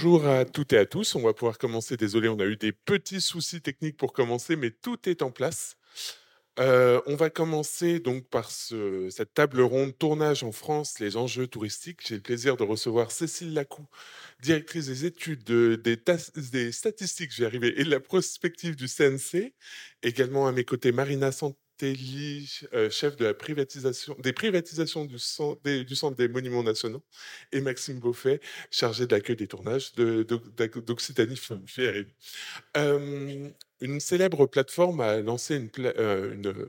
Bonjour 0.00 0.28
à 0.28 0.44
toutes 0.44 0.74
et 0.74 0.78
à 0.78 0.86
tous. 0.86 1.16
On 1.16 1.22
va 1.22 1.32
pouvoir 1.32 1.58
commencer. 1.58 1.96
Désolé, 1.96 2.28
on 2.28 2.38
a 2.38 2.44
eu 2.44 2.56
des 2.56 2.70
petits 2.70 3.20
soucis 3.20 3.60
techniques 3.60 3.96
pour 3.96 4.12
commencer, 4.12 4.54
mais 4.54 4.70
tout 4.70 5.08
est 5.08 5.22
en 5.22 5.32
place. 5.32 5.76
Euh, 6.60 7.00
on 7.06 7.16
va 7.16 7.30
commencer 7.30 7.98
donc 7.98 8.28
par 8.28 8.48
cette 8.48 9.34
table 9.34 9.60
ronde 9.60 9.98
tournage 9.98 10.44
en 10.44 10.52
France, 10.52 11.00
les 11.00 11.16
enjeux 11.16 11.48
touristiques. 11.48 12.06
J'ai 12.06 12.14
le 12.14 12.20
plaisir 12.20 12.56
de 12.56 12.62
recevoir 12.62 13.10
Cécile 13.10 13.52
Lacou, 13.54 13.86
directrice 14.40 14.86
des 14.86 15.04
études 15.04 15.42
des, 15.42 15.76
des, 15.76 16.70
statistiques, 16.70 17.32
j'ai 17.34 17.44
arrivé, 17.44 17.74
et 17.80 17.82
de 17.82 17.90
la 17.90 17.98
prospective 17.98 18.76
du 18.76 18.86
CNC. 18.86 19.52
Également 20.04 20.46
à 20.46 20.52
mes 20.52 20.64
côtés, 20.64 20.92
Marina 20.92 21.32
Sant 21.80 21.86
euh, 22.74 22.90
chef 22.90 23.16
de 23.16 23.24
la 23.24 23.34
privatisation, 23.34 24.16
des 24.18 24.32
privatisations 24.32 25.04
du, 25.04 25.18
centre 25.18 25.60
des, 25.62 26.28
Monuments 26.28 26.62
Nationaux, 26.62 27.02
et 27.52 27.60
Maxime 27.60 28.00
Beaufait, 28.00 28.40
chargé 28.70 29.06
de 29.06 29.14
l'accueil 29.14 29.36
des 29.36 29.46
tournages 29.46 29.94
d'Occitanie 29.94 31.36
de, 31.36 32.06
euh, 32.76 33.48
une 33.80 34.00
célèbre 34.00 34.46
plateforme 34.46 35.00
a 35.00 35.20
lancé 35.20 35.56
une, 35.56 35.70
euh, 35.78 36.66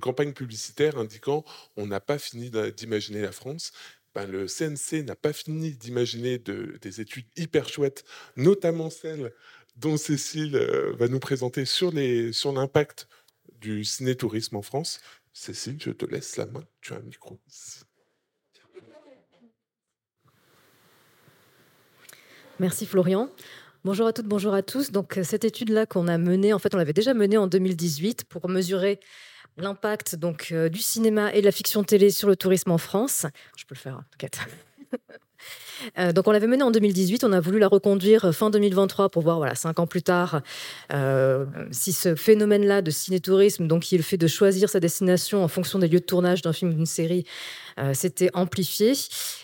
campagne 0.00 0.32
publicitaire 0.32 0.96
indiquant 0.96 1.44
on 1.76 1.86
n'a 1.86 2.00
pas 2.00 2.18
fini 2.18 2.50
d'imaginer 2.76 3.20
la 3.20 3.32
France. 3.32 3.72
Ben, 4.14 4.26
le 4.26 4.46
CNC 4.46 5.04
n'a 5.04 5.16
pas 5.16 5.32
fini 5.32 5.72
d'imaginer 5.72 6.38
de, 6.38 6.78
des 6.80 7.00
études 7.00 7.26
hyper 7.36 7.68
chouettes, 7.68 8.04
notamment 8.36 8.90
celles 8.90 9.32
dont 9.76 9.96
Cécile 9.96 10.56
va 10.98 11.08
nous 11.08 11.20
présenter 11.20 11.64
sur 11.64 11.92
l'impact 11.92 13.06
du 13.58 13.84
ciné-tourisme 13.84 14.56
en 14.56 14.62
France. 14.62 15.00
Cécile, 15.32 15.78
je 15.80 15.90
te 15.90 16.04
laisse 16.06 16.36
la 16.36 16.46
main. 16.46 16.64
Tu 16.80 16.92
as 16.92 16.96
un 16.96 17.00
micro. 17.00 17.40
Merci 22.58 22.84
Florian. 22.84 23.30
Bonjour 23.84 24.06
à 24.06 24.12
toutes, 24.12 24.26
bonjour 24.26 24.52
à 24.52 24.62
tous. 24.62 24.90
Donc 24.90 25.16
euh, 25.16 25.22
cette 25.22 25.44
étude-là 25.44 25.86
qu'on 25.86 26.08
a 26.08 26.18
menée, 26.18 26.52
en 26.52 26.58
fait, 26.58 26.74
on 26.74 26.78
l'avait 26.78 26.92
déjà 26.92 27.14
menée 27.14 27.38
en 27.38 27.46
2018 27.46 28.24
pour 28.24 28.48
mesurer 28.50 29.00
l'impact 29.56 30.16
donc 30.16 30.48
euh, 30.52 30.68
du 30.68 30.80
cinéma 30.80 31.32
et 31.32 31.40
de 31.40 31.46
la 31.46 31.52
fiction 31.52 31.82
télé 31.84 32.10
sur 32.10 32.28
le 32.28 32.36
tourisme 32.36 32.70
en 32.70 32.78
France. 32.78 33.24
Je 33.56 33.64
peux 33.64 33.74
le 33.74 33.80
faire, 33.80 33.96
hein. 33.96 34.04
Euh, 35.98 36.12
donc 36.12 36.28
on 36.28 36.32
l'avait 36.32 36.46
menée 36.46 36.62
en 36.62 36.70
2018, 36.70 37.24
on 37.24 37.32
a 37.32 37.40
voulu 37.40 37.58
la 37.58 37.68
reconduire 37.68 38.34
fin 38.34 38.50
2023 38.50 39.08
pour 39.08 39.22
voir, 39.22 39.38
voilà, 39.38 39.54
cinq 39.54 39.78
ans 39.78 39.86
plus 39.86 40.02
tard, 40.02 40.42
euh, 40.92 41.46
si 41.70 41.92
ce 41.92 42.14
phénomène-là 42.14 42.82
de 42.82 42.90
cinétourisme, 42.90 43.66
donc 43.66 43.82
qui 43.82 43.94
est 43.94 43.98
le 43.98 44.04
fait 44.04 44.16
de 44.16 44.26
choisir 44.26 44.68
sa 44.68 44.80
destination 44.80 45.42
en 45.42 45.48
fonction 45.48 45.78
des 45.78 45.88
lieux 45.88 46.00
de 46.00 46.04
tournage 46.04 46.42
d'un 46.42 46.52
film 46.52 46.70
ou 46.72 46.74
d'une 46.74 46.86
série, 46.86 47.24
euh, 47.78 47.94
s'était 47.94 48.30
amplifié. 48.34 48.92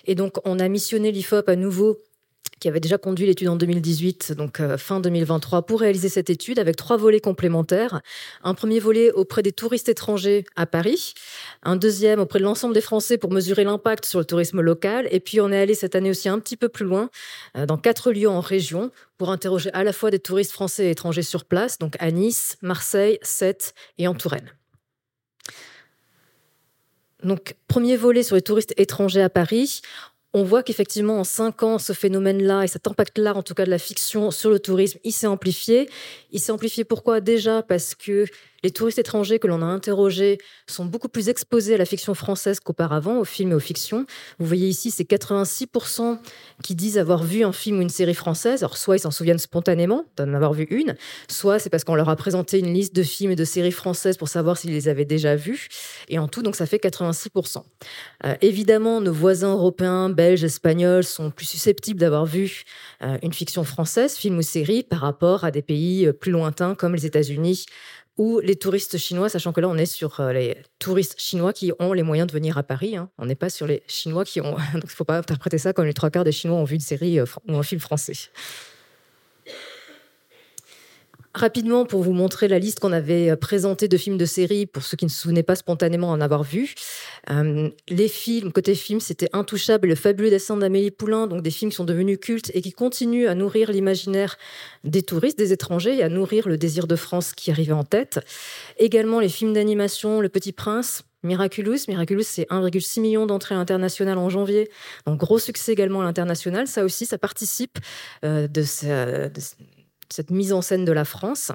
Et 0.04 0.14
donc 0.14 0.36
on 0.44 0.58
a 0.58 0.68
missionné 0.68 1.12
l'IFOP 1.12 1.48
à 1.48 1.56
nouveau 1.56 1.98
qui 2.60 2.68
avait 2.68 2.80
déjà 2.80 2.96
conduit 2.96 3.26
l'étude 3.26 3.48
en 3.48 3.56
2018, 3.56 4.32
donc 4.32 4.60
euh, 4.60 4.78
fin 4.78 5.00
2023, 5.00 5.62
pour 5.62 5.80
réaliser 5.80 6.08
cette 6.08 6.30
étude 6.30 6.58
avec 6.58 6.76
trois 6.76 6.96
volets 6.96 7.20
complémentaires. 7.20 8.00
Un 8.42 8.54
premier 8.54 8.78
volet 8.78 9.12
auprès 9.12 9.42
des 9.42 9.52
touristes 9.52 9.88
étrangers 9.88 10.44
à 10.56 10.66
Paris, 10.66 11.14
un 11.62 11.76
deuxième 11.76 12.20
auprès 12.20 12.38
de 12.38 12.44
l'ensemble 12.44 12.74
des 12.74 12.80
Français 12.80 13.18
pour 13.18 13.30
mesurer 13.30 13.64
l'impact 13.64 14.06
sur 14.06 14.18
le 14.18 14.24
tourisme 14.24 14.60
local, 14.60 15.06
et 15.10 15.20
puis 15.20 15.40
on 15.40 15.52
est 15.52 15.60
allé 15.60 15.74
cette 15.74 15.94
année 15.94 16.10
aussi 16.10 16.28
un 16.28 16.38
petit 16.38 16.56
peu 16.56 16.68
plus 16.68 16.86
loin, 16.86 17.10
euh, 17.56 17.66
dans 17.66 17.76
quatre 17.76 18.10
lieux 18.10 18.28
en 18.28 18.40
région, 18.40 18.90
pour 19.18 19.30
interroger 19.30 19.70
à 19.72 19.84
la 19.84 19.92
fois 19.92 20.10
des 20.10 20.18
touristes 20.18 20.52
français 20.52 20.86
et 20.86 20.90
étrangers 20.90 21.22
sur 21.22 21.44
place, 21.44 21.78
donc 21.78 21.94
à 21.98 22.10
Nice, 22.10 22.56
Marseille, 22.62 23.18
Sète 23.22 23.74
et 23.98 24.08
en 24.08 24.14
Touraine. 24.14 24.50
Donc, 27.22 27.56
premier 27.66 27.96
volet 27.96 28.22
sur 28.22 28.36
les 28.36 28.42
touristes 28.42 28.74
étrangers 28.76 29.22
à 29.22 29.30
Paris 29.30 29.80
on 30.36 30.44
voit 30.44 30.62
qu'effectivement, 30.62 31.18
en 31.18 31.24
cinq 31.24 31.62
ans, 31.62 31.78
ce 31.78 31.94
phénomène-là 31.94 32.62
et 32.62 32.66
cet 32.66 32.86
impact-là, 32.86 33.34
en 33.34 33.42
tout 33.42 33.54
cas 33.54 33.64
de 33.64 33.70
la 33.70 33.78
fiction 33.78 34.30
sur 34.30 34.50
le 34.50 34.58
tourisme, 34.58 34.98
il 35.02 35.12
s'est 35.12 35.26
amplifié. 35.26 35.88
Il 36.30 36.40
s'est 36.40 36.52
amplifié 36.52 36.84
pourquoi? 36.84 37.20
Déjà 37.20 37.62
parce 37.62 37.94
que 37.94 38.26
les 38.62 38.70
touristes 38.70 38.98
étrangers 38.98 39.38
que 39.38 39.46
l'on 39.46 39.62
a 39.62 39.66
interrogés 39.66 40.38
sont 40.66 40.84
beaucoup 40.84 41.08
plus 41.08 41.28
exposés 41.28 41.74
à 41.74 41.78
la 41.78 41.84
fiction 41.84 42.14
française 42.14 42.60
qu'auparavant, 42.60 43.18
aux 43.18 43.24
films 43.24 43.52
et 43.52 43.54
aux 43.54 43.60
fictions. 43.60 44.06
Vous 44.38 44.46
voyez 44.46 44.68
ici, 44.68 44.90
c'est 44.90 45.08
86% 45.08 46.18
qui 46.62 46.74
disent 46.74 46.98
avoir 46.98 47.22
vu 47.22 47.44
un 47.44 47.52
film 47.52 47.78
ou 47.78 47.82
une 47.82 47.88
série 47.88 48.14
française. 48.14 48.62
Alors, 48.62 48.76
soit 48.76 48.96
ils 48.96 49.00
s'en 49.00 49.10
souviennent 49.10 49.38
spontanément 49.38 50.04
d'en 50.16 50.32
avoir 50.34 50.52
vu 50.52 50.64
une, 50.70 50.96
soit 51.28 51.58
c'est 51.58 51.70
parce 51.70 51.84
qu'on 51.84 51.94
leur 51.94 52.08
a 52.08 52.16
présenté 52.16 52.58
une 52.58 52.72
liste 52.72 52.94
de 52.94 53.02
films 53.02 53.32
et 53.32 53.36
de 53.36 53.44
séries 53.44 53.72
françaises 53.72 54.16
pour 54.16 54.28
savoir 54.28 54.56
s'ils 54.56 54.72
les 54.72 54.88
avaient 54.88 55.04
déjà 55.04 55.36
vus. 55.36 55.68
Et 56.08 56.18
en 56.18 56.28
tout, 56.28 56.42
donc, 56.42 56.56
ça 56.56 56.66
fait 56.66 56.78
86%. 56.78 57.62
Euh, 58.24 58.34
évidemment, 58.40 59.00
nos 59.00 59.12
voisins 59.12 59.52
européens, 59.52 60.08
belges, 60.08 60.44
espagnols 60.44 61.04
sont 61.04 61.30
plus 61.30 61.46
susceptibles 61.46 62.00
d'avoir 62.00 62.26
vu 62.26 62.64
euh, 63.02 63.18
une 63.22 63.32
fiction 63.32 63.64
française, 63.64 64.16
film 64.16 64.38
ou 64.38 64.42
série, 64.42 64.82
par 64.82 65.00
rapport 65.00 65.44
à 65.44 65.50
des 65.50 65.62
pays 65.62 66.06
euh, 66.06 66.12
plus 66.12 66.32
lointains 66.32 66.74
comme 66.74 66.94
les 66.94 67.06
États-Unis 67.06 67.66
ou 68.16 68.40
les 68.40 68.56
touristes 68.56 68.96
chinois, 68.96 69.28
sachant 69.28 69.52
que 69.52 69.60
là, 69.60 69.68
on 69.68 69.76
est 69.76 69.86
sur 69.86 70.20
euh, 70.20 70.32
les 70.32 70.56
touristes 70.78 71.20
chinois 71.20 71.52
qui 71.52 71.72
ont 71.78 71.92
les 71.92 72.02
moyens 72.02 72.26
de 72.26 72.32
venir 72.32 72.56
à 72.56 72.62
Paris. 72.62 72.96
Hein. 72.96 73.10
On 73.18 73.26
n'est 73.26 73.34
pas 73.34 73.50
sur 73.50 73.66
les 73.66 73.82
Chinois 73.86 74.24
qui 74.24 74.40
ont. 74.40 74.52
Donc, 74.72 74.84
il 74.84 74.86
ne 74.86 74.88
faut 74.88 75.04
pas 75.04 75.18
interpréter 75.18 75.58
ça 75.58 75.72
comme 75.72 75.86
les 75.86 75.94
trois 75.94 76.10
quarts 76.10 76.24
des 76.24 76.32
Chinois 76.32 76.58
ont 76.58 76.64
vu 76.64 76.76
une 76.76 76.80
série 76.80 77.18
euh, 77.18 77.26
ou 77.48 77.56
un 77.56 77.62
film 77.62 77.80
français. 77.80 78.14
Rapidement, 81.36 81.84
pour 81.84 82.02
vous 82.02 82.14
montrer 82.14 82.48
la 82.48 82.58
liste 82.58 82.80
qu'on 82.80 82.92
avait 82.92 83.28
euh, 83.28 83.36
présentée 83.36 83.88
de 83.88 83.96
films 83.98 84.16
de 84.16 84.24
série, 84.24 84.64
pour 84.64 84.82
ceux 84.82 84.96
qui 84.96 85.04
ne 85.04 85.10
se 85.10 85.18
souvenaient 85.18 85.42
pas 85.42 85.54
spontanément 85.54 86.08
en 86.08 86.22
avoir 86.22 86.42
vu, 86.42 86.74
euh, 87.28 87.68
les 87.90 88.08
films, 88.08 88.52
côté 88.52 88.74
film, 88.74 89.00
c'était 89.00 89.28
Intouchable 89.34 89.88
Le 89.88 89.96
fabuleux 89.96 90.30
dessin 90.30 90.56
d'Amélie 90.56 90.90
Poulain, 90.90 91.26
donc 91.26 91.42
des 91.42 91.50
films 91.50 91.70
qui 91.70 91.76
sont 91.76 91.84
devenus 91.84 92.18
cultes 92.18 92.50
et 92.54 92.62
qui 92.62 92.72
continuent 92.72 93.28
à 93.28 93.34
nourrir 93.34 93.70
l'imaginaire 93.70 94.38
des 94.82 95.02
touristes, 95.02 95.36
des 95.36 95.52
étrangers, 95.52 95.98
et 95.98 96.02
à 96.02 96.08
nourrir 96.08 96.48
le 96.48 96.56
désir 96.56 96.86
de 96.86 96.96
France 96.96 97.34
qui 97.34 97.50
arrivait 97.50 97.72
en 97.72 97.84
tête. 97.84 98.18
Également 98.78 99.20
les 99.20 99.28
films 99.28 99.52
d'animation 99.52 100.22
Le 100.22 100.30
Petit 100.30 100.52
Prince, 100.52 101.02
Miraculous. 101.22 101.80
Miraculous, 101.88 102.22
c'est 102.22 102.48
1,6 102.48 103.00
million 103.02 103.26
d'entrées 103.26 103.56
internationales 103.56 104.16
en 104.16 104.30
janvier. 104.30 104.70
Donc, 105.06 105.18
gros 105.18 105.38
succès 105.38 105.72
également 105.72 106.00
à 106.00 106.04
l'international. 106.04 106.66
Ça 106.66 106.82
aussi, 106.82 107.04
ça 107.04 107.18
participe 107.18 107.78
euh, 108.24 108.48
de, 108.48 108.62
de, 108.62 109.40
cette 110.10 110.30
mise 110.30 110.52
en 110.52 110.62
scène 110.62 110.84
de 110.84 110.92
la 110.92 111.04
France 111.04 111.52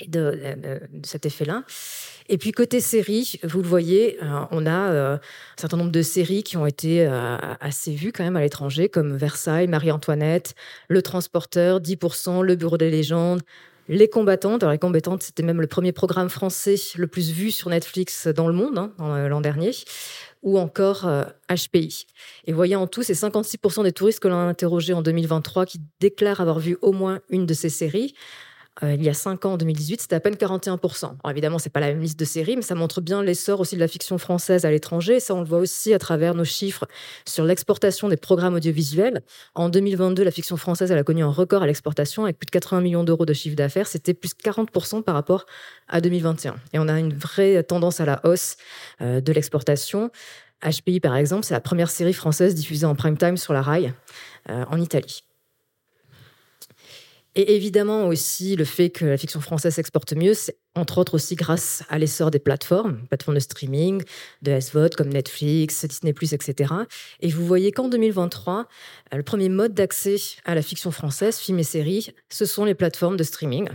et 0.00 0.08
de, 0.08 0.80
cet 1.04 1.26
effet-là. 1.26 1.64
Et 2.28 2.38
puis 2.38 2.52
côté 2.52 2.80
série, 2.80 3.40
vous 3.42 3.62
le 3.62 3.68
voyez, 3.68 4.18
euh, 4.22 4.44
on 4.50 4.64
a 4.66 4.90
euh, 4.90 5.16
un 5.16 5.20
certain 5.60 5.76
nombre 5.76 5.90
de 5.90 6.02
séries 6.02 6.42
qui 6.42 6.56
ont 6.56 6.66
été 6.66 7.06
euh, 7.06 7.36
assez 7.60 7.92
vues 7.92 8.12
quand 8.12 8.24
même 8.24 8.36
à 8.36 8.40
l'étranger, 8.40 8.88
comme 8.88 9.16
Versailles, 9.16 9.66
Marie-Antoinette, 9.66 10.54
Le 10.88 11.02
Transporteur, 11.02 11.80
10%, 11.80 12.42
Le 12.42 12.54
Bureau 12.54 12.78
des 12.78 12.90
légendes, 12.90 13.42
Les 13.88 14.08
Combattantes. 14.08 14.62
Alors 14.62 14.72
les 14.72 14.78
Combattantes, 14.78 15.22
c'était 15.22 15.42
même 15.42 15.60
le 15.60 15.66
premier 15.66 15.92
programme 15.92 16.30
français 16.30 16.76
le 16.96 17.06
plus 17.06 17.32
vu 17.32 17.50
sur 17.50 17.68
Netflix 17.70 18.28
dans 18.28 18.46
le 18.46 18.54
monde 18.54 18.78
hein, 18.78 19.28
l'an 19.28 19.40
dernier 19.40 19.72
ou 20.42 20.58
encore 20.58 21.08
HPI. 21.48 22.06
Euh, 22.06 22.12
et 22.46 22.52
voyez 22.52 22.76
en 22.76 22.86
tout, 22.86 23.02
c'est 23.02 23.14
56% 23.14 23.84
des 23.84 23.92
touristes 23.92 24.20
que 24.20 24.28
l'on 24.28 24.36
a 24.36 24.42
interrogés 24.42 24.92
en 24.92 25.02
2023 25.02 25.66
qui 25.66 25.80
déclarent 26.00 26.40
avoir 26.40 26.58
vu 26.58 26.76
au 26.82 26.92
moins 26.92 27.20
une 27.30 27.46
de 27.46 27.54
ces 27.54 27.68
séries. 27.68 28.14
Euh, 28.82 28.94
il 28.94 29.02
y 29.02 29.08
a 29.08 29.14
5 29.14 29.44
ans, 29.44 29.52
en 29.52 29.56
2018, 29.58 30.00
c'était 30.00 30.16
à 30.16 30.20
peine 30.20 30.34
41%. 30.34 31.04
Alors 31.04 31.18
évidemment, 31.30 31.58
c'est 31.58 31.70
pas 31.70 31.80
la 31.80 31.88
même 31.88 32.00
liste 32.00 32.18
de 32.18 32.24
séries, 32.24 32.56
mais 32.56 32.62
ça 32.62 32.74
montre 32.74 33.00
bien 33.02 33.22
l'essor 33.22 33.60
aussi 33.60 33.74
de 33.74 33.80
la 33.80 33.88
fiction 33.88 34.16
française 34.16 34.64
à 34.64 34.70
l'étranger. 34.70 35.20
ça, 35.20 35.34
on 35.34 35.40
le 35.40 35.46
voit 35.46 35.58
aussi 35.58 35.92
à 35.92 35.98
travers 35.98 36.34
nos 36.34 36.44
chiffres 36.44 36.86
sur 37.26 37.44
l'exportation 37.44 38.08
des 38.08 38.16
programmes 38.16 38.54
audiovisuels. 38.54 39.22
En 39.54 39.68
2022, 39.68 40.24
la 40.24 40.30
fiction 40.30 40.56
française, 40.56 40.90
a 40.90 41.02
connu 41.04 41.22
un 41.22 41.30
record 41.30 41.62
à 41.62 41.66
l'exportation 41.66 42.24
avec 42.24 42.38
plus 42.38 42.46
de 42.46 42.50
80 42.50 42.80
millions 42.80 43.04
d'euros 43.04 43.26
de 43.26 43.32
chiffre 43.32 43.56
d'affaires. 43.56 43.86
C'était 43.86 44.14
plus 44.14 44.30
de 44.30 44.42
40% 44.42 45.02
par 45.02 45.14
rapport 45.14 45.46
à 45.88 46.00
2021. 46.00 46.56
Et 46.72 46.78
on 46.78 46.88
a 46.88 46.98
une 46.98 47.14
vraie 47.14 47.62
tendance 47.62 48.00
à 48.00 48.04
la 48.04 48.20
hausse 48.24 48.56
euh, 49.00 49.20
de 49.20 49.32
l'exportation. 49.32 50.10
HPI, 50.62 51.00
par 51.00 51.16
exemple, 51.16 51.44
c'est 51.44 51.54
la 51.54 51.60
première 51.60 51.90
série 51.90 52.12
française 52.12 52.54
diffusée 52.54 52.86
en 52.86 52.94
prime 52.94 53.18
time 53.18 53.36
sur 53.36 53.52
la 53.52 53.62
rail 53.62 53.92
euh, 54.48 54.64
en 54.70 54.80
Italie. 54.80 55.24
Et 57.34 57.54
évidemment 57.56 58.06
aussi 58.06 58.56
le 58.56 58.64
fait 58.64 58.90
que 58.90 59.04
la 59.06 59.16
fiction 59.16 59.40
française 59.40 59.74
s'exporte 59.74 60.12
mieux, 60.12 60.34
entre 60.74 60.98
autres 60.98 61.14
aussi 61.14 61.34
grâce 61.34 61.82
à 61.90 61.98
l'essor 61.98 62.30
des 62.30 62.38
plateformes, 62.38 62.98
plateformes 63.08 63.34
de 63.34 63.40
streaming, 63.40 64.02
de 64.40 64.58
SVOD 64.58 64.94
comme 64.94 65.08
Netflix, 65.08 65.84
Disney+, 65.84 66.12
etc. 66.12 66.72
Et 67.20 67.28
vous 67.28 67.46
voyez 67.46 67.72
qu'en 67.72 67.88
2023, 67.88 68.66
euh, 69.12 69.16
le 69.16 69.22
premier 69.22 69.50
mode 69.50 69.74
d'accès 69.74 70.16
à 70.44 70.54
la 70.54 70.62
fiction 70.62 70.90
française, 70.90 71.38
films 71.38 71.58
et 71.58 71.64
séries, 71.64 72.14
ce 72.30 72.46
sont 72.46 72.64
les 72.64 72.74
plateformes 72.74 73.16
de 73.16 73.24
streaming. 73.24 73.68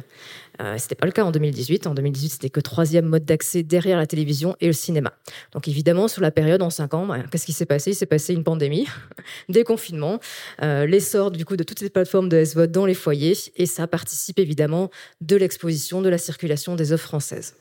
Euh, 0.59 0.77
ce 0.77 0.85
n'était 0.85 0.95
pas 0.95 1.05
le 1.05 1.11
cas 1.11 1.23
en 1.23 1.31
2018. 1.31 1.87
En 1.87 1.93
2018, 1.93 2.29
c'était 2.29 2.49
que 2.49 2.59
troisième 2.59 3.05
mode 3.05 3.25
d'accès 3.25 3.63
derrière 3.63 3.97
la 3.97 4.07
télévision 4.07 4.55
et 4.59 4.67
le 4.67 4.73
cinéma. 4.73 5.13
Donc 5.51 5.67
évidemment, 5.67 6.07
sur 6.07 6.21
la 6.21 6.31
période 6.31 6.61
en 6.61 6.69
cinq 6.69 6.93
ans, 6.93 7.05
bah, 7.05 7.19
qu'est-ce 7.31 7.45
qui 7.45 7.53
s'est 7.53 7.65
passé? 7.65 7.91
Il 7.91 7.95
s'est 7.95 8.05
passé 8.05 8.33
une 8.33 8.43
pandémie, 8.43 8.87
des 9.49 9.63
confinements, 9.63 10.19
euh, 10.63 10.85
l'essor 10.85 11.31
du 11.31 11.45
coup 11.45 11.57
de 11.57 11.63
toutes 11.63 11.79
ces 11.79 11.89
plateformes 11.89 12.29
de 12.29 12.43
SVOD 12.43 12.71
dans 12.71 12.85
les 12.85 12.95
foyers, 12.95 13.35
et 13.55 13.65
ça 13.65 13.85
participe 13.87 14.39
évidemment 14.39 14.89
de 15.21 15.35
l'exposition, 15.35 16.01
de 16.01 16.09
la 16.09 16.17
circulation 16.17 16.75
des 16.75 16.86
œuvres 16.91 17.03
françaises. 17.03 17.55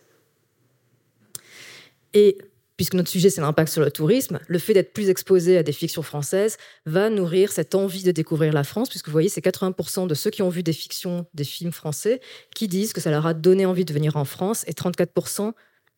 Et 2.14 2.38
puisque 2.76 2.94
notre 2.94 3.08
sujet 3.08 3.30
c'est 3.30 3.40
l'impact 3.40 3.72
sur 3.72 3.82
le 3.82 3.90
tourisme, 3.90 4.38
le 4.46 4.58
fait 4.58 4.74
d'être 4.74 4.92
plus 4.92 5.08
exposé 5.08 5.56
à 5.58 5.62
des 5.62 5.72
fictions 5.72 6.02
françaises 6.02 6.56
va 6.84 7.08
nourrir 7.10 7.52
cette 7.52 7.74
envie 7.74 8.02
de 8.02 8.12
découvrir 8.12 8.52
la 8.52 8.64
France, 8.64 8.88
puisque 8.88 9.06
vous 9.06 9.12
voyez, 9.12 9.28
c'est 9.28 9.44
80% 9.44 10.06
de 10.06 10.14
ceux 10.14 10.30
qui 10.30 10.42
ont 10.42 10.48
vu 10.48 10.62
des 10.62 10.72
fictions, 10.72 11.26
des 11.34 11.44
films 11.44 11.72
français, 11.72 12.20
qui 12.54 12.68
disent 12.68 12.92
que 12.92 13.00
ça 13.00 13.10
leur 13.10 13.26
a 13.26 13.34
donné 13.34 13.66
envie 13.66 13.84
de 13.84 13.92
venir 13.92 14.16
en 14.16 14.24
France, 14.24 14.64
et 14.66 14.72
34% 14.72 15.52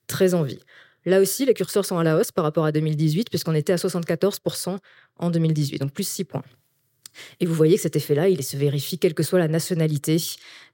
très 0.06 0.34
envie. 0.34 0.60
Là 1.04 1.20
aussi, 1.20 1.46
les 1.46 1.54
curseurs 1.54 1.84
sont 1.84 1.98
à 1.98 2.04
la 2.04 2.16
hausse 2.16 2.32
par 2.32 2.44
rapport 2.44 2.64
à 2.64 2.72
2018, 2.72 3.31
puisqu'on 3.31 3.54
était 3.54 3.72
à 3.72 3.76
74% 3.76 4.78
en 5.19 5.31
2018, 5.31 5.78
donc 5.78 5.92
plus 5.92 6.06
6 6.06 6.24
points. 6.24 6.42
Et 7.41 7.47
vous 7.47 7.55
voyez 7.55 7.76
que 7.76 7.82
cet 7.82 7.97
effet-là, 7.97 8.29
il 8.29 8.43
se 8.43 8.56
vérifie 8.56 8.99
quelle 8.99 9.15
que 9.15 9.23
soit 9.23 9.38
la 9.38 9.49
nationalité 9.49 10.19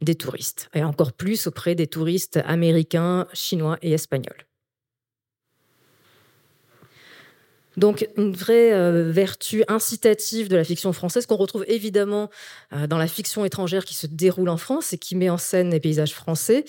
des 0.00 0.14
touristes, 0.14 0.68
et 0.74 0.82
encore 0.82 1.12
plus 1.12 1.46
auprès 1.46 1.74
des 1.74 1.86
touristes 1.86 2.40
américains, 2.44 3.26
chinois 3.32 3.78
et 3.82 3.92
espagnols. 3.92 4.46
Donc 7.76 8.08
une 8.16 8.34
vraie 8.34 8.72
euh, 8.72 9.10
vertu 9.10 9.64
incitative 9.68 10.48
de 10.48 10.56
la 10.56 10.64
fiction 10.64 10.92
française 10.92 11.26
qu'on 11.26 11.36
retrouve 11.36 11.64
évidemment 11.66 12.30
euh, 12.72 12.86
dans 12.86 12.98
la 12.98 13.08
fiction 13.08 13.44
étrangère 13.44 13.84
qui 13.84 13.94
se 13.94 14.06
déroule 14.06 14.48
en 14.48 14.56
France 14.56 14.92
et 14.92 14.98
qui 14.98 15.16
met 15.16 15.30
en 15.30 15.38
scène 15.38 15.70
les 15.70 15.80
paysages 15.80 16.14
français. 16.14 16.64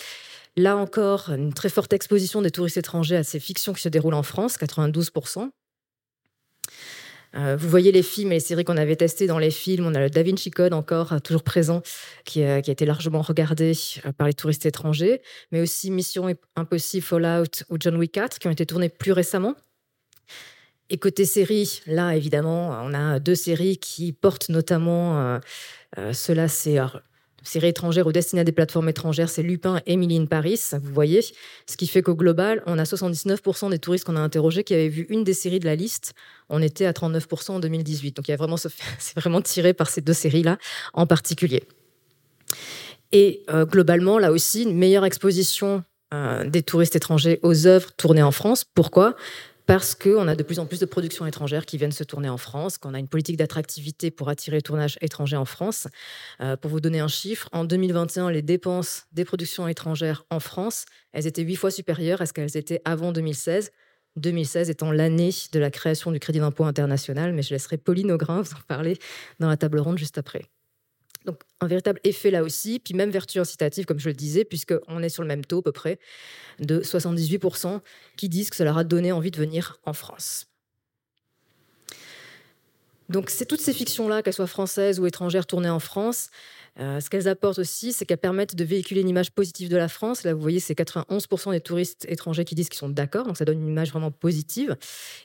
Là 0.57 0.77
encore, 0.77 1.30
une 1.30 1.54
très 1.54 1.69
forte 1.69 1.94
exposition 1.94 2.42
des 2.42 2.50
touristes 2.50 2.77
étrangers 2.77 3.18
à 3.18 3.24
ces 3.24 3.39
fictions 3.39 3.74
qui 3.74 3.81
se 3.81 3.89
déroulent 3.89 4.13
en 4.13 4.24
France, 4.24 4.57
92%. 4.57 5.50
Euh, 7.35 7.55
vous 7.57 7.69
voyez 7.69 7.91
les 7.91 8.03
films 8.03 8.31
et 8.31 8.35
les 8.35 8.39
séries 8.39 8.63
qu'on 8.63 8.77
avait 8.77 8.95
testées 8.95 9.27
dans 9.27 9.39
les 9.39 9.51
films. 9.51 9.85
On 9.85 9.93
a 9.93 9.99
le 9.99 10.09
Da 10.09 10.23
Vinci 10.23 10.51
Code 10.51 10.73
encore, 10.73 11.21
toujours 11.21 11.43
présent, 11.43 11.81
qui, 12.23 12.43
a 12.43 12.59
été 12.59 12.85
largement 12.85 13.21
regardé 13.21 13.73
par 14.17 14.27
les 14.27 14.33
touristes 14.33 14.65
étrangers, 14.65 15.21
mais 15.51 15.61
aussi 15.61 15.91
Mission 15.91 16.33
Impossible, 16.55 17.03
Fallout 17.03 17.63
ou 17.69 17.77
John 17.79 17.97
Wick 17.97 18.13
4, 18.13 18.39
qui 18.39 18.47
ont 18.47 18.51
été 18.51 18.65
tournés 18.65 18.89
plus 18.89 19.11
récemment. 19.11 19.55
Et 20.89 20.97
côté 20.97 21.25
série, 21.25 21.81
là, 21.87 22.15
évidemment, 22.15 22.69
on 22.83 22.93
a 22.93 23.19
deux 23.19 23.35
séries 23.35 23.77
qui 23.77 24.13
portent 24.13 24.49
notamment, 24.49 25.19
euh, 25.19 25.39
euh, 25.97 26.13
cela 26.13 26.47
c'est 26.47 26.77
série 27.47 27.68
étrangère 27.68 28.07
ou 28.07 28.12
destinée 28.12 28.42
à 28.42 28.44
des 28.44 28.51
plateformes 28.51 28.89
étrangères, 28.89 29.30
c'est 29.30 29.44
Lupin 29.44 29.81
et 29.86 29.94
Emily 29.94 30.18
in 30.18 30.25
Paris, 30.25 30.59
vous 30.74 30.94
voyez. 30.94 31.21
Ce 31.65 31.77
qui 31.77 31.88
fait 31.88 32.01
qu'au 32.01 32.15
global, 32.15 32.62
on 32.65 32.77
a 32.77 32.83
79% 32.83 33.69
des 33.69 33.80
touristes 33.80 34.06
qu'on 34.06 34.15
a 34.15 34.19
interrogés 34.19 34.63
qui 34.63 34.74
avaient 34.74 34.89
vu 34.89 35.06
une 35.09 35.24
des 35.24 35.33
séries 35.33 35.59
de 35.59 35.65
la 35.65 35.75
liste. 35.75 36.13
On 36.50 36.62
était 36.62 36.86
à 36.86 36.92
39% 36.92 37.51
en 37.51 37.59
2018. 37.59 38.15
Donc 38.15 38.27
il 38.27 38.31
y 38.31 38.33
a 38.33 38.38
vraiment, 38.38 38.57
c'est 38.57 39.15
vraiment 39.15 39.42
tiré 39.42 39.74
par 39.74 39.89
ces 39.89 40.01
deux 40.01 40.13
séries-là 40.13 40.57
en 40.94 41.07
particulier. 41.07 41.63
Et 43.12 43.44
euh, 43.50 43.65
globalement, 43.65 44.19
là 44.19 44.31
aussi, 44.31 44.63
une 44.63 44.75
meilleure 44.75 45.06
exposition 45.06 45.83
des 46.45 46.63
touristes 46.63 46.95
étrangers 46.95 47.41
aux 47.44 47.68
œuvres 47.68 47.91
tournées 47.98 48.24
en 48.24 48.31
France. 48.31 48.63
Pourquoi? 48.63 49.18
Parce 49.65 49.95
qu'on 49.95 50.27
a 50.27 50.35
de 50.35 50.44
plus 50.44 50.59
en 50.59 50.65
plus 50.65 50.79
de 50.79 50.85
productions 50.85 51.25
étrangères 51.25 51.65
qui 51.65 51.77
viennent 51.77 51.91
se 51.91 52.03
tourner 52.03 52.29
en 52.29 52.38
France, 52.38 52.77
qu'on 52.77 52.94
a 52.94 53.00
une 53.00 53.07
politique 53.07 53.38
d'attractivité 53.38 54.12
pour 54.12 54.29
attirer 54.29 54.57
le 54.57 54.62
tournage 54.62 54.97
étranger 55.01 55.38
en 55.38 55.45
France. 55.45 55.88
Euh, 56.41 56.56
pour 56.56 56.71
vous 56.71 56.79
donner 56.79 57.00
un 57.00 57.07
chiffre, 57.07 57.50
en 57.51 57.65
2021, 57.65 58.31
les 58.31 58.41
dépenses 58.41 59.06
des 59.12 59.25
productions 59.25 59.67
étrangères 59.67 60.25
en 60.29 60.39
France, 60.39 60.85
elles 61.13 61.27
étaient 61.27 61.41
huit 61.41 61.56
fois 61.56 61.71
supérieures 61.71 62.21
à 62.21 62.25
ce 62.25 62.33
qu'elles 62.33 62.57
étaient 62.57 62.81
avant 62.85 63.12
2016. 63.12 63.71
2016 64.17 64.69
étant 64.69 64.91
l'année 64.91 65.31
de 65.51 65.59
la 65.59 65.69
création 65.69 66.12
du 66.12 66.19
crédit 66.19 66.39
d'impôt 66.39 66.63
international, 66.63 67.33
mais 67.33 67.41
je 67.41 67.50
laisserai 67.53 67.77
Pauline 67.77 68.12
Augrin 68.12 68.41
vous 68.41 68.53
en 68.53 68.62
parler 68.67 68.97
dans 69.39 69.50
la 69.50 69.57
table 69.57 69.79
ronde 69.79 69.97
juste 69.97 70.17
après. 70.17 70.45
Donc 71.25 71.42
un 71.60 71.68
véritable 71.68 72.00
effet 72.04 72.31
là 72.31 72.44
aussi, 72.44 72.80
puis 72.80 72.94
même 72.94 73.10
vertu 73.10 73.39
incitative, 73.39 73.86
comme 73.86 74.00
je 74.00 74.10
le 74.10 74.13
disais, 74.13 74.45
puisqu'on 74.45 75.04
est 75.04 75.10
sur 75.10 75.24
le 75.24 75.27
même 75.27 75.45
taux 75.45 75.60
à 75.60 75.63
peu 75.63 75.72
près 75.72 76.00
de 76.60 76.81
78% 76.81 77.81
qui 78.18 78.30
disent 78.30 78.50
que 78.50 78.56
ça 78.56 78.63
leur 78.63 78.77
a 78.77 78.83
donné 78.83 79.12
envie 79.12 79.31
de 79.31 79.38
venir 79.38 79.80
en 79.86 79.94
France. 79.94 80.48
Donc 83.10 83.30
c'est 83.30 83.45
toutes 83.45 83.62
ces 83.62 83.74
fictions-là, 83.74 84.24
qu'elles 84.24 84.33
soient 84.33 84.48
françaises 84.48 85.00
ou 85.00 85.06
étrangères, 85.06 85.45
tournées 85.45 85.69
en 85.69 85.80
France. 85.80 86.30
Euh, 86.80 87.00
ce 87.00 87.10
qu'elles 87.10 87.27
apportent 87.27 87.60
aussi, 87.60 87.94
c'est 87.94 88.06
qu'elles 88.06 88.18
permettent 88.18 88.56
de 88.56 88.63
véhiculer 88.63 89.01
une 89.01 89.10
image 89.10 89.31
positive 89.31 89.69
de 89.69 89.77
la 89.77 89.88
France. 89.88 90.24
Là, 90.24 90.33
vous 90.33 90.42
voyez, 90.42 90.60
c'est 90.60 90.74
91% 90.74 91.51
des 91.51 91.62
touristes 91.62 92.06
étrangers 92.10 92.45
qui 92.45 92.56
disent 92.56 92.68
qu'ils 92.68 92.80
sont 92.80 92.89
d'accord, 92.89 93.25
donc 93.25 93.38
ça 93.38 93.45
donne 93.45 93.62
une 93.62 93.68
image 93.68 93.92
vraiment 93.92 94.12
positive. 94.12 94.75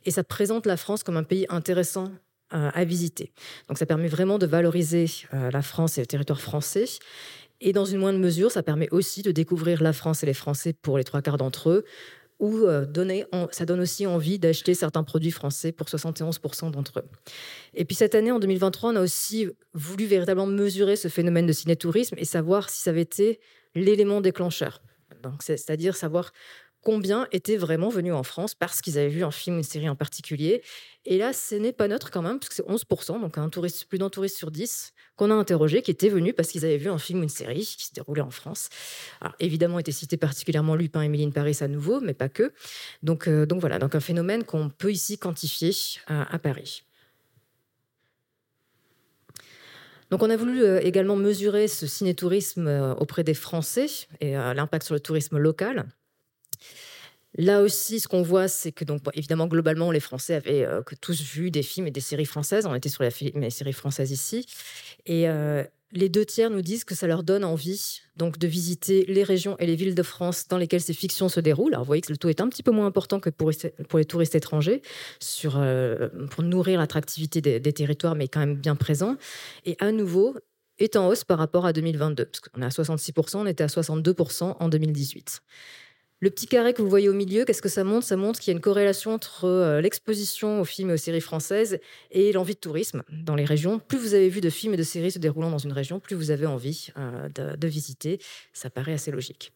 Et 0.05 0.11
ça 0.11 0.23
présente 0.23 0.67
la 0.67 0.77
France 0.77 1.03
comme 1.03 1.17
un 1.17 1.25
pays 1.25 1.47
intéressant 1.49 2.13
à 2.51 2.85
visiter. 2.85 3.33
Donc 3.69 3.79
ça 3.79 3.87
permet 3.87 4.09
vraiment 4.09 4.39
de 4.39 4.47
valoriser 4.47 5.07
euh, 5.35 5.51
la 5.51 5.63
France 5.63 5.99
et 5.99 6.01
le 6.01 6.07
territoire 6.07 6.41
français. 6.41 6.85
Et 7.61 7.73
dans 7.73 7.85
une 7.85 7.99
moindre 7.99 8.19
mesure, 8.19 8.51
ça 8.51 8.63
permet 8.63 8.89
aussi 8.91 9.23
de 9.23 9.33
découvrir 9.33 9.83
la 9.83 9.93
France 9.93 10.23
et 10.23 10.27
les 10.27 10.35
Français 10.35 10.73
pour 10.73 10.97
les 10.97 11.05
trois 11.05 11.21
quarts 11.21 11.37
d'entre 11.37 11.71
eux, 11.71 11.85
ou 12.39 12.65
euh, 12.67 12.87
donner, 12.87 13.27
ça 13.51 13.67
donne 13.67 13.81
aussi 13.81 14.07
envie 14.07 14.39
d'acheter 14.39 14.73
certains 14.73 15.05
produits 15.05 15.31
français 15.31 15.71
pour 15.71 15.87
71% 15.87 16.71
d'entre 16.71 17.01
eux. 17.01 17.09
Et 17.75 17.85
puis 17.85 17.95
cette 17.95 18.15
année, 18.15 18.33
en 18.33 18.39
2023, 18.39 18.93
on 18.93 18.97
a 18.97 19.03
aussi 19.03 19.47
voulu 19.75 20.07
véritablement 20.07 20.47
mesurer 20.47 20.97
ce 20.97 21.09
phénomène 21.09 21.47
de 21.47 21.53
cinétourisme 21.53 22.17
et 22.19 22.25
savoir 22.25 22.71
si 22.71 22.81
ça 22.81 22.91
avait 22.91 23.03
été 23.03 23.41
l'élément 23.75 24.23
déclencheur. 24.23 24.81
C'est-à-dire 25.41 25.97
savoir 25.97 26.33
combien 26.83 27.27
étaient 27.33 27.57
vraiment 27.57 27.89
venus 27.89 28.15
en 28.15 28.23
France 28.23 28.55
parce 28.55 28.81
qu'ils 28.81 28.99
avaient 28.99 29.09
vu 29.09 29.25
un 29.25 29.31
film, 29.31 29.59
une 29.59 29.63
série 29.63 29.89
en 29.89 29.97
particulier. 29.97 30.63
Et 31.05 31.19
là, 31.19 31.33
ce 31.33 31.55
n'est 31.55 31.73
pas 31.73 31.89
neutre 31.89 32.11
quand 32.11 32.23
même, 32.23 32.39
parce 32.39 32.51
que 32.51 32.55
c'est 32.55 32.67
11%, 32.67 33.21
donc 33.21 33.37
plus 33.89 33.99
d'un 33.99 34.11
touriste 34.11 34.37
sur 34.37 34.51
10 34.51 34.93
qu'on 35.17 35.31
a 35.31 35.35
interrogé 35.35 35.83
qui 35.83 35.91
était 35.91 36.09
venu 36.09 36.33
parce 36.33 36.49
qu'ils 36.49 36.65
avaient 36.65 36.77
vu 36.79 36.89
un 36.89 36.99
film, 36.99 37.23
une 37.23 37.29
série 37.29 37.61
qui 37.61 37.87
se 37.87 37.93
déroulait 37.93 38.23
en 38.23 38.31
France. 38.31 38.69
Alors, 39.21 39.35
évidemment, 39.41 39.79
était 39.79 39.93
cité 39.93 40.17
particulièrement 40.17 40.75
Lupin, 40.75 41.03
Émilie 41.03 41.31
Paris 41.31 41.59
à 41.61 41.69
nouveau, 41.69 42.01
mais 42.01 42.15
pas 42.15 42.29
que. 42.29 42.53
Donc, 43.03 43.29
euh, 43.29 43.47
donc 43.47 43.61
voilà, 43.61 43.79
donc 43.79 43.95
un 43.95 44.01
phénomène 44.01 44.45
qu'on 44.45 44.71
peut 44.71 44.93
ici 44.93 45.19
quantifier 45.19 45.73
euh, 46.11 46.25
à 46.29 46.39
Paris. 46.39 46.85
Donc 50.11 50.23
on 50.23 50.31
a 50.31 50.37
voulu 50.37 50.65
euh, 50.65 50.81
également 50.81 51.17
mesurer 51.17 51.69
ce 51.69 51.87
cinétourisme 51.87 52.97
auprès 52.99 53.23
des 53.23 53.35
Français 53.35 53.87
et 54.21 54.33
l'impact 54.33 54.87
sur 54.87 54.95
le 54.95 55.01
tourisme 55.01 55.39
local. 55.39 55.87
Là 57.39 57.63
aussi, 57.63 58.01
ce 58.01 58.09
qu'on 58.09 58.23
voit, 58.23 58.49
c'est 58.49 58.73
que, 58.73 58.85
donc, 58.85 59.03
évidemment, 59.15 59.47
globalement, 59.47 59.93
les 59.93 60.01
Français 60.01 60.35
avaient 60.35 60.65
euh, 60.65 60.83
tous 61.01 61.23
vu 61.23 61.51
des 61.51 61.63
films 61.63 61.87
et 61.87 61.91
des 61.91 62.01
séries 62.01 62.25
françaises. 62.25 62.67
On 62.67 62.75
était 62.75 62.89
sur 62.89 63.05
les, 63.05 63.51
séries 63.51 63.73
françaises 63.73 64.11
ici. 64.11 64.47
Et 65.07 65.29
euh, 65.29 65.63
les 65.93 66.09
deux 66.09 66.25
tiers 66.25 66.51
nous 66.51 66.61
disent 66.61 66.85
que 66.85 66.97
ça 66.97 67.07
leur 67.07 67.23
donne 67.23 67.45
envie 67.45 68.01
donc, 68.17 68.39
de 68.39 68.47
visiter 68.49 69.05
les 69.07 69.23
régions 69.23 69.57
et 69.59 69.67
les 69.67 69.77
villes 69.77 69.95
de 69.95 70.03
France 70.03 70.49
dans 70.49 70.59
lesquelles 70.59 70.81
ces 70.81 70.93
fictions 70.93 71.29
se 71.29 71.39
déroulent. 71.39 71.75
Alors, 71.75 71.85
vous 71.85 71.89
voyez 71.89 72.03
que 72.03 72.13
le 72.13 72.19
taux 72.19 72.29
est 72.29 72.41
un 72.41 72.49
petit 72.49 72.65
peu 72.65 72.73
moins 72.73 72.87
important 72.87 73.21
que 73.21 73.31
pour, 73.31 73.51
les 73.51 74.05
touristes 74.05 74.35
étrangers, 74.35 74.83
euh, 75.45 76.09
pour 76.31 76.43
nourrir 76.43 76.81
l'attractivité 76.81 77.41
des, 77.41 77.61
des 77.61 77.73
territoires, 77.73 78.17
mais 78.17 78.27
quand 78.27 78.41
même 78.41 78.57
bien 78.57 78.75
présent. 78.75 79.17
Et 79.65 79.77
à 79.79 79.93
nouveau, 79.93 80.37
est 80.81 80.97
en 80.97 81.09
hausse 81.09 81.25
par 81.25 81.39
rapport 81.39 81.67
à 81.67 81.73
2022, 81.73 82.25
parce 82.25 82.41
qu'on 82.41 82.63
est 82.63 82.65
à 82.65 82.69
66%, 82.69 83.37
on 83.37 83.47
était 83.47 83.65
à 83.65 83.69
62% 83.69 84.57
en 84.59 84.69
2018. 84.69 85.43
Le 86.23 86.29
petit 86.29 86.47
carré 86.47 86.75
que 86.75 86.83
vous 86.83 86.89
voyez 86.91 87.09
au 87.09 87.15
milieu, 87.15 87.47
qu'est-ce 87.47 87.63
que 87.63 87.71
ça 87.71 87.83
montre? 87.83 88.07
Ça 88.07 88.17
montre 88.17 88.41
qu'il 88.41 88.51
y 88.53 88.55
a 88.55 88.57
une 88.57 88.61
corrélation 88.61 89.15
entre 89.15 89.47
euh, 89.47 89.81
l'exposition 89.81 90.61
aux 90.61 90.67
films 90.67 90.91
et 90.91 90.93
aux 90.93 90.99
séries 90.99 91.23
françaises 91.23 91.81
et 92.11 92.33
l'envie 92.33 92.55
de 92.55 92.61
tourisme 92.61 93.03
dans 93.11 93.35
les 93.35 93.47
régions. 93.47 93.79
Plus 93.79 93.97
vous 93.97 94.13
avez 94.13 94.29
vu 94.29 94.43
de 94.43 94.51
films 94.51 94.75
et 94.75 94.77
de 94.77 94.83
séries 94.83 95.13
se 95.13 95.19
déroulant 95.19 95.51
dans 95.51 95.59
une 95.59 95.73
région, 95.73 95.99
plus 95.99 96.17
vous 96.17 96.31
avez 96.31 96.45
envie 96.45 96.89
euh, 96.99 97.29
de 97.31 97.69
visiter. 97.69 98.21
Ça 98.53 98.69
paraît 98.69 98.93
assez 98.93 99.11
logique. 99.11 99.53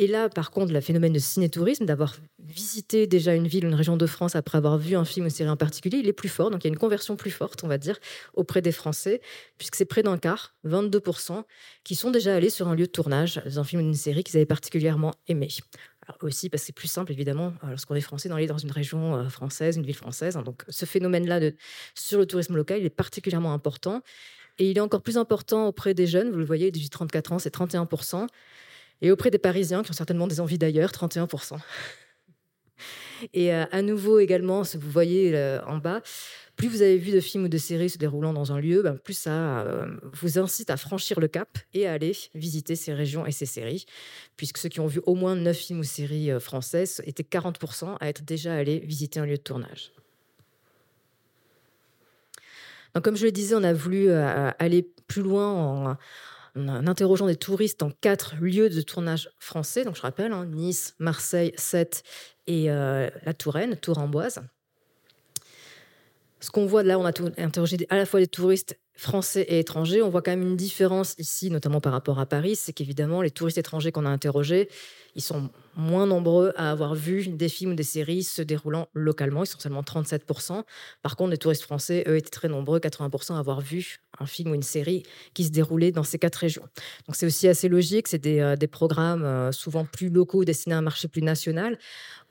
Et 0.00 0.06
là, 0.06 0.28
par 0.28 0.52
contre, 0.52 0.72
le 0.72 0.80
phénomène 0.80 1.12
de 1.12 1.18
cinétourisme, 1.18 1.84
d'avoir 1.84 2.16
visité 2.38 3.08
déjà 3.08 3.34
une 3.34 3.48
ville, 3.48 3.64
une 3.64 3.74
région 3.74 3.96
de 3.96 4.06
France 4.06 4.36
après 4.36 4.56
avoir 4.56 4.78
vu 4.78 4.94
un 4.94 5.04
film 5.04 5.24
ou 5.24 5.28
une 5.28 5.34
série 5.34 5.50
en 5.50 5.56
particulier, 5.56 5.98
il 5.98 6.06
est 6.06 6.12
plus 6.12 6.28
fort. 6.28 6.50
Donc 6.50 6.62
il 6.62 6.68
y 6.68 6.70
a 6.70 6.72
une 6.72 6.78
conversion 6.78 7.16
plus 7.16 7.32
forte, 7.32 7.64
on 7.64 7.68
va 7.68 7.78
dire, 7.78 7.98
auprès 8.34 8.62
des 8.62 8.70
Français, 8.70 9.20
puisque 9.58 9.74
c'est 9.74 9.84
près 9.84 10.04
d'un 10.04 10.16
quart, 10.16 10.54
22%, 10.64 11.42
qui 11.82 11.96
sont 11.96 12.12
déjà 12.12 12.34
allés 12.36 12.50
sur 12.50 12.68
un 12.68 12.76
lieu 12.76 12.86
de 12.86 12.92
tournage 12.92 13.42
d'un 13.44 13.64
film 13.64 13.82
ou 13.82 13.84
d'une 13.84 13.94
série 13.94 14.22
qu'ils 14.22 14.36
avaient 14.36 14.46
particulièrement 14.46 15.14
aimé. 15.26 15.48
Aussi 16.22 16.48
parce 16.48 16.62
que 16.62 16.66
c'est 16.66 16.72
plus 16.72 16.88
simple, 16.88 17.12
évidemment, 17.12 17.52
euh, 17.64 17.70
lorsqu'on 17.70 17.94
est 17.94 18.00
français, 18.00 18.28
d'aller 18.28 18.46
dans 18.46 18.56
une 18.56 18.70
région 18.70 19.16
euh, 19.16 19.28
française, 19.28 19.76
une 19.76 19.84
ville 19.84 19.94
française. 19.94 20.36
Hein. 20.36 20.42
Donc 20.42 20.64
ce 20.68 20.86
phénomène-là 20.86 21.50
sur 21.94 22.18
le 22.18 22.26
tourisme 22.26 22.56
local, 22.56 22.80
il 22.80 22.86
est 22.86 22.90
particulièrement 22.90 23.52
important. 23.52 24.02
Et 24.58 24.70
il 24.70 24.76
est 24.76 24.80
encore 24.80 25.02
plus 25.02 25.18
important 25.18 25.66
auprès 25.68 25.94
des 25.94 26.06
jeunes. 26.06 26.30
Vous 26.30 26.38
le 26.38 26.44
voyez, 26.44 26.70
18-34 26.70 27.34
ans, 27.34 27.38
c'est 27.38 27.54
31%. 27.54 28.26
Et 29.00 29.10
auprès 29.10 29.30
des 29.30 29.38
Parisiens, 29.38 29.82
qui 29.82 29.90
ont 29.90 29.94
certainement 29.94 30.26
des 30.26 30.40
envies 30.40 30.58
d'ailleurs, 30.58 30.90
31%. 30.90 31.58
Et 33.32 33.52
euh, 33.52 33.64
à 33.72 33.82
nouveau 33.82 34.18
également, 34.18 34.64
ce 34.64 34.76
que 34.76 34.82
vous 34.82 34.90
voyez 34.90 35.34
euh, 35.34 35.60
en 35.64 35.78
bas, 35.78 36.02
plus 36.56 36.68
vous 36.68 36.82
avez 36.82 36.98
vu 36.98 37.12
de 37.12 37.20
films 37.20 37.44
ou 37.44 37.48
de 37.48 37.58
séries 37.58 37.90
se 37.90 37.98
déroulant 37.98 38.32
dans 38.32 38.52
un 38.52 38.60
lieu, 38.60 38.82
ben, 38.82 38.96
plus 38.96 39.16
ça 39.16 39.60
euh, 39.60 39.86
vous 40.14 40.38
incite 40.38 40.70
à 40.70 40.76
franchir 40.76 41.20
le 41.20 41.28
cap 41.28 41.58
et 41.74 41.86
à 41.86 41.92
aller 41.92 42.12
visiter 42.34 42.74
ces 42.74 42.92
régions 42.92 43.26
et 43.26 43.32
ces 43.32 43.46
séries, 43.46 43.86
puisque 44.36 44.58
ceux 44.58 44.68
qui 44.68 44.80
ont 44.80 44.86
vu 44.86 45.00
au 45.06 45.14
moins 45.14 45.36
9 45.36 45.56
films 45.56 45.80
ou 45.80 45.84
séries 45.84 46.30
françaises 46.40 47.00
étaient 47.06 47.22
40% 47.22 47.96
à 48.00 48.08
être 48.08 48.24
déjà 48.24 48.54
allés 48.54 48.80
visiter 48.80 49.20
un 49.20 49.26
lieu 49.26 49.36
de 49.36 49.42
tournage. 49.42 49.92
Comme 53.02 53.16
je 53.16 53.26
le 53.26 53.32
disais, 53.32 53.54
on 53.54 53.62
a 53.62 53.72
voulu 53.72 54.10
aller 54.10 54.90
plus 55.06 55.22
loin 55.22 55.52
en 55.52 55.96
en 56.56 56.86
interrogeant 56.86 57.26
des 57.26 57.36
touristes 57.36 57.80
dans 57.80 57.90
quatre 57.90 58.36
lieux 58.40 58.70
de 58.70 58.80
tournage 58.80 59.30
français. 59.38 59.84
Donc 59.84 59.96
je 59.96 60.02
rappelle, 60.02 60.32
hein, 60.32 60.46
Nice, 60.46 60.94
Marseille, 60.98 61.52
Sète 61.56 62.02
et 62.46 62.68
la 62.68 63.34
Touraine, 63.34 63.76
Tour-en-Boise. 63.76 64.42
Ce 66.40 66.50
qu'on 66.50 66.66
voit 66.66 66.82
là, 66.82 66.98
on 66.98 67.04
a 67.04 67.12
interrogé 67.38 67.76
à 67.90 67.96
la 67.96 68.06
fois 68.06 68.20
des 68.20 68.28
touristes 68.28 68.78
français 68.98 69.42
et 69.42 69.60
étrangers. 69.60 70.02
On 70.02 70.08
voit 70.08 70.22
quand 70.22 70.32
même 70.32 70.42
une 70.42 70.56
différence 70.56 71.14
ici, 71.18 71.50
notamment 71.50 71.80
par 71.80 71.92
rapport 71.92 72.18
à 72.18 72.26
Paris, 72.26 72.56
c'est 72.56 72.72
qu'évidemment, 72.72 73.22
les 73.22 73.30
touristes 73.30 73.58
étrangers 73.58 73.92
qu'on 73.92 74.04
a 74.04 74.08
interrogés, 74.08 74.68
ils 75.14 75.22
sont 75.22 75.50
moins 75.76 76.06
nombreux 76.06 76.52
à 76.56 76.70
avoir 76.70 76.94
vu 76.94 77.28
des 77.28 77.48
films 77.48 77.72
ou 77.72 77.74
des 77.74 77.84
séries 77.84 78.24
se 78.24 78.42
déroulant 78.42 78.88
localement. 78.94 79.44
Ils 79.44 79.46
sont 79.46 79.60
seulement 79.60 79.82
37%. 79.82 80.64
Par 81.02 81.16
contre, 81.16 81.30
les 81.30 81.38
touristes 81.38 81.62
français, 81.62 82.04
eux, 82.08 82.16
étaient 82.16 82.30
très 82.30 82.48
nombreux, 82.48 82.80
80% 82.80 83.34
à 83.34 83.38
avoir 83.38 83.60
vu 83.60 83.98
un 84.18 84.26
film 84.26 84.50
ou 84.50 84.54
une 84.54 84.62
série 84.62 85.04
qui 85.32 85.44
se 85.44 85.50
déroulait 85.50 85.92
dans 85.92 86.02
ces 86.02 86.18
quatre 86.18 86.36
régions. 86.36 86.66
Donc 87.06 87.14
c'est 87.14 87.26
aussi 87.26 87.46
assez 87.46 87.68
logique. 87.68 88.08
C'est 88.08 88.18
des, 88.18 88.40
euh, 88.40 88.56
programmes 88.70 89.24
euh, 89.24 89.52
souvent 89.52 89.84
plus 89.84 90.10
locaux 90.10 90.44
destinés 90.44 90.74
à 90.74 90.78
un 90.78 90.82
marché 90.82 91.08
plus 91.08 91.22
national. 91.22 91.78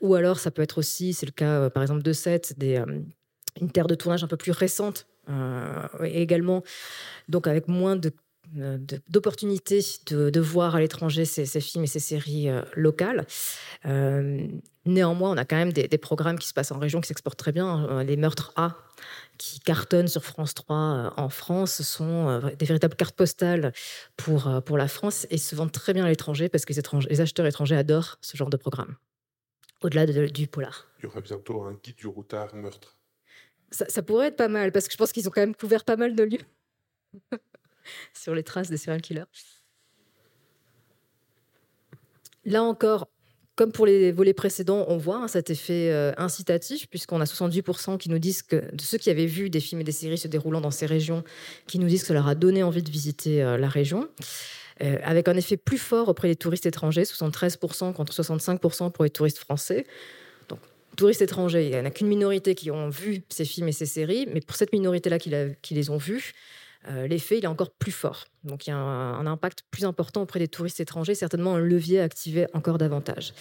Ou 0.00 0.14
alors, 0.14 0.38
ça 0.38 0.50
peut 0.50 0.62
être 0.62 0.78
aussi, 0.78 1.14
c'est 1.14 1.26
le 1.26 1.32
cas 1.32 1.62
euh, 1.62 1.70
par 1.70 1.82
exemple 1.82 2.02
de 2.02 2.12
Sète, 2.12 2.58
des 2.58 2.82
une 3.60 3.70
terre 3.70 3.86
de 3.86 3.94
tournage 3.94 4.24
un 4.24 4.28
peu 4.28 4.36
plus 4.36 4.52
récente 4.52 5.06
euh, 5.30 6.04
également, 6.04 6.62
donc 7.28 7.46
avec 7.46 7.68
moins 7.68 8.00
euh, 8.56 8.78
d'opportunités 9.10 9.80
de, 10.06 10.40
voir 10.40 10.74
à 10.74 10.80
l'étranger 10.80 11.26
ces, 11.26 11.60
films 11.60 11.84
et 11.84 11.86
ces 11.86 11.98
séries 11.98 12.48
euh, 12.48 12.62
locales. 12.74 13.26
néanmoins, 14.86 15.30
on 15.32 15.36
a 15.36 15.44
quand 15.44 15.56
même 15.56 15.72
des, 15.72 15.98
programmes 15.98 16.38
qui 16.38 16.48
se 16.48 16.54
passent 16.54 16.72
en 16.72 16.78
région, 16.78 17.02
qui 17.02 17.08
s'exportent 17.08 17.38
très 17.38 17.52
bien. 17.52 17.66
Hein. 17.66 18.04
Les 18.04 18.16
Meurtres 18.16 18.52
A, 18.56 18.74
qui 19.36 19.60
cartonnent 19.60 20.08
sur 20.08 20.24
France 20.24 20.54
3 20.54 21.12
en 21.18 21.28
France, 21.28 21.82
sont 21.82 22.40
des 22.58 22.64
véritables 22.64 22.96
cartes 22.96 23.16
postales 23.16 23.74
pour, 24.16 24.50
la 24.78 24.88
France 24.88 25.26
et 25.28 25.36
se 25.36 25.54
vendent 25.54 25.72
très 25.72 25.92
bien 25.92 26.06
à 26.06 26.08
l'étranger 26.08 26.48
parce 26.48 26.64
que 26.64 26.72
les, 26.72 26.80
les, 27.10 27.20
acheteurs 27.20 27.44
étrangers 27.44 27.76
adorent 27.76 28.16
ce 28.22 28.38
genre 28.38 28.48
de 28.48 28.56
programme, 28.56 28.96
au-delà 29.82 30.06
du 30.06 30.46
polar. 30.46 30.86
Il 31.00 31.04
y 31.04 31.06
aura 31.06 31.20
bientôt 31.20 31.64
un 31.64 31.74
guide 31.74 31.96
du 31.96 32.06
routard 32.06 32.54
meurtre. 32.54 32.97
Ça, 33.70 34.02
pourrait 34.02 34.28
être 34.28 34.36
pas 34.36 34.48
mal, 34.48 34.72
parce 34.72 34.86
que 34.86 34.92
je 34.92 34.96
pense 34.96 35.12
qu'ils 35.12 35.28
ont 35.28 35.30
quand 35.30 35.42
même 35.42 35.54
couvert 35.54 35.84
pas 35.84 35.96
mal 35.96 36.14
de 36.14 36.22
lieux 36.22 36.40
sur 38.14 38.34
les 38.34 38.42
traces 38.42 38.70
des 38.70 38.78
serial 38.78 39.02
killers. 39.02 39.24
Là 42.46 42.62
encore, 42.62 43.08
comme 43.56 43.72
pour 43.72 43.84
les 43.84 44.10
volets 44.12 44.32
précédents, 44.32 44.86
on 44.88 44.96
voit 44.96 45.18
hein, 45.18 45.28
cet 45.28 45.50
effet 45.50 45.90
euh, 45.90 46.12
incitatif, 46.16 46.88
puisqu'on 46.88 47.20
a 47.20 47.24
70% 47.24 47.98
qui 47.98 48.08
nous 48.08 48.18
disent 48.18 48.42
que, 48.42 48.74
de 48.74 48.80
ceux 48.80 48.96
qui 48.96 49.10
avaient 49.10 49.26
vu 49.26 49.50
des 49.50 49.60
films 49.60 49.82
et 49.82 49.84
des 49.84 49.92
séries 49.92 50.16
se 50.16 50.28
déroulant 50.28 50.60
dans 50.60 50.70
ces 50.70 50.86
régions, 50.86 51.24
qui 51.66 51.78
nous 51.78 51.88
disent 51.88 52.02
que 52.02 52.08
ça 52.08 52.14
leur 52.14 52.28
a 52.28 52.34
donné 52.34 52.62
envie 52.62 52.82
de 52.82 52.90
visiter 52.90 53.42
euh, 53.42 53.58
la 53.58 53.68
région. 53.68 54.08
Euh, 54.80 54.96
avec 55.02 55.26
un 55.26 55.36
effet 55.36 55.56
plus 55.56 55.76
fort 55.76 56.08
auprès 56.08 56.28
des 56.28 56.36
touristes 56.36 56.66
étrangers, 56.66 57.02
73% 57.02 57.92
contre 57.92 58.12
65% 58.12 58.92
pour 58.92 59.02
les 59.04 59.10
touristes 59.10 59.38
français 59.38 59.84
touristes 60.98 61.22
étrangers, 61.22 61.66
il 61.66 61.70
n'y 61.70 61.78
en 61.78 61.84
a 61.84 61.90
qu'une 61.90 62.08
minorité 62.08 62.54
qui 62.54 62.70
ont 62.70 62.90
vu 62.90 63.22
ces 63.30 63.44
films 63.44 63.68
et 63.68 63.72
ces 63.72 63.86
séries, 63.86 64.28
mais 64.32 64.40
pour 64.40 64.56
cette 64.56 64.72
minorité-là 64.72 65.18
qui, 65.18 65.74
les 65.74 65.90
ont 65.90 65.96
vus, 65.96 66.32
euh, 66.88 67.06
l'effet 67.06 67.38
est 67.38 67.46
encore 67.46 67.70
plus 67.70 67.92
fort. 67.92 68.26
Donc 68.44 68.66
il 68.66 68.70
y 68.70 68.72
a 68.72 68.76
un, 68.76 69.26
impact 69.26 69.62
plus 69.70 69.84
important 69.84 70.22
auprès 70.22 70.40
des 70.40 70.48
touristes 70.48 70.80
étrangers, 70.80 71.14
certainement 71.14 71.54
un 71.54 71.60
levier 71.60 72.00
à 72.00 72.04
activer 72.04 72.46
encore 72.52 72.78
davantage. 72.78 73.32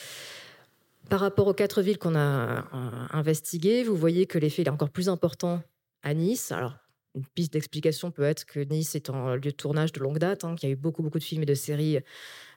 Par 1.09 1.19
rapport 1.19 1.47
aux 1.47 1.53
quatre 1.53 1.81
villes 1.81 1.97
qu'on 1.97 2.15
a 2.15 2.19
euh, 2.19 2.63
investiguées, 3.11 3.83
vous 3.83 3.95
voyez 3.95 4.27
que 4.27 4.37
l'effet 4.37 4.61
est 4.61 4.69
encore 4.69 4.89
plus 4.89 5.09
important 5.09 5.61
à 6.03 6.13
Nice. 6.13 6.51
Alors, 6.51 6.75
une 7.15 7.25
piste 7.25 7.53
d'explication 7.53 8.11
peut 8.11 8.23
être 8.23 8.45
que 8.45 8.59
Nice 8.59 8.93
est 8.93 9.09
un 9.09 9.35
lieu 9.35 9.41
de 9.41 9.49
tournage 9.51 9.91
de 9.93 9.99
longue 9.99 10.19
date, 10.19 10.43
hein, 10.43 10.55
qu'il 10.55 10.69
y 10.69 10.71
a 10.71 10.73
eu 10.73 10.77
beaucoup, 10.77 11.01
beaucoup 11.01 11.17
de 11.17 11.23
films 11.23 11.41
et 11.41 11.47
de 11.47 11.55
séries 11.55 11.99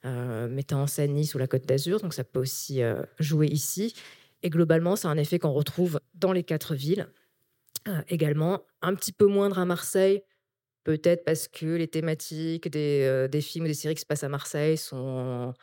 euh, 0.04 0.48
mettant 0.48 0.82
en 0.82 0.86
scène 0.86 1.14
Nice 1.14 1.34
ou 1.34 1.38
la 1.38 1.46
Côte 1.46 1.64
d'Azur, 1.64 2.00
donc 2.00 2.12
ça 2.12 2.24
peut 2.24 2.40
aussi 2.40 2.80
jouer 3.18 3.46
ici. 3.46 3.94
Et 4.42 4.50
globalement, 4.50 4.96
c'est 4.96 5.08
un 5.08 5.16
effet 5.16 5.38
qu'on 5.38 5.52
retrouve 5.52 6.00
dans 6.14 6.32
les 6.32 6.44
quatre 6.44 6.74
villes. 6.74 7.08
Euh, 7.88 8.02
également, 8.08 8.62
un 8.82 8.94
petit 8.94 9.12
peu 9.12 9.26
moindre 9.26 9.58
à 9.58 9.64
Marseille, 9.64 10.22
peut-être 10.84 11.24
parce 11.24 11.48
que 11.48 11.66
les 11.66 11.88
thématiques 11.88 12.68
des, 12.68 13.02
euh, 13.02 13.28
des, 13.28 13.40
films 13.40 13.64
ou 13.64 13.68
des 13.68 13.74
séries 13.74 13.94
qui 13.94 14.02
se 14.02 14.06
passent 14.06 14.24
à 14.24 14.28
Marseille 14.28 14.76
sont 14.76 15.54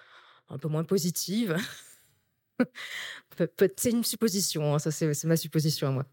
un 0.50 0.58
peu 0.58 0.68
moins 0.68 0.84
positives. 0.84 1.56
c'est 3.78 3.92
une 3.92 4.04
supposition, 4.04 4.74
hein, 4.74 4.80
ça 4.80 4.92
c'est 4.92 5.26
ma 5.26 5.38
supposition 5.38 5.88
à 5.88 5.92
moi. 5.92 6.06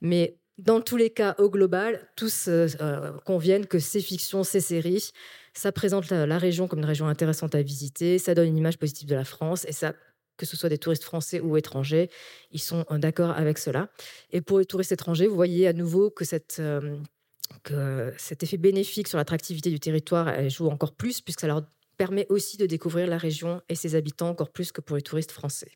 Mais 0.00 0.38
dans 0.58 0.80
tous 0.80 0.96
les 0.96 1.10
cas, 1.10 1.34
au 1.38 1.50
global, 1.50 2.08
tous 2.16 2.48
euh, 2.48 3.12
conviennent 3.24 3.66
que 3.66 3.78
ces 3.78 4.00
fictions, 4.00 4.42
ces 4.42 4.60
séries, 4.60 5.10
ça 5.52 5.70
présente 5.70 6.10
la, 6.10 6.26
la, 6.26 6.38
région 6.38 6.66
comme 6.66 6.80
une 6.80 6.84
région 6.84 7.06
intéressante 7.06 7.54
à 7.54 7.62
visiter, 7.62 8.18
ça 8.18 8.34
donne 8.34 8.48
une 8.48 8.58
image 8.58 8.78
positive 8.78 9.08
de 9.08 9.14
la 9.14 9.24
France 9.24 9.64
et 9.66 9.72
ça 9.72 9.94
que 10.36 10.46
ce 10.46 10.56
soit 10.56 10.68
des 10.68 10.78
touristes 10.78 11.04
français 11.04 11.40
ou 11.40 11.56
étrangers, 11.56 12.10
ils 12.50 12.60
sont 12.60 12.84
euh, 12.90 12.98
d'accord 12.98 13.30
avec 13.30 13.58
cela. 13.58 13.88
Et 14.30 14.40
pour 14.40 14.58
les 14.58 14.64
touristes 14.64 14.92
étrangers, 14.92 15.26
vous 15.26 15.34
voyez 15.34 15.66
à 15.66 15.72
nouveau 15.72 16.10
que, 16.10 16.24
euh, 16.60 18.10
cet 18.16 18.42
effet 18.42 18.56
bénéfique 18.56 19.08
sur 19.08 19.18
l'attractivité 19.18 19.70
du 19.70 19.80
territoire 19.80 20.48
joue 20.48 20.68
encore 20.68 20.92
plus, 20.92 21.20
puisque 21.20 21.40
ça 21.40 21.46
leur 21.46 21.62
permet 21.96 22.26
aussi 22.28 22.56
de 22.56 22.66
découvrir 22.66 23.06
la 23.06 23.18
région 23.18 23.62
et 23.68 23.74
ses 23.74 23.94
habitants 23.94 24.28
encore 24.28 24.50
plus 24.50 24.72
que 24.72 24.80
pour 24.80 24.96
les 24.96 25.02
touristes 25.02 25.30
français. 25.32 25.70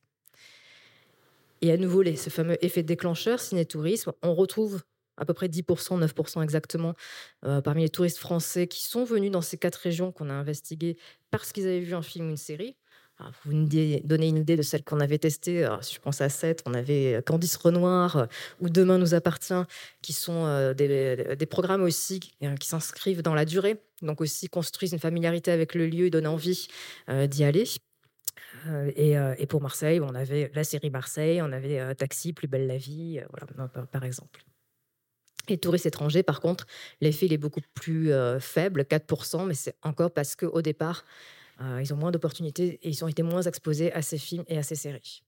Et 1.60 1.72
à 1.72 1.76
nouveau, 1.76 2.02
les, 2.02 2.16
ce 2.16 2.30
fameux 2.30 2.62
effet 2.64 2.82
déclencheur, 2.82 3.40
ciné-tourisme, 3.40 4.12
on 4.22 4.34
retrouve 4.34 4.82
à 5.18 5.24
peu 5.24 5.34
près 5.34 5.48
10%, 5.48 5.98
9% 5.98 6.42
exactement, 6.42 6.94
euh, 7.44 7.60
parmi 7.60 7.82
les 7.82 7.88
touristes 7.88 8.18
français 8.18 8.68
qui 8.68 8.84
sont 8.84 9.04
venus 9.04 9.30
dans 9.30 9.40
ces 9.40 9.58
quatre 9.58 9.76
régions 9.76 10.12
qu'on 10.12 10.30
a 10.30 10.32
investiguées 10.32 10.96
parce 11.30 11.52
qu'ils 11.52 11.66
avaient 11.66 11.80
vu 11.80 11.94
un 11.94 12.02
film 12.02 12.26
ou 12.26 12.30
une 12.30 12.36
série. 12.36 12.76
Ah, 13.20 13.32
vous 13.44 13.52
nous 13.52 13.66
donnez 14.04 14.28
une 14.28 14.37
idée 14.37 14.56
de 14.56 14.62
celle 14.62 14.84
qu'on 14.84 15.00
avait 15.00 15.18
testée. 15.18 15.68
si 15.80 15.94
je 15.94 16.00
pense 16.00 16.20
à 16.20 16.28
7, 16.28 16.62
on 16.66 16.75
avait 16.75 17.16
euh, 17.16 17.20
Candice 17.20 17.56
Renoir 17.56 18.16
euh, 18.16 18.26
ou 18.60 18.68
Demain 18.68 18.96
nous 18.96 19.12
appartient, 19.12 19.60
qui 20.02 20.12
sont 20.12 20.46
euh, 20.46 20.72
des, 20.72 21.46
programmes 21.46 21.82
aussi 21.82 22.20
qui, 22.20 22.37
s'inscrivent 22.60 23.22
dans 23.22 23.34
la 23.34 23.44
durée, 23.44 23.82
donc 24.02 24.20
aussi 24.20 24.48
construisent 24.48 24.92
une 24.92 25.00
familiarité 25.00 25.50
avec 25.50 25.75
le 25.75 25.88
lieu 25.88 26.06
et 26.06 26.10
donnent 26.10 26.28
envie 26.28 26.68
d'y 27.08 27.42
aller. 27.42 27.64
Et, 28.96 29.46
pour 29.48 29.62
Marseille, 29.62 30.00
on 30.00 30.14
avait 30.14 30.50
la 30.54 30.62
série 30.62 30.90
Marseille, 30.90 31.42
on 31.42 31.52
avait 31.52 31.94
Taxi, 31.94 32.32
Plus 32.32 32.46
belle 32.46 32.66
la 32.66 32.76
vie, 32.76 33.20
par 33.90 34.04
exemple. 34.04 34.44
Les 35.48 35.58
touristes 35.58 35.87
étrangers, 35.87 36.22
par 36.22 36.40
contre, 36.40 36.66
l'effet 37.00 37.26
est 37.30 37.38
beaucoup 37.38 37.62
plus 37.75 38.12
faible, 38.40 38.82
4%, 38.82 39.46
mais 39.46 39.54
c'est 39.54 39.75
encore 39.82 40.12
parce 40.12 40.37
qu'au 40.37 40.60
départ, 40.60 41.04
euh, 41.60 41.80
ils 41.82 41.92
ont 41.92 41.96
moins 41.96 42.10
d'opportunités 42.10 42.78
et 42.82 42.88
ils 42.88 43.04
ont 43.04 43.08
été 43.08 43.22
moins 43.22 43.42
exposés 43.42 43.92
à 43.92 44.02
ces 44.02 44.18
films 44.18 44.44
et 44.46 44.58
à 44.58 44.62
ces 44.62 44.74
séries. 44.74 45.22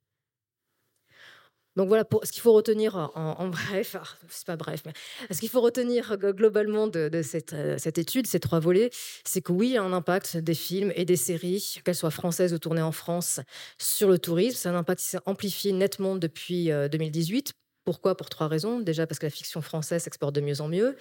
Donc 1.76 1.86
voilà, 1.86 2.04
ce 2.24 2.32
qu'il 2.32 2.42
faut 2.42 2.52
retenir 2.52 2.96
en, 3.14 3.48
bref, 3.48 3.96
c'est 4.28 4.46
pas 4.46 4.56
bref, 4.56 4.82
mais 4.84 4.92
ce 5.32 5.38
qu'il 5.38 5.48
faut 5.48 5.60
retenir 5.60 6.18
globalement 6.18 6.88
de, 6.88 7.22
cette, 7.22 7.52
euh, 7.52 7.78
cette, 7.78 7.96
étude, 7.96 8.26
ces 8.26 8.40
trois 8.40 8.58
volets, 8.58 8.90
c'est 9.24 9.40
que 9.40 9.52
oui, 9.52 9.68
il 9.68 9.72
y 9.74 9.76
a 9.76 9.82
un 9.82 9.92
impact 9.92 10.36
des 10.36 10.54
films 10.54 10.92
et 10.96 11.04
des 11.04 11.16
séries, 11.16 11.80
qu'elles 11.84 11.94
soient 11.94 12.10
françaises 12.10 12.52
ou 12.52 12.58
tournées 12.58 12.82
en 12.82 12.92
France, 12.92 13.40
sur 13.78 14.08
le 14.08 14.18
tourisme. 14.18 14.58
C'est 14.58 14.68
un 14.68 14.74
impact 14.74 15.00
qui 15.00 15.06
s'est 15.06 15.20
amplifié 15.26 15.72
nettement 15.72 16.16
depuis 16.16 16.70
2018 16.90 17.48
euh, 17.48 17.59
pourquoi? 17.84 18.16
Pour 18.16 18.28
trois 18.28 18.48
raisons. 18.48 18.80
Déjà 18.80 19.06
parce 19.06 19.18
que 19.18 19.26
la 19.26 19.30
fiction 19.30 19.62
française 19.62 20.02
s'exporte 20.02 20.34
de 20.34 20.40
mieux 20.40 20.60
en 20.60 20.68
mieux. 20.68 20.96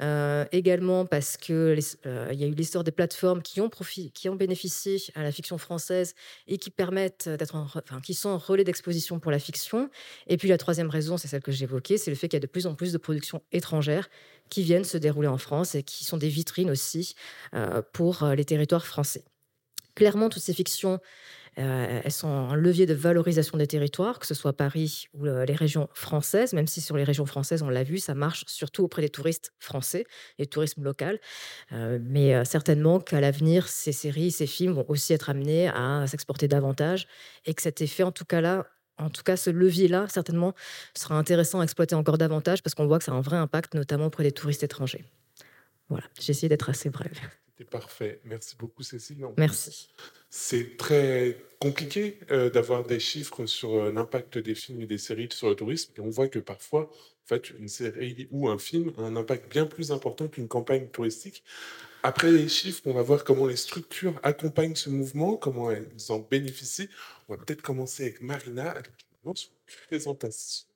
Euh, 0.00 0.44
également 0.52 1.06
parce 1.06 1.36
qu'il 1.36 1.54
euh, 1.54 2.28
y 2.32 2.44
a 2.44 2.46
eu 2.46 2.54
l'histoire 2.54 2.84
des 2.84 2.90
plateformes 2.90 3.42
qui 3.42 3.60
ont, 3.60 3.70
bénéficié 4.36 4.96
à 5.14 5.22
la 5.22 5.32
fiction 5.32 5.58
française 5.58 6.14
et 6.46 6.58
qui 6.58 6.70
permettent 6.70 7.28
d'être, 7.28 7.54
enfin, 7.54 8.00
qui 8.00 8.14
sont 8.14 8.30
un 8.30 8.36
relais 8.36 8.64
d'exposition 8.64 9.20
pour 9.20 9.30
la 9.30 9.38
fiction. 9.38 9.90
Et 10.26 10.36
puis 10.36 10.48
la 10.48 10.58
troisième 10.58 10.90
raison, 10.90 11.16
c'est 11.16 11.28
celle 11.28 11.42
que 11.42 11.52
j'évoquais, 11.52 11.98
c'est 11.98 12.10
le 12.10 12.16
fait 12.16 12.28
qu'il 12.28 12.36
y 12.36 12.42
a 12.42 12.46
de 12.46 12.46
plus 12.46 12.66
en 12.66 12.74
plus 12.74 12.92
de 12.92 12.98
productions 12.98 13.42
étrangères 13.52 14.08
qui 14.50 14.62
viennent 14.62 14.84
se 14.84 14.98
dérouler 14.98 15.28
en 15.28 15.38
France 15.38 15.74
et 15.74 15.82
qui 15.82 16.04
sont 16.04 16.16
des 16.16 16.28
vitrines 16.28 16.70
aussi 16.70 17.14
euh, 17.54 17.82
pour 17.92 18.24
les 18.36 18.44
territoires 18.44 18.86
français. 18.86 19.24
Clairement, 19.94 20.28
toutes 20.28 20.42
ces 20.42 20.54
fictions 20.54 21.00
euh, 21.58 22.00
elles 22.02 22.12
sont 22.12 22.28
un 22.28 22.56
levier 22.56 22.86
de 22.86 22.94
valorisation 22.94 23.58
des 23.58 23.66
territoires, 23.66 24.18
que 24.18 24.26
ce 24.26 24.34
soit 24.34 24.52
Paris 24.52 25.06
ou 25.14 25.26
euh, 25.26 25.44
les 25.44 25.54
régions 25.54 25.88
françaises, 25.94 26.52
même 26.52 26.66
si 26.66 26.80
sur 26.80 26.96
les 26.96 27.04
régions 27.04 27.26
françaises, 27.26 27.62
on 27.62 27.68
l'a 27.68 27.84
vu, 27.84 27.98
ça 27.98 28.14
marche 28.14 28.44
surtout 28.46 28.84
auprès 28.84 29.02
des 29.02 29.08
touristes 29.08 29.52
français 29.58 30.04
et 30.38 30.46
tourisme 30.46 30.82
local. 30.82 31.20
Euh, 31.72 31.98
mais 32.02 32.44
certainement 32.44 33.00
qu'à 33.00 33.20
l'avenir, 33.20 33.68
ces 33.68 33.92
séries, 33.92 34.30
ces 34.30 34.46
films 34.46 34.72
vont 34.72 34.84
aussi 34.88 35.12
être 35.12 35.30
amenés 35.30 35.68
à 35.68 36.06
s'exporter 36.06 36.48
davantage 36.48 37.06
et 37.46 37.54
que 37.54 37.62
cet 37.62 37.80
effet, 37.80 38.02
en 38.02 38.12
tout 38.12 38.24
cas 38.24 38.40
là, 38.40 38.66
en 38.98 39.10
tout 39.10 39.24
cas, 39.24 39.36
ce 39.36 39.50
levier-là, 39.50 40.06
certainement, 40.08 40.54
sera 40.96 41.16
intéressant 41.16 41.60
à 41.60 41.64
exploiter 41.64 41.96
encore 41.96 42.16
davantage 42.16 42.62
parce 42.62 42.74
qu'on 42.74 42.86
voit 42.86 42.98
que 42.98 43.04
ça 43.04 43.12
a 43.12 43.14
un 43.16 43.20
vrai 43.20 43.36
impact, 43.36 43.74
notamment 43.74 44.06
auprès 44.06 44.22
des 44.22 44.32
touristes 44.32 44.62
étrangers. 44.62 45.04
Voilà, 45.88 46.04
j'ai 46.20 46.30
essayé 46.30 46.48
d'être 46.48 46.70
assez 46.70 46.90
brève. 46.90 47.18
C'était 47.56 47.70
parfait. 47.70 48.20
Merci 48.24 48.56
beaucoup, 48.58 48.82
Cécile. 48.82 49.24
Merci. 49.36 49.88
C'est 50.28 50.76
très 50.76 51.40
compliqué 51.60 52.18
euh, 52.32 52.50
d'avoir 52.50 52.84
des 52.84 52.98
chiffres 52.98 53.46
sur 53.46 53.74
euh, 53.74 53.92
l'impact 53.92 54.38
des 54.38 54.56
films 54.56 54.80
et 54.80 54.86
des 54.86 54.98
séries 54.98 55.28
sur 55.30 55.48
le 55.48 55.54
tourisme. 55.54 55.92
Et 55.96 56.00
on 56.00 56.10
voit 56.10 56.26
que 56.26 56.40
parfois, 56.40 56.90
en 56.90 57.26
fait, 57.26 57.50
une 57.50 57.68
série 57.68 58.26
ou 58.32 58.48
un 58.48 58.58
film 58.58 58.92
a 58.98 59.02
un 59.02 59.14
impact 59.14 59.52
bien 59.52 59.66
plus 59.66 59.92
important 59.92 60.26
qu'une 60.26 60.48
campagne 60.48 60.88
touristique. 60.88 61.44
Après 62.02 62.32
les 62.32 62.48
chiffres, 62.48 62.82
on 62.86 62.92
va 62.92 63.02
voir 63.02 63.22
comment 63.22 63.46
les 63.46 63.56
structures 63.56 64.18
accompagnent 64.24 64.74
ce 64.74 64.90
mouvement, 64.90 65.36
comment 65.36 65.70
elles 65.70 65.86
en 66.08 66.18
bénéficient. 66.18 66.88
On 67.28 67.34
va 67.34 67.44
peut-être 67.44 67.62
commencer 67.62 68.02
avec 68.02 68.20
Marina. 68.20 68.74
Présentation. 69.86 70.66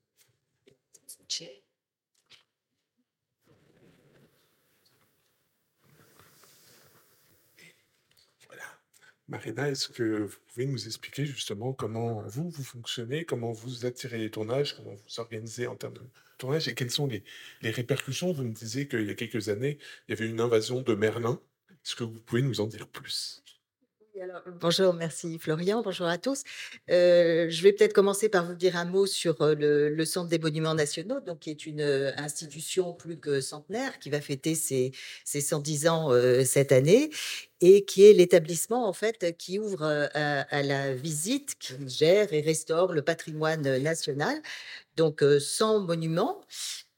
Marina, 9.28 9.68
est-ce 9.68 9.88
que 9.90 10.22
vous 10.22 10.36
pouvez 10.48 10.66
nous 10.66 10.86
expliquer 10.86 11.26
justement 11.26 11.72
comment 11.74 12.22
vous, 12.22 12.48
vous 12.48 12.64
fonctionnez, 12.64 13.24
comment 13.26 13.52
vous 13.52 13.84
attirez 13.84 14.18
les 14.18 14.30
tournages, 14.30 14.74
comment 14.74 14.94
vous 14.94 15.20
organisez 15.20 15.66
en 15.66 15.76
termes 15.76 15.94
de 15.94 16.02
tournage 16.38 16.66
et 16.68 16.74
quelles 16.74 16.90
sont 16.90 17.06
les, 17.06 17.22
les 17.60 17.70
répercussions? 17.70 18.32
Vous 18.32 18.44
me 18.44 18.52
disiez 18.54 18.88
qu'il 18.88 19.06
y 19.06 19.10
a 19.10 19.14
quelques 19.14 19.50
années, 19.50 19.78
il 20.08 20.12
y 20.12 20.14
avait 20.18 20.28
une 20.30 20.40
invasion 20.40 20.80
de 20.80 20.94
Merlin. 20.94 21.40
Est-ce 21.84 21.94
que 21.94 22.04
vous 22.04 22.20
pouvez 22.20 22.42
nous 22.42 22.60
en 22.60 22.66
dire 22.66 22.88
plus? 22.88 23.44
Bonjour, 24.60 24.94
merci 24.94 25.38
Florian, 25.38 25.82
bonjour 25.82 26.06
à 26.06 26.18
tous. 26.18 26.42
Euh, 26.90 27.48
je 27.48 27.62
vais 27.62 27.72
peut-être 27.72 27.92
commencer 27.92 28.28
par 28.28 28.44
vous 28.44 28.54
dire 28.54 28.76
un 28.76 28.84
mot 28.84 29.06
sur 29.06 29.40
euh, 29.42 29.54
le, 29.54 30.04
Centre 30.04 30.28
des 30.28 30.38
Monuments 30.38 30.74
Nationaux, 30.74 31.20
donc, 31.20 31.40
qui 31.40 31.50
est 31.50 31.66
une 31.66 31.80
euh, 31.80 32.12
institution 32.16 32.92
plus 32.92 33.18
que 33.18 33.40
centenaire, 33.40 33.98
qui 33.98 34.10
va 34.10 34.20
fêter 34.20 34.54
ses, 34.54 34.92
ses 35.24 35.40
110 35.40 35.88
ans 35.88 36.10
cette 36.44 36.72
année, 36.72 37.10
et 37.60 37.84
qui 37.84 38.04
est 38.04 38.12
l'établissement 38.12 38.88
en 38.88 38.92
fait 38.92 39.36
qui 39.36 39.58
ouvre 39.58 39.82
à, 40.14 40.62
la 40.62 40.94
visite, 40.94 41.56
qui 41.58 41.74
gère 41.88 42.32
et 42.32 42.40
restaure 42.40 42.92
le 42.92 43.02
patrimoine 43.02 43.78
national, 43.78 44.40
donc 44.96 45.22
100 45.22 45.80
monuments. 45.80 46.40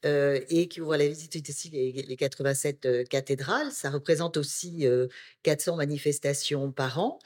Et 0.03 0.67
qui 0.67 0.81
ouvre 0.81 0.95
la 0.97 1.07
visite 1.07 1.49
aussi 1.49 1.69
les, 1.69 2.15
87 2.15 3.07
cathédrales. 3.09 3.71
Ça 3.71 3.89
représente 3.89 4.37
aussi 4.37 4.85
400 5.43 5.77
manifestations 5.77 6.71
par 6.71 6.99
an. 6.99 7.19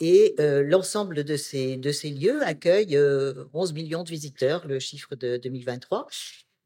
Et 0.00 0.34
l'ensemble 0.38 1.24
de 1.24 1.36
ces, 1.36 1.76
lieux 1.76 2.42
accueille 2.42 2.98
11 3.52 3.72
millions 3.72 4.04
de 4.04 4.10
visiteurs, 4.10 4.66
le 4.66 4.78
chiffre 4.78 5.16
de 5.16 5.36
2023. 5.36 6.06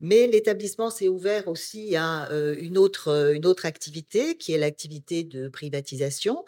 Mais 0.01 0.27
l'établissement 0.27 0.91
s'est 0.91 1.09
ouvert 1.09 1.47
aussi 1.47 1.97
à 1.97 2.29
une 2.59 2.77
autre 2.77 3.65
activité, 3.65 4.37
qui 4.37 4.53
est 4.53 4.59
l'activité 4.59 5.23
de 5.23 5.49
privatisation 5.49 6.45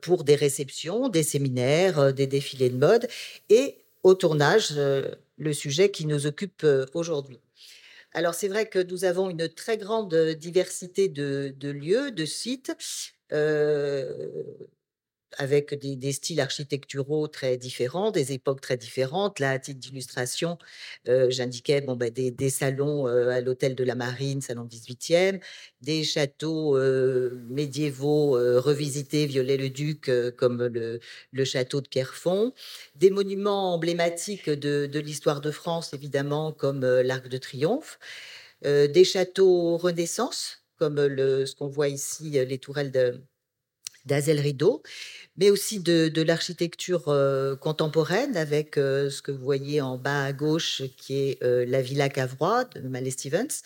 pour 0.00 0.24
des 0.24 0.34
réceptions, 0.34 1.08
des 1.08 1.22
séminaires, 1.22 2.12
des 2.12 2.26
défilés 2.26 2.70
de 2.70 2.78
mode 2.78 3.06
et 3.50 3.76
au 4.02 4.14
tournage, 4.14 4.72
le 4.76 5.52
sujet 5.52 5.90
qui 5.90 6.06
nous 6.06 6.26
occupe 6.26 6.66
aujourd'hui. 6.94 7.38
Alors 8.12 8.34
c'est 8.34 8.48
vrai 8.48 8.68
que 8.68 8.78
nous 8.78 9.04
avons 9.04 9.30
une 9.30 9.48
très 9.48 9.78
grande 9.78 10.14
diversité 10.14 11.08
de, 11.08 11.54
lieux, 11.62 12.10
de 12.10 12.24
sites 12.24 12.72
avec 15.38 15.74
des, 15.74 16.12
styles 16.12 16.40
architecturaux 16.40 17.28
très 17.28 17.56
différents, 17.56 18.10
des 18.10 18.32
époques 18.32 18.60
très 18.60 18.76
différentes. 18.76 19.38
Là, 19.38 19.52
à 19.52 19.58
titre 19.58 19.80
d'illustration, 19.80 20.58
euh, 21.08 21.30
j'indiquais 21.30 21.80
bon, 21.80 21.96
ben, 21.96 22.10
des, 22.10 22.50
salons 22.50 23.06
euh, 23.06 23.28
à 23.30 23.40
l'hôtel 23.40 23.74
de 23.74 23.84
la 23.84 23.94
Marine, 23.94 24.40
salon 24.40 24.64
18e, 24.64 25.40
des 25.82 26.04
châteaux 26.04 26.76
euh, 26.76 27.40
médiévaux 27.48 28.32
revisités, 28.60 29.26
Viollet-le-Duc, 29.26 30.10
comme 30.36 30.66
le, 30.66 31.44
château 31.44 31.80
de 31.80 31.88
Pierrefonds, 31.88 32.52
des 32.96 33.10
monuments 33.10 33.74
emblématiques 33.74 34.50
de, 34.50 34.98
l'histoire 34.98 35.40
de 35.40 35.50
France, 35.50 35.94
évidemment, 35.94 36.52
comme 36.52 36.84
l'Arc 36.84 37.28
de 37.28 37.38
Triomphe, 37.38 37.98
des 38.62 39.04
châteaux 39.04 39.76
Renaissance, 39.76 40.64
comme 40.76 40.96
ce 40.98 41.54
qu'on 41.54 41.68
voit 41.68 41.88
ici, 41.88 42.30
les 42.30 42.58
tourelles 42.58 42.90
de 42.90 43.22
d'Azel 44.06 44.40
Rideau, 44.40 44.82
mais 45.36 45.50
aussi 45.50 45.80
de, 45.80 46.22
l'architecture 46.22 47.04
contemporaine 47.60 48.36
avec 48.36 48.74
ce 48.74 49.22
que 49.22 49.32
vous 49.32 49.44
voyez 49.44 49.80
en 49.80 49.96
bas 49.96 50.24
à 50.24 50.32
gauche, 50.32 50.82
qui 50.96 51.14
est 51.14 51.42
la 51.42 51.80
Villa 51.80 52.08
Cavrois 52.08 52.64
de 52.64 52.88
Malé 52.88 53.10
Stevens, 53.10 53.62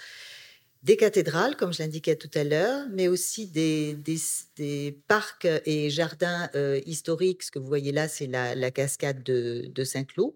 des 0.83 0.97
cathédrales, 0.97 1.57
comme 1.57 1.73
je 1.73 1.83
l'indiquais 1.83 2.17
tout 2.17 2.31
à 2.35 2.45
l'heure, 2.45 2.87
mais 2.93 3.09
aussi 3.09 3.47
des, 3.47 3.97
parcs 5.09 5.49
et 5.65 5.91
jardins 5.91 6.51
historiques. 6.87 7.43
Ce 7.43 7.51
que 7.51 7.59
vous 7.59 7.67
voyez 7.67 7.93
là, 7.93 8.09
c'est 8.09 8.27
la, 8.27 8.71
cascade 8.71 9.23
de, 9.23 9.71
de 9.75 9.85
Saint-Cloud 9.85 10.35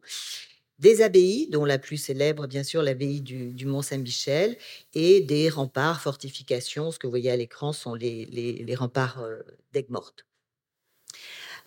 des 0.78 1.02
abbayes, 1.02 1.48
dont 1.50 1.64
la 1.64 1.78
plus 1.78 1.96
célèbre, 1.96 2.46
bien 2.46 2.62
sûr, 2.62 2.82
l'abbaye 2.82 3.20
du, 3.20 3.66
Mont-Saint-Michel, 3.66 4.56
et 4.94 5.20
des 5.20 5.48
remparts, 5.48 6.00
fortifications. 6.00 6.90
Ce 6.90 6.98
que 6.98 7.06
vous 7.06 7.10
voyez 7.12 7.30
à 7.30 7.36
l'écran 7.36 7.72
sont 7.72 7.94
les, 7.94 8.26
les, 8.26 8.74
remparts 8.74 9.22
d'Aigues-Mortes. 9.72 10.24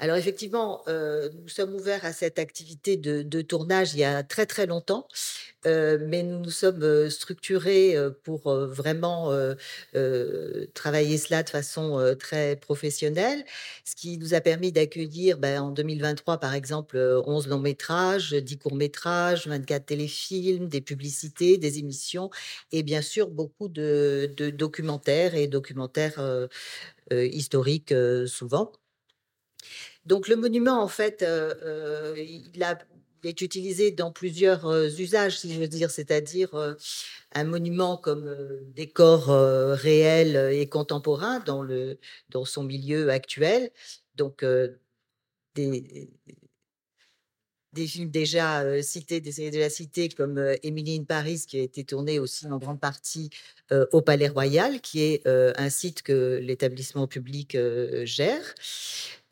Alors 0.02 0.18
effectivement, 0.18 0.82
euh, 0.88 1.30
nous 1.44 1.48
sommes 1.48 1.76
ouverts 1.76 2.06
à 2.06 2.12
cette 2.12 2.40
activité 2.40 2.98
de, 2.98 3.42
tournage 3.44 3.94
il 3.94 4.00
y 4.00 4.04
a 4.04 4.24
très 4.24 4.48
très 4.48 4.66
longtemps, 4.66 5.08
euh, 5.68 6.00
mais 6.08 6.24
nous 6.24 6.40
nous 6.40 6.50
sommes 6.50 6.82
euh, 6.82 7.12
structurés 7.12 7.96
pour 8.24 8.52
vraiment 8.52 9.32
travailler 10.74 11.18
cela 11.20 11.44
de 11.44 11.50
façon 11.50 12.16
très 12.20 12.56
professionnelle, 12.56 13.46
ce 13.86 13.96
qui 13.96 14.18
nous 14.18 14.34
a 14.34 14.42
permis 14.42 14.72
d'accueillir 14.72 15.38
ben, 15.38 15.62
en 15.62 15.70
2023 15.70 16.40
par 16.40 16.56
exemple 16.56 16.98
11 16.98 17.48
longs 17.48 17.60
métrages, 17.60 18.34
10 18.34 18.58
courts 18.58 18.76
métrages, 18.76 19.48
24 19.48 19.86
téléfilms, 19.86 20.68
des 20.68 20.82
publicités, 20.82 21.58
des 21.58 21.78
émissions 21.78 22.32
et 22.72 22.82
bien 22.82 23.04
sûr 23.04 23.30
beaucoup 23.30 23.68
de, 23.70 24.34
de 24.36 24.50
documentaires 24.50 25.36
et 25.36 25.48
documentaires 25.48 26.48
historiques 27.12 27.94
souvent. 28.26 28.72
Donc 30.06 30.28
le 30.28 30.36
monument, 30.36 30.82
en 30.82 30.88
fait, 30.88 31.22
euh, 31.22 31.54
euh, 31.64 32.16
il, 32.18 32.64
est 33.24 33.42
utilisé 33.42 33.92
dans 33.92 34.12
plusieurs 34.12 34.66
euh, 34.66 34.88
usages, 34.90 35.40
si 35.40 35.54
je 35.54 35.60
veux 35.60 35.68
dire, 35.68 35.92
c'est-à-dire 35.92 36.50
un 37.34 37.44
monument 37.44 37.98
comme 37.98 38.36
décor 38.74 39.28
réel 39.78 40.54
et 40.54 40.68
contemporain 40.68 41.40
dans, 41.42 41.62
le, 41.62 42.00
dans 42.30 42.46
son 42.46 42.64
milieu 42.64 43.10
actuel. 43.10 43.72
Donc 44.16 44.44
des, 45.56 46.10
des 47.74 47.88
films 47.88 48.10
déjà 48.10 48.82
cités, 48.82 49.22
des 49.22 49.32
séries 49.32 49.52
déjà 49.52 49.70
citées 49.70 50.10
comme 50.10 50.38
Emily 50.64 50.98
in 50.98 51.04
Paris, 51.04 51.44
qui 51.48 51.60
a 51.60 51.62
été 51.62 51.84
tourné 51.84 52.20
aussi 52.20 52.48
en 52.48 52.58
grande 52.58 52.80
partie 52.80 53.30
au 53.92 54.02
Palais 54.02 54.28
Royal, 54.28 54.82
qui 54.82 55.02
est 55.02 55.26
un 55.28 55.70
site 55.70 56.02
que 56.02 56.40
l'établissement 56.42 57.08
public 57.08 57.58
gère. 58.04 58.56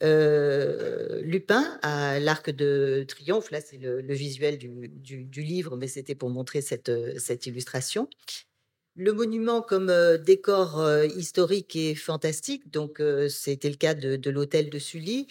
Lupin 0.01 1.77
à 1.81 2.19
l'Arc 2.19 2.49
de 2.49 3.05
Triomphe. 3.07 3.51
Là, 3.51 3.59
c'est 3.61 3.77
le, 3.77 4.13
visuel 4.13 4.57
du, 4.57 5.41
livre, 5.43 5.75
mais 5.75 5.87
c'était 5.87 6.15
pour 6.15 6.29
montrer 6.29 6.61
cette 6.61 7.45
illustration. 7.45 8.07
Le 9.01 9.13
monument 9.13 9.61
comme 9.61 9.89
décor 10.25 10.85
historique 11.15 11.73
est 11.77 11.95
fantastique. 11.95 12.69
Donc, 12.69 13.01
c'était 13.29 13.69
le 13.69 13.77
cas 13.77 13.93
de, 13.93 14.29
l'hôtel 14.29 14.69
de 14.69 14.77
Sully 14.77 15.25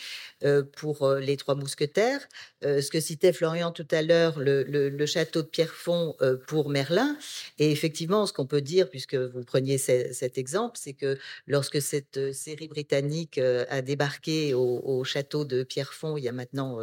pour 0.75 1.13
les 1.13 1.37
Trois 1.37 1.55
Mousquetaires. 1.55 2.27
ce 2.63 2.89
que 2.89 2.99
citait 2.99 3.35
Florian 3.35 3.71
tout 3.71 3.87
à 3.91 4.01
l'heure, 4.01 4.39
le, 4.39 5.05
château 5.05 5.43
de 5.43 5.49
Pierrefonds 5.49 6.17
pour 6.47 6.71
Merlin. 6.71 7.19
Et 7.59 7.71
effectivement, 7.71 8.25
ce 8.25 8.33
qu'on 8.33 8.47
peut 8.47 8.63
dire, 8.63 8.89
puisque 8.89 9.17
vous 9.17 9.45
preniez 9.45 9.77
cet 9.77 10.39
exemple, 10.39 10.79
c'est 10.81 10.95
que 10.95 11.19
lorsque 11.47 11.83
cette 11.83 12.33
série 12.33 12.69
britannique 12.69 13.37
a 13.37 13.83
débarqué 13.83 14.55
au, 14.55 15.05
château 15.05 15.45
de 15.45 15.63
Pierrefonds 15.63 16.17
il 16.17 16.25
y 16.25 16.29
a 16.29 16.33
maintenant 16.33 16.79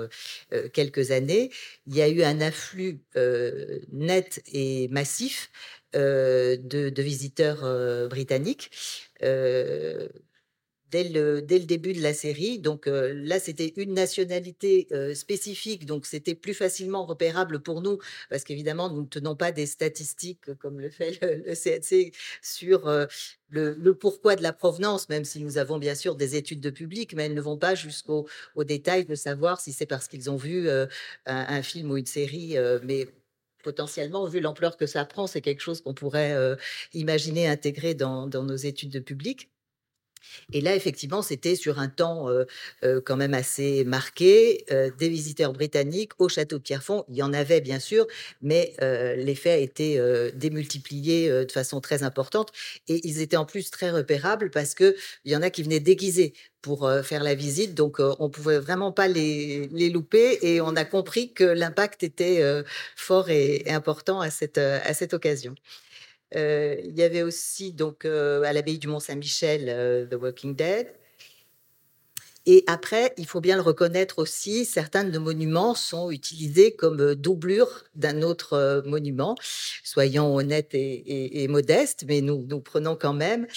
quelques 0.72 1.10
années, 1.10 1.50
il 1.88 1.96
y 1.96 2.04
a 2.04 2.10
eu 2.10 2.22
un 2.22 2.42
afflux 2.42 3.00
net 3.92 4.44
et 4.54 4.88
massif 4.90 5.50
euh, 5.96 6.58
de, 6.58 7.02
visiteurs 7.02 7.64
euh, 7.64 8.08
britanniques. 8.08 8.72
Euh, 9.24 10.10
dès 10.92 11.04
le, 11.10 11.36
le, 11.36 11.42
début 11.42 11.94
de 11.94 12.02
la 12.02 12.14
série. 12.14 12.60
Donc 12.60 12.86
là, 12.88 13.40
c'était 13.40 13.74
une 13.76 13.94
nationalité 13.94 14.88
spécifique, 15.16 15.86
donc 15.86 16.06
c'était 16.06 16.36
plus 16.36 16.54
facilement 16.54 17.06
repérable 17.06 17.60
pour 17.60 17.82
nous, 17.82 17.98
parce 18.30 18.44
qu'évidemment, 18.44 18.90
nous 18.90 19.02
ne 19.02 19.08
tenons 19.08 19.36
pas 19.36 19.52
des 19.52 19.66
statistiques 19.66 20.54
comme 20.60 20.80
le 20.80 20.90
fait 20.90 21.20
le, 21.22 21.54
CNC 21.56 22.14
sur 22.42 23.08
le, 23.50 23.92
pourquoi 23.94 24.36
de 24.36 24.44
la 24.44 24.54
provenance, 24.54 25.10
même 25.10 25.26
si 25.26 25.42
nous 25.44 25.58
avons 25.58 25.80
bien 25.80 25.96
sûr 25.96 26.16
des 26.16 26.36
études 26.36 26.62
de 26.62 26.70
public, 26.70 27.14
mais 27.16 27.26
elles 27.26 27.34
ne 27.34 27.42
vont 27.42 27.58
pas 27.58 27.76
jusqu'au 27.76 28.28
au 28.56 28.64
détail 28.64 29.06
de 29.06 29.16
savoir 29.16 29.60
si 29.60 29.74
c'est 29.74 29.88
parce 29.88 30.08
qu'ils 30.08 30.30
ont 30.30 30.38
vu 30.38 30.70
un, 30.70 30.88
un, 31.26 31.62
film 31.64 31.92
ou 31.92 31.98
une 31.98 32.06
série, 32.06 32.56
mais 32.84 33.08
potentiellement, 33.66 34.28
vu 34.28 34.40
l'ampleur 34.42 34.78
que 34.78 34.86
ça 34.86 35.06
prend, 35.06 35.26
c'est 35.26 35.42
quelque 35.42 35.62
chose 35.62 35.82
qu'on 35.82 35.96
pourrait 35.96 36.36
imaginer 36.94 37.48
intégrer 37.48 37.96
dans, 37.96 38.28
nos 38.28 38.56
études 38.56 38.92
de 38.92 39.00
public. 39.00 39.50
Et 40.54 40.62
là, 40.62 40.76
effectivement, 40.76 41.22
c'était 41.22 41.56
sur 41.56 41.80
un 41.80 41.88
temps 41.88 42.30
quand 43.06 43.18
même 43.18 43.34
assez 43.34 43.84
marqué. 43.84 44.66
des 44.98 45.10
visiteurs 45.10 45.54
britanniques 45.54 46.12
au 46.20 46.30
château 46.30 46.58
de 46.58 46.64
Pierrefonds, 46.64 47.04
il 47.10 47.16
y 47.16 47.24
en 47.24 47.34
avait 47.34 47.62
bien 47.62 47.80
sûr, 47.80 48.06
mais 48.42 48.74
l'effet 49.18 49.52
a 49.52 49.58
été 49.58 50.00
démultiplié 50.34 51.30
de 51.30 51.52
façon 51.52 51.82
très 51.82 52.04
importante. 52.04 52.52
Et 52.88 53.02
ils 53.08 53.22
étaient 53.22 53.38
en 53.38 53.46
plus 53.46 53.72
très 53.72 53.92
repérables 53.92 54.50
parce 54.52 54.76
qu'il 54.76 54.96
y 55.26 55.36
en 55.36 55.42
a 55.42 55.50
qui 55.50 55.64
venaient 55.64 55.80
déguisés 55.80 56.34
pour 56.62 56.90
faire 57.04 57.24
la 57.24 57.36
visite. 57.36 57.76
Donc, 57.76 57.98
on 58.00 58.30
pouvait 58.30 58.60
vraiment 58.60 58.92
pas 58.92 59.08
les, 59.08 59.68
louper. 59.90 60.40
Et 60.42 60.62
on 60.62 60.76
a 60.76 60.86
compris 60.86 61.34
que 61.34 61.44
l'impact 61.44 62.04
était 62.04 62.42
fort 62.96 63.30
et, 63.30 63.64
important 63.68 64.22
à 64.22 64.30
cette, 64.30 64.58
à 64.58 64.94
cette 64.94 65.14
occasion 65.14 65.56
il 66.36 66.94
y 66.96 67.04
avait 67.04 67.24
aussi 67.24 67.74
donc 67.74 68.06
à 68.06 68.54
l'abbaye 68.54 68.78
du 68.78 68.88
Mont-Saint-Michel 68.88 70.08
The 70.10 70.16
Walking 70.16 70.56
Dead. 70.56 70.88
Et 72.48 72.64
après, 72.68 73.14
il 73.18 73.26
faut 73.26 73.42
bien 73.42 73.56
le 73.56 73.62
reconnaître 73.62 74.20
aussi, 74.20 74.66
certains 74.66 75.04
de 75.04 75.10
nos 75.10 75.20
monuments 75.20 75.74
sont 75.74 76.12
utilisés 76.12 76.76
comme 76.76 77.16
doublure 77.16 77.86
d'un 77.96 78.22
autre 78.22 78.84
monument. 78.86 79.36
Soyons 79.84 80.36
honnêtes 80.36 80.74
et, 80.74 81.48
modestes, 81.48 82.06
mais 82.08 82.22
nous, 82.22 82.60
prenons 82.60 82.96
quand 82.96 83.14
même, 83.14 83.48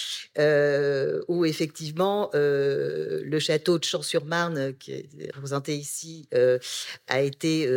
où 1.27 1.45
effectivement 1.45 2.31
le 2.33 3.39
château 3.39 3.77
de 3.77 3.83
Champs-sur-Marne, 3.83 4.73
qui 4.77 4.93
est 4.93 5.35
représenté 5.35 5.75
ici, 5.75 6.27
a, 7.07 7.21
été, 7.21 7.67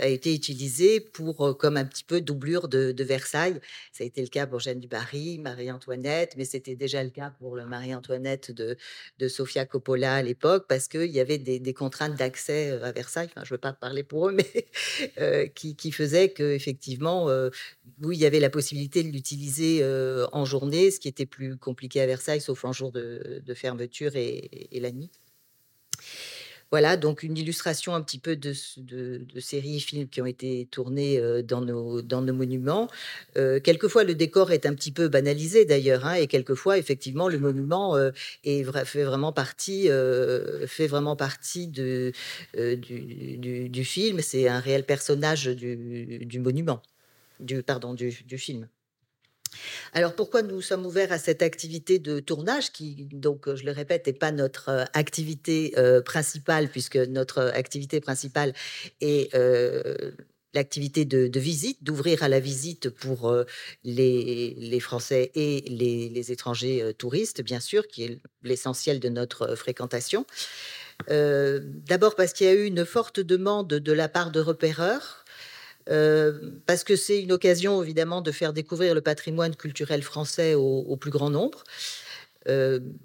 a 0.00 0.06
été 0.06 0.34
utilisé 0.34 1.00
pour, 1.00 1.58
comme 1.58 1.76
un 1.76 1.84
petit 1.84 2.04
peu 2.04 2.20
doublure 2.20 2.68
de, 2.68 2.92
de, 2.92 3.04
Versailles. 3.04 3.60
Ça 3.92 4.04
a 4.04 4.06
été 4.06 4.22
le 4.22 4.28
cas 4.28 4.46
pour 4.46 4.60
Jeanne 4.60 4.80
du 4.80 4.88
Barry, 4.88 5.38
Marie-Antoinette, 5.38 6.34
mais 6.36 6.44
c'était 6.44 6.76
déjà 6.76 7.02
le 7.02 7.10
cas 7.10 7.32
pour 7.38 7.56
le 7.56 7.66
Marie-Antoinette 7.66 8.52
de 8.52 8.76
de 9.18 9.28
Sofia 9.28 9.66
Coppola 9.66 10.14
à 10.14 10.22
l'époque, 10.22 10.66
parce 10.68 10.88
qu'il 10.88 11.10
y 11.10 11.20
avait 11.20 11.38
des, 11.38 11.74
contraintes 11.74 12.16
d'accès 12.16 12.70
à 12.82 12.92
Versailles, 12.92 13.28
enfin, 13.30 13.44
je 13.44 13.52
ne 13.52 13.56
veux 13.56 13.60
pas 13.60 13.72
parler 13.72 14.02
pour 14.02 14.28
eux, 14.28 14.32
mais 15.18 15.50
qui, 15.54 15.76
qui, 15.76 15.92
faisaient 15.92 16.30
qu'effectivement, 16.30 17.26
oui, 18.02 18.16
il 18.16 18.20
y 18.20 18.26
avait 18.26 18.40
la 18.40 18.50
possibilité 18.50 19.02
de 19.02 19.08
l'utiliser 19.08 19.84
en 20.32 20.44
journée, 20.44 20.90
ce 20.90 21.00
qui 21.00 21.08
était 21.08 21.26
plus 21.26 21.56
compliqué 21.56 22.00
à 22.00 22.06
Versailles, 22.06 22.40
sauf 22.40 22.64
en 22.64 22.72
jour 22.72 22.92
de, 22.92 23.42
fermeture 23.54 24.16
et, 24.16 24.68
et 24.72 24.80
la 24.80 24.92
nuit. 24.92 25.10
Voilà, 26.70 26.98
donc 26.98 27.22
une 27.22 27.38
illustration 27.38 27.94
un 27.94 28.02
petit 28.02 28.18
peu 28.18 28.36
de, 28.36 28.52
de, 28.76 29.40
séries, 29.40 29.80
films 29.80 30.08
qui 30.08 30.20
ont 30.20 30.26
été 30.26 30.68
tournés 30.70 31.18
dans 31.42 31.62
nos, 31.62 32.02
dans 32.02 32.20
nos 32.20 32.34
monuments. 32.34 32.88
quelquefois, 33.34 34.04
le 34.04 34.14
décor 34.14 34.52
est 34.52 34.66
un 34.66 34.74
petit 34.74 34.92
peu 34.92 35.08
banalisé 35.08 35.64
d'ailleurs, 35.64 36.04
hein, 36.04 36.14
et 36.14 36.26
quelquefois, 36.26 36.76
effectivement, 36.76 37.28
le 37.28 37.38
monument 37.38 37.96
est, 38.44 38.64
fait 38.84 39.04
vraiment 39.04 39.32
partie, 39.32 39.88
fait 40.66 40.86
vraiment 40.86 41.16
partie 41.16 41.68
de, 41.68 42.12
du, 42.54 43.68
du, 43.70 43.84
film. 43.84 44.20
C'est 44.20 44.48
un 44.48 44.60
réel 44.60 44.84
personnage 44.84 45.46
du, 45.46 46.18
du 46.26 46.38
monument, 46.38 46.82
du, 47.40 47.62
pardon, 47.62 47.94
du, 47.94 48.12
film. 48.38 48.68
Alors 49.92 50.14
pourquoi 50.14 50.42
nous 50.42 50.60
sommes 50.60 50.86
ouverts 50.86 51.12
à 51.12 51.18
cette 51.18 51.42
activité 51.42 51.98
de 51.98 52.20
tournage 52.20 52.72
qui, 52.72 53.08
donc 53.12 53.52
je 53.54 53.64
le 53.64 53.72
répète, 53.72 54.06
n'est 54.06 54.12
pas 54.12 54.32
notre 54.32 54.86
activité 54.94 55.74
principale 56.04 56.68
puisque 56.68 56.96
notre 56.96 57.40
activité 57.54 58.00
principale 58.00 58.52
est 59.00 59.34
l'activité 60.54 61.04
de, 61.04 61.38
visite, 61.38 61.84
d'ouvrir 61.84 62.22
à 62.22 62.28
la 62.28 62.40
visite 62.40 62.88
pour 62.90 63.34
les, 63.84 64.80
Français 64.80 65.30
et 65.34 65.60
les, 65.68 66.32
étrangers 66.32 66.94
touristes, 66.96 67.42
bien 67.42 67.60
sûr, 67.60 67.86
qui 67.86 68.04
est 68.04 68.20
l'essentiel 68.42 69.00
de 69.00 69.08
notre 69.08 69.54
fréquentation. 69.54 70.26
D'abord 71.08 72.14
parce 72.16 72.32
qu'il 72.32 72.46
y 72.46 72.50
a 72.50 72.54
eu 72.54 72.64
une 72.64 72.84
forte 72.84 73.20
demande 73.20 73.68
de 73.68 73.92
la 73.92 74.08
part 74.08 74.30
de 74.30 74.40
repéreurs 74.40 75.24
parce 76.66 76.84
que 76.84 76.96
c'est 76.96 77.22
une 77.22 77.32
occasion 77.32 77.82
évidemment 77.82 78.20
de 78.20 78.30
faire 78.30 78.52
découvrir 78.52 78.94
le 78.94 79.00
patrimoine 79.00 79.56
culturel 79.56 80.02
français 80.02 80.54
au, 80.54 80.96
plus 80.96 81.10
grand 81.10 81.30
nombre. 81.30 81.64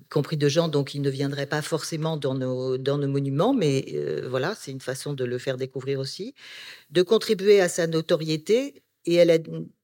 compris 0.09 0.37
de 0.37 0.47
gens 0.49 0.67
donc 0.67 0.89
qui 0.89 0.99
ne 0.99 1.09
viendraient 1.09 1.45
pas 1.45 1.61
forcément 1.61 2.17
dans 2.17 2.35
nos, 2.35 3.07
monuments, 3.07 3.53
mais 3.53 3.85
voilà, 4.27 4.55
c'est 4.59 4.71
une 4.71 4.81
façon 4.81 5.13
de 5.13 5.23
le 5.23 5.37
faire 5.37 5.57
découvrir 5.57 5.99
aussi, 5.99 6.33
de 6.89 7.01
contribuer 7.01 7.61
à 7.61 7.69
sa 7.69 7.87
notoriété 7.87 8.83
et 9.05 9.21
à 9.21 9.25
la 9.25 9.37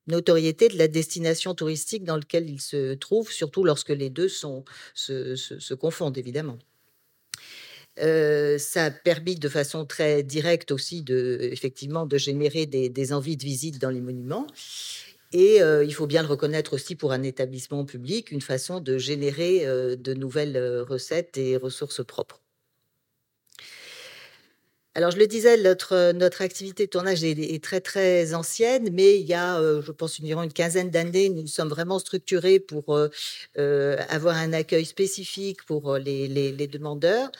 notoriété 0.08 0.70
de 0.70 0.78
la 0.78 0.88
destination 0.88 1.54
touristique 1.54 2.04
dans 2.04 2.18
laquelle 2.18 2.50
il 2.50 2.60
se 2.60 2.96
trouve, 2.96 3.32
surtout 3.32 3.64
lorsque 3.64 3.90
les 3.90 4.10
deux 4.10 4.30
sont, 4.30 4.66
se 4.94 5.74
confondent 5.74 6.18
évidemment 6.18 6.58
ça 8.00 8.86
a 8.86 8.92
permis 8.92 9.36
de 9.36 9.50
façon 9.50 9.86
très 9.86 10.24
directe 10.24 10.72
aussi 10.72 11.02
de, 11.04 11.40
effectivement, 11.42 12.06
de 12.06 12.18
générer 12.18 12.66
des, 12.66 13.14
envies 13.14 13.38
de 13.38 13.44
visite 13.44 13.80
dans 13.80 13.90
les 13.90 14.02
monuments. 14.02 14.48
Et 15.32 15.60
il 15.60 15.94
faut 15.94 16.08
bien 16.08 16.22
le 16.24 16.28
reconnaître 16.28 16.74
aussi 16.74 16.96
pour 16.96 17.12
un 17.12 17.24
établissement 17.24 17.86
public, 17.86 18.32
une 18.32 18.42
façon 18.42 18.80
de 18.80 18.98
générer 18.98 19.66
de 19.98 20.14
nouvelles 20.14 20.82
recettes 20.88 21.38
et 21.38 21.58
ressources 21.58 22.04
propres. 22.06 22.42
Alors, 25.00 25.12
je 25.12 25.18
le 25.18 25.28
disais, 25.28 25.56
notre, 25.56 26.12
notre 26.12 26.42
activité 26.42 26.86
de 26.86 26.90
tournage 26.90 27.24
est, 27.24 27.64
très, 27.64 27.80
très 27.80 28.34
ancienne, 28.34 28.90
mais 28.92 29.18
il 29.18 29.26
y 29.26 29.34
a, 29.34 29.58
euh, 29.58 29.82
je 29.82 29.94
pense, 29.94 30.20
environ 30.20 30.44
une 30.44 30.52
quinzaine 30.52 30.90
d'années, 30.90 31.30
nous 31.30 31.48
sommes 31.48 31.70
vraiment 31.70 32.00
structurés 32.00 32.60
pour 32.60 32.98
euh, 32.98 33.08
euh, 33.58 33.96
avoir 34.10 34.36
un 34.36 34.52
accueil 34.52 34.84
spécifique 34.84 35.64
pour 35.64 35.96
les, 35.96 36.28
demandeurs. 36.68 37.32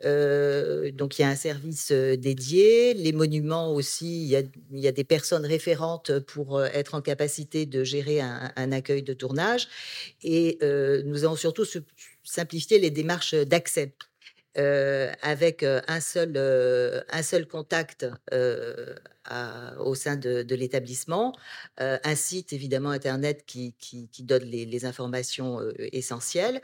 donc, 0.00 1.18
il 1.18 1.20
y 1.20 1.24
a 1.26 1.28
un 1.28 1.36
service 1.36 1.92
dédié. 1.92 2.94
Les 2.94 3.12
monuments 3.12 3.74
aussi, 3.74 4.24
il 4.24 4.80
y, 4.80 4.88
a, 4.88 4.92
des 4.92 5.04
personnes 5.04 5.44
référentes 5.44 6.18
pour 6.20 6.64
être 6.64 6.94
en 6.94 7.02
capacité 7.02 7.66
de 7.66 7.84
gérer 7.84 8.22
un 8.22 8.72
accueil 8.72 9.02
de 9.02 9.12
tournage. 9.12 9.68
Et 10.22 10.58
nous 11.04 11.24
avons 11.24 11.36
surtout 11.36 11.66
simplifié 12.24 12.78
les 12.78 12.90
démarches 12.90 13.34
d'accès 13.34 13.92
avec 14.56 15.62
un 15.62 16.00
seul, 16.00 16.36
un 17.10 17.22
seul 17.22 17.46
contact 17.46 18.06
au 19.78 19.94
sein 19.94 20.16
de, 20.16 20.54
l'établissement, 20.54 21.34
un 21.78 22.14
site 22.14 22.52
évidemment 22.52 22.90
internet 22.90 23.44
qui, 23.46 23.74
donne 24.20 24.44
les, 24.44 24.84
informations 24.84 25.60
essentielles, 25.78 26.60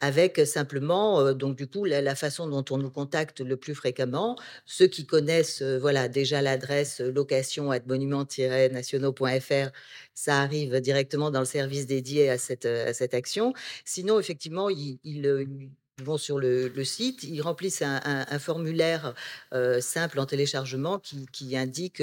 avec 0.00 0.40
simplement 0.46 1.32
donc 1.32 1.56
du 1.56 1.66
coup 1.66 1.84
la, 1.84 2.14
façon 2.14 2.48
dont 2.48 2.64
on 2.70 2.78
nous 2.78 2.90
contacte 2.90 3.40
le 3.40 3.56
plus 3.56 3.74
fréquemment, 3.74 4.36
ceux 4.66 4.86
qui 4.86 5.06
connaissent 5.06 5.62
voilà 5.62 6.08
déjà 6.08 6.42
l'adresse 6.42 7.00
location 7.00 7.70
monument-nationaux.fr, 7.86 9.70
ça 10.14 10.40
arrive 10.40 10.80
directement 10.80 11.30
dans 11.30 11.40
le 11.40 11.46
service 11.46 11.86
dédié 11.86 12.28
à 12.28 12.38
cette, 12.38 12.66
à 12.66 12.92
cette 12.92 13.14
action. 13.14 13.54
Sinon 13.84 14.18
effectivement 14.18 14.68
il, 14.68 14.98
il 15.04 15.70
sur 16.18 16.38
le, 16.38 16.84
site, 16.84 17.22
ils 17.24 17.40
remplissent 17.40 17.82
un, 17.82 18.38
formulaire 18.38 19.14
simple 19.80 20.18
en 20.18 20.26
téléchargement 20.26 20.98
qui, 20.98 21.56
indique 21.56 22.02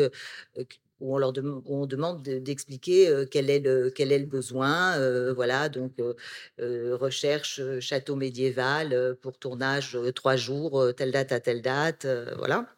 où 0.99 1.15
on 1.15 1.17
leur 1.19 1.33
on 1.65 1.85
demande 1.85 2.23
d'expliquer 2.23 3.25
quel, 3.31 3.49
est 3.49 3.59
le, 3.59 3.91
quel 3.95 4.11
est 4.11 4.19
le 4.19 4.25
besoin. 4.25 4.97
voilà, 5.33 5.69
donc 5.69 5.93
recherche 6.59 7.61
château 7.79 8.15
médiéval 8.15 9.15
pour 9.21 9.37
tournage 9.37 9.97
trois 10.15 10.35
jours, 10.35 10.93
telle 10.95 11.11
date 11.11 11.31
à 11.31 11.39
telle 11.39 11.61
date. 11.61 12.07
voilà 12.37 12.76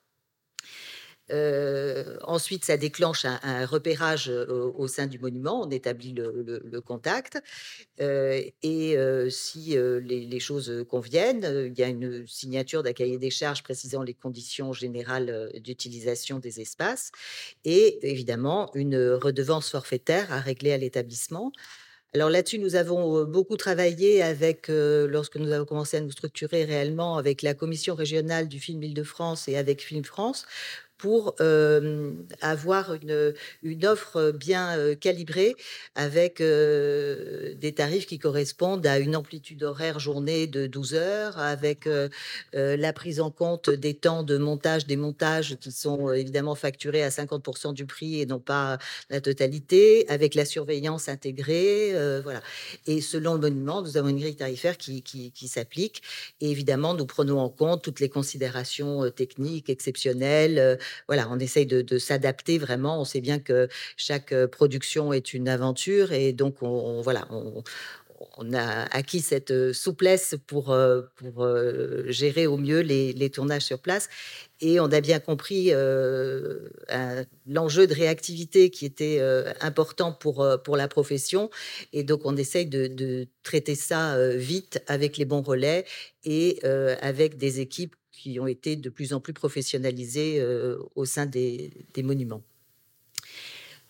ensuite, 2.24 2.66
ça 2.66 2.78
déclenche 2.78 3.26
un, 3.26 3.66
repérage 3.66 4.30
au, 4.30 4.88
sein 4.88 5.08
du 5.08 5.20
monument, 5.20 5.62
on 5.62 5.70
établit 5.70 6.14
le, 6.14 6.82
contact. 6.82 7.42
et 8.00 8.98
si 9.30 9.78
les, 9.78 10.40
choses 10.40 10.86
conviennent, 10.90 11.72
il 11.74 11.78
y 11.78 11.84
a 11.84 11.88
une 11.88 12.26
signature 12.28 12.84
d'un 12.84 12.94
cahier 12.94 13.18
des 13.18 13.30
charges 13.30 13.64
précisant 13.64 14.04
les 14.04 14.14
conditions 14.14 14.74
générales 14.74 15.52
d'utilisation 15.62 16.40
des 16.40 16.62
espaces 16.62 17.12
et 17.66 18.00
évidemment 18.10 18.72
une 18.74 18.98
redevance 19.14 19.70
forfaitaire 19.70 20.32
à 20.32 20.40
régler 20.40 20.72
à 20.72 20.78
l'établissement. 20.78 21.52
Alors 22.16 22.32
là-dessus, 22.32 22.58
nous 22.58 22.76
avons 22.76 23.24
beaucoup 23.26 23.56
travaillé 23.56 24.24
avec, 24.24 24.68
lorsque 24.68 25.36
nous 25.36 25.52
avons 25.52 25.66
commencé 25.66 25.98
à 25.98 26.02
nous 26.02 26.12
structurer 26.12 26.64
réellement 26.64 27.18
avec 27.18 27.44
la 27.44 27.54
commission 27.54 27.94
régionale 27.94 28.48
du 28.48 28.60
film 28.60 28.82
Île-de-France 28.82 29.48
et 29.48 29.56
avec 29.58 29.84
Film 29.84 30.04
France 30.04 30.48
pour 31.00 31.36
avoir 32.42 32.94
une, 32.94 33.34
une 33.64 33.86
offre 33.86 34.32
bien 34.32 34.96
calibrée 34.96 35.56
avec 35.96 36.40
des 36.40 37.74
tarifs 37.76 38.06
qui 38.06 38.20
correspondent 38.20 38.86
à 38.86 39.00
une 39.00 39.16
amplitude 39.16 39.64
horaire 39.64 40.00
journée 40.00 40.46
de 40.46 40.68
12 40.68 40.94
heures, 40.94 41.40
avec 41.40 41.88
la 42.54 42.94
prise 42.94 43.22
en 43.22 43.32
compte 43.32 43.70
des 43.70 43.94
temps 43.94 44.24
de 44.24 44.38
montage, 44.38 44.86
des 44.86 44.98
montages 44.98 45.56
qui 45.60 45.72
sont 45.72 46.12
évidemment 46.12 46.56
facturés 46.56 47.04
à 47.04 47.10
50% 47.10 47.74
du 47.74 47.86
prix 47.86 48.22
et 48.22 48.26
non 48.26 48.40
pas 48.40 48.78
la 49.10 49.22
totalité, 49.22 50.08
avec 50.10 50.36
la 50.36 50.46
surveillance 50.46 51.10
intégrée. 51.10 51.94
voilà. 52.24 52.42
Et 52.88 53.02
selon 53.02 53.34
le 53.34 53.40
monument, 53.40 53.82
nous 53.82 53.98
avons 53.98 54.10
une 54.10 54.20
grille 54.20 54.36
tarifaire 54.36 54.78
qui, 54.78 55.02
qui, 55.02 55.32
qui 55.32 55.48
s'applique. 55.48 56.02
Et 56.42 56.52
évidemment, 56.52 56.94
nous 56.94 57.06
prenons 57.06 57.40
en 57.40 57.50
compte 57.50 57.82
toutes 57.82 58.00
les 58.00 58.10
considérations 58.10 59.10
techniques 59.12 59.70
exceptionnelles 59.70 60.78
voilà, 61.08 61.28
on 61.32 61.40
essaye 61.40 61.66
de, 61.66 61.98
s'adapter 61.98 62.58
vraiment. 62.58 63.02
On 63.02 63.06
sait 63.06 63.22
bien 63.22 63.40
que 63.40 63.68
chaque 63.98 64.34
production 64.48 65.14
est 65.14 65.34
une 65.34 65.50
aventure 65.50 66.12
et 66.12 66.34
donc 66.34 66.62
on, 66.62 67.02
voilà, 67.02 67.28
on, 67.32 67.64
a 68.54 68.84
acquis 68.96 69.22
cette 69.22 69.74
souplesse 69.74 70.36
pour, 70.48 70.76
pour 71.16 71.48
gérer 72.08 72.48
au 72.48 72.58
mieux 72.58 72.82
les, 72.82 73.30
tournages 73.30 73.64
sur 73.64 73.80
place. 73.80 74.10
Et 74.62 74.80
on 74.80 74.92
a 74.92 75.00
bien 75.02 75.20
compris 75.20 75.72
l'enjeu 77.48 77.88
de 77.88 77.94
réactivité 77.94 78.70
qui 78.70 78.86
était 78.86 79.22
important 79.62 80.12
pour, 80.12 80.46
pour 80.64 80.76
la 80.76 80.88
profession. 80.88 81.50
Et 81.94 82.04
donc, 82.04 82.22
on 82.26 82.36
essaye 82.36 82.66
de, 82.66 83.28
traiter 83.44 83.76
ça 83.76 84.18
vite 84.36 84.82
avec 84.88 85.18
les 85.18 85.26
bons 85.26 85.42
relais 85.42 85.86
et 86.26 86.60
avec 87.02 87.38
des 87.38 87.62
équipes 87.62 87.96
qui 88.20 88.40
ont 88.40 88.48
été 88.48 88.76
de 88.76 88.90
plus 88.90 89.14
en 89.14 89.20
plus 89.20 89.34
professionnalisés 89.34 90.44
au 90.96 91.06
sein 91.06 91.26
des, 91.26 91.72
monuments. 92.04 92.44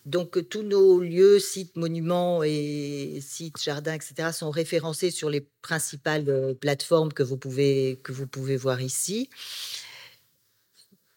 Donc 0.06 0.48
tous 0.48 0.62
nos 0.62 1.00
lieux, 1.00 1.38
sites, 1.38 1.76
monuments 1.76 2.42
et 2.42 3.18
sites, 3.20 3.60
jardins, 3.62 3.94
etc. 3.94 4.30
sont 4.32 4.50
référencés 4.50 5.10
sur 5.10 5.28
les 5.28 5.46
principales 5.62 6.56
plateformes 6.60 7.12
que 7.12 7.22
vous 7.22 7.36
pouvez, 7.36 8.00
que 8.02 8.12
vous 8.12 8.26
pouvez 8.26 8.56
voir 8.56 8.80
ici 8.80 9.28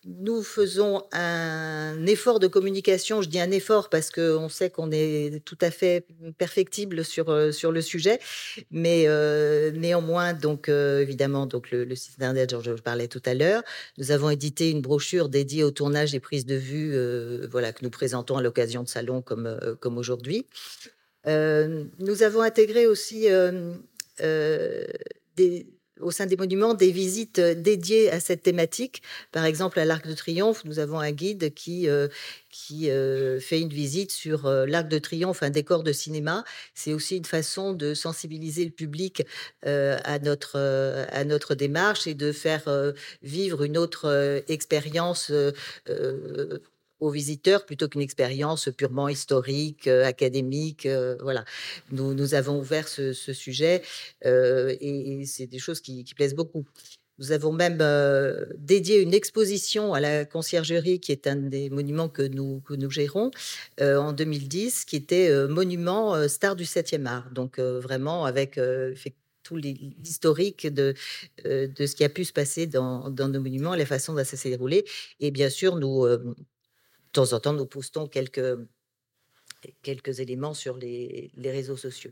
nous 0.05 0.43
faisons 0.43 1.03
un 1.11 2.05
effort 2.05 2.39
de 2.39 2.47
communication. 2.47 3.21
Je 3.21 3.29
dis 3.29 3.39
un 3.39 3.51
effort 3.51 3.89
parce 3.89 4.09
qu'on 4.09 4.49
sait 4.49 4.69
qu'on 4.69 4.91
est 4.91 5.43
tout 5.45 5.57
à 5.61 5.71
fait 5.71 6.05
perfectible 6.37 7.05
sur, 7.05 7.29
euh, 7.29 7.51
sur 7.51 7.71
le 7.71 7.81
sujet, 7.81 8.19
mais 8.71 9.05
euh, 9.07 9.71
néanmoins, 9.71 10.33
donc 10.33 10.67
euh, 10.69 11.01
évidemment, 11.01 11.45
donc 11.45 11.71
le, 11.71 11.95
site 11.95 12.15
internet 12.15 12.49
dont 12.49 12.61
je 12.61 12.73
parlais 12.73 13.07
tout 13.07 13.21
à 13.25 13.33
l'heure, 13.33 13.63
nous 13.97 14.11
avons 14.11 14.29
édité 14.29 14.69
une 14.69 14.81
brochure 14.81 15.29
dédiée 15.29 15.63
au 15.63 15.71
tournage 15.71 16.13
et 16.15 16.19
prises 16.19 16.45
de 16.45 16.55
vue, 16.55 16.97
voilà 17.47 17.71
que 17.71 17.83
nous 17.83 17.89
présentons 17.89 18.37
à 18.37 18.41
l'occasion 18.41 18.83
de 18.83 18.89
salons 18.89 19.21
comme 19.21 19.57
comme 19.79 19.97
aujourd'hui. 19.97 20.45
nous 21.25 22.23
avons 22.23 22.41
intégré 22.41 22.87
aussi 22.87 23.27
des 25.37 25.72
au 25.99 26.11
sein 26.11 26.25
des 26.25 26.37
monuments 26.37 26.73
des 26.73 26.91
visites 26.91 27.39
euh, 27.39 27.53
dédiées 27.53 28.11
à 28.11 28.19
cette 28.19 28.43
thématique. 28.43 29.01
Par 29.31 29.45
exemple, 29.45 29.79
à 29.79 29.85
l'Arc 29.85 30.07
de 30.07 30.13
Triomphe, 30.13 30.65
nous 30.65 30.79
avons 30.79 30.99
un 30.99 31.11
guide 31.11 31.53
qui, 31.53 31.87
euh, 31.87 32.07
qui 32.49 32.89
euh, 32.89 33.39
fait 33.39 33.59
une 33.59 33.69
visite 33.69 34.11
sur 34.11 34.49
l'Arc 34.49 34.87
de 34.87 34.99
Triomphe, 34.99 35.43
un 35.43 35.49
décor 35.49 35.83
de 35.83 35.91
cinéma. 35.91 36.43
C'est 36.73 36.93
aussi 36.93 37.17
une 37.17 37.25
façon 37.25 37.73
de 37.73 37.93
sensibiliser 37.93 38.65
le 38.65 38.71
public 38.71 39.23
à, 39.63 40.19
notre, 40.19 40.57
à 41.11 41.23
notre 41.23 41.55
démarche 41.55 42.07
et 42.07 42.13
de 42.13 42.31
faire 42.31 42.93
vivre 43.21 43.63
une 43.63 43.77
autre 43.77 44.43
expérience 44.47 45.31
aux 47.03 47.09
visiteurs 47.09 47.65
plutôt 47.65 47.89
qu'une 47.89 48.01
expérience 48.01 48.69
purement 48.77 49.09
historique, 49.09 49.87
euh, 49.87 50.05
académique. 50.05 50.85
Euh, 50.85 51.17
voilà, 51.21 51.43
nous, 51.91 52.33
avons 52.33 52.59
ouvert 52.59 52.87
ce, 52.87 53.11
sujet 53.13 53.81
euh, 54.25 54.75
et, 54.79 55.25
c'est 55.25 55.47
des 55.47 55.59
choses 55.59 55.81
qui, 55.81 56.05
plaisent 56.15 56.35
beaucoup. 56.35 56.65
Nous 57.19 57.31
avons 57.31 57.51
même 57.51 57.83
dédié 58.57 59.01
une 59.01 59.13
exposition 59.13 59.93
à 59.93 59.99
la 59.99 60.25
conciergerie, 60.25 60.99
qui 60.99 61.11
est 61.11 61.27
un 61.27 61.35
des 61.35 61.69
monuments 61.69 62.09
que 62.09 62.23
nous, 62.23 62.61
que 62.61 62.73
nous 62.73 62.89
gérons, 62.89 63.29
en 63.79 64.13
2010, 64.13 64.85
qui 64.85 64.95
était 64.95 65.31
monument 65.47 66.27
star 66.27 66.55
du 66.55 66.63
7e 66.63 67.05
art. 67.05 67.29
Donc 67.31 67.59
vraiment 67.59 68.25
avec 68.25 68.59
tout 69.43 69.57
l'historique 69.57 70.67
de, 70.67 70.95
de 71.45 71.85
ce 71.85 71.95
qui 71.95 72.03
a 72.03 72.09
pu 72.09 72.25
se 72.25 72.33
passer 72.33 72.65
dans, 72.65 73.09
dans 73.09 73.29
nos 73.29 73.41
monuments, 73.41 73.75
la 73.75 73.85
façon 73.85 74.13
dont 74.13 74.23
ça 74.23 74.35
s'est 74.35 74.49
déroulé. 74.49 74.83
Et 75.19 75.29
bien 75.29 75.49
sûr, 75.49 75.75
nous, 75.75 76.07
de 77.13 77.21
temps 77.21 77.33
en 77.33 77.39
temps, 77.39 77.53
nous 77.53 77.67
postons 77.67 78.07
quelques, 78.07 78.57
quelques 79.83 80.19
éléments 80.19 80.53
sur 80.55 80.77
les, 80.77 81.31
réseaux 81.37 81.77
sociaux. 81.77 82.11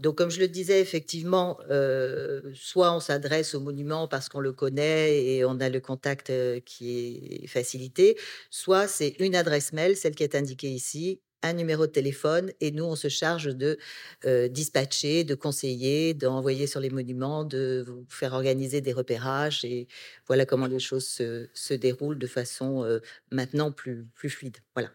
Donc, 0.00 0.16
comme 0.16 0.30
je 0.30 0.40
le 0.40 0.48
disais, 0.48 0.80
effectivement, 0.80 1.58
euh, 1.70 2.40
soit 2.54 2.92
on 2.94 3.00
s'adresse 3.00 3.54
au 3.54 3.60
monument 3.60 4.08
parce 4.08 4.28
qu'on 4.28 4.40
le 4.40 4.52
connaît 4.52 5.22
et 5.22 5.44
on 5.44 5.60
a 5.60 5.68
le 5.68 5.80
contact 5.80 6.30
euh, 6.30 6.60
qui 6.60 7.42
est 7.42 7.46
facilité, 7.46 8.18
soit 8.50 8.88
c'est 8.88 9.14
une 9.20 9.36
adresse 9.36 9.72
mail, 9.72 9.96
celle 9.96 10.14
qui 10.14 10.24
est 10.24 10.34
indiquée 10.34 10.70
ici, 10.70 11.20
un 11.42 11.52
numéro 11.52 11.86
de 11.86 11.92
téléphone, 11.92 12.52
et 12.60 12.70
nous, 12.70 12.84
on 12.84 12.96
se 12.96 13.08
charge 13.08 13.46
de 13.56 13.78
euh, 14.24 14.48
dispatcher, 14.48 15.24
de 15.24 15.34
conseiller, 15.34 16.14
d'envoyer 16.14 16.66
sur 16.66 16.80
les 16.80 16.90
monuments, 16.90 17.44
de 17.44 17.84
vous 17.86 18.06
faire 18.08 18.32
organiser 18.32 18.80
des 18.80 18.92
repérages, 18.92 19.64
et 19.64 19.88
voilà 20.26 20.46
comment 20.46 20.66
les 20.66 20.78
choses 20.78 21.06
se, 21.06 21.74
déroulent 21.74 22.18
de 22.18 22.26
façon 22.26 23.00
maintenant 23.30 23.72
plus, 23.72 24.04
plus 24.14 24.30
fluide. 24.30 24.58
Voilà. 24.74 24.90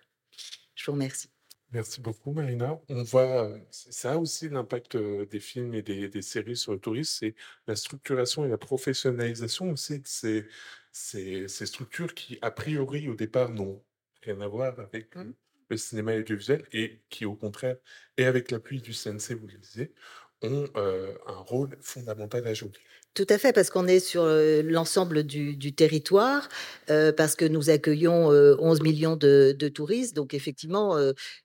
Je 0.76 0.86
vous 0.86 0.92
remercie. 0.94 1.30
Merci 1.72 2.00
beaucoup, 2.00 2.32
Marina. 2.32 2.80
On 2.88 3.04
voit, 3.04 3.52
c'est 3.72 3.92
ça 3.92 4.18
aussi 4.18 4.48
l'impact 4.48 4.96
des 4.96 5.40
films 5.40 5.74
et 5.74 5.82
des, 5.82 6.22
séries 6.22 6.56
sur 6.56 6.72
le 6.72 6.80
tourisme, 6.80 7.18
c'est 7.20 7.36
la 7.68 7.76
structuration 7.76 8.46
et 8.46 8.50
la 8.50 8.58
professionnalisation 8.58 9.72
aussi 9.72 10.00
de 10.00 10.08
ces, 10.08 10.48
ces, 10.94 11.48
structures 11.66 12.14
qui, 12.14 12.40
a 12.42 12.52
priori, 12.52 13.10
au 13.10 13.16
départ, 13.16 13.50
n'ont 13.50 13.84
rien 14.24 14.40
à 14.40 14.48
voir 14.48 14.80
avec 14.80 15.14
mmh. 15.16 15.34
Le 15.70 15.78
cinéma 15.78 16.16
audiovisuel 16.16 16.64
et 16.72 17.02
qui, 17.10 17.26
au 17.26 17.36
contraire, 17.36 17.78
et 18.18 18.26
avec 18.26 18.52
l'appui 18.52 18.82
du 18.82 18.94
CNC, 18.94 19.36
vous 19.40 19.48
le 19.48 19.58
disiez, 19.58 19.94
ont 20.42 20.66
un 20.76 21.40
rôle 21.40 21.78
fondamental 21.82 22.46
à 22.48 22.54
jouer. 22.54 22.72
Tout 23.18 23.26
à 23.30 23.40
fait, 23.40 23.52
parce 23.52 23.72
qu'on 23.72 23.88
est 23.88 24.00
sur 24.00 24.24
l'ensemble 24.64 25.24
du, 25.24 25.74
territoire, 25.74 26.48
parce 26.86 27.36
que 27.36 27.46
nous 27.46 27.72
accueillons 27.72 28.28
11 28.30 28.82
millions 28.84 29.16
de, 29.16 29.70
touristes. 29.74 30.16
Donc, 30.16 30.36
effectivement, 30.36 30.96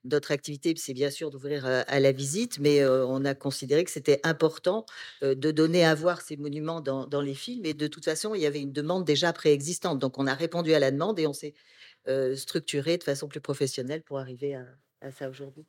notre 0.04 0.32
activité, 0.32 0.74
c'est 0.76 0.92
bien 0.92 1.08
sûr 1.08 1.30
d'ouvrir 1.30 1.64
à, 1.64 1.98
la 1.98 2.12
visite, 2.12 2.58
mais 2.58 2.84
on 2.86 3.24
a 3.24 3.34
considéré 3.34 3.84
que 3.84 3.90
c'était 3.90 4.20
important 4.22 4.84
de 5.22 5.50
donner 5.50 5.82
à 5.86 5.94
voir 5.94 6.20
ces 6.20 6.36
monuments 6.36 6.82
dans, 6.82 7.22
les 7.22 7.34
films. 7.34 7.64
Et 7.64 7.72
de 7.72 7.86
toute 7.86 8.04
façon, 8.04 8.34
il 8.34 8.42
y 8.42 8.46
avait 8.46 8.60
une 8.60 8.72
demande 8.72 9.06
déjà 9.06 9.32
préexistante. 9.32 9.98
Donc, 9.98 10.18
on 10.18 10.26
a 10.26 10.34
répondu 10.34 10.74
à 10.74 10.78
la 10.78 10.90
demande 10.90 11.18
et 11.18 11.26
on 11.26 11.32
s'est 11.32 11.54
structuré 12.34 12.98
de 12.98 13.02
façon 13.04 13.28
plus 13.28 13.40
professionnelle 13.40 14.02
pour 14.02 14.18
arriver 14.18 14.54
à 15.00 15.10
ça 15.10 15.28
aujourd'hui? 15.28 15.66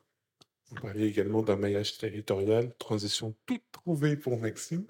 Vous 0.70 0.80
parliez 0.80 1.06
également 1.06 1.42
d'un 1.42 1.56
maillage 1.56 1.98
territorial, 1.98 2.74
transition 2.78 3.36
toute 3.46 3.62
trouvée 3.70 4.16
pour 4.16 4.38
Maxime. 4.38 4.86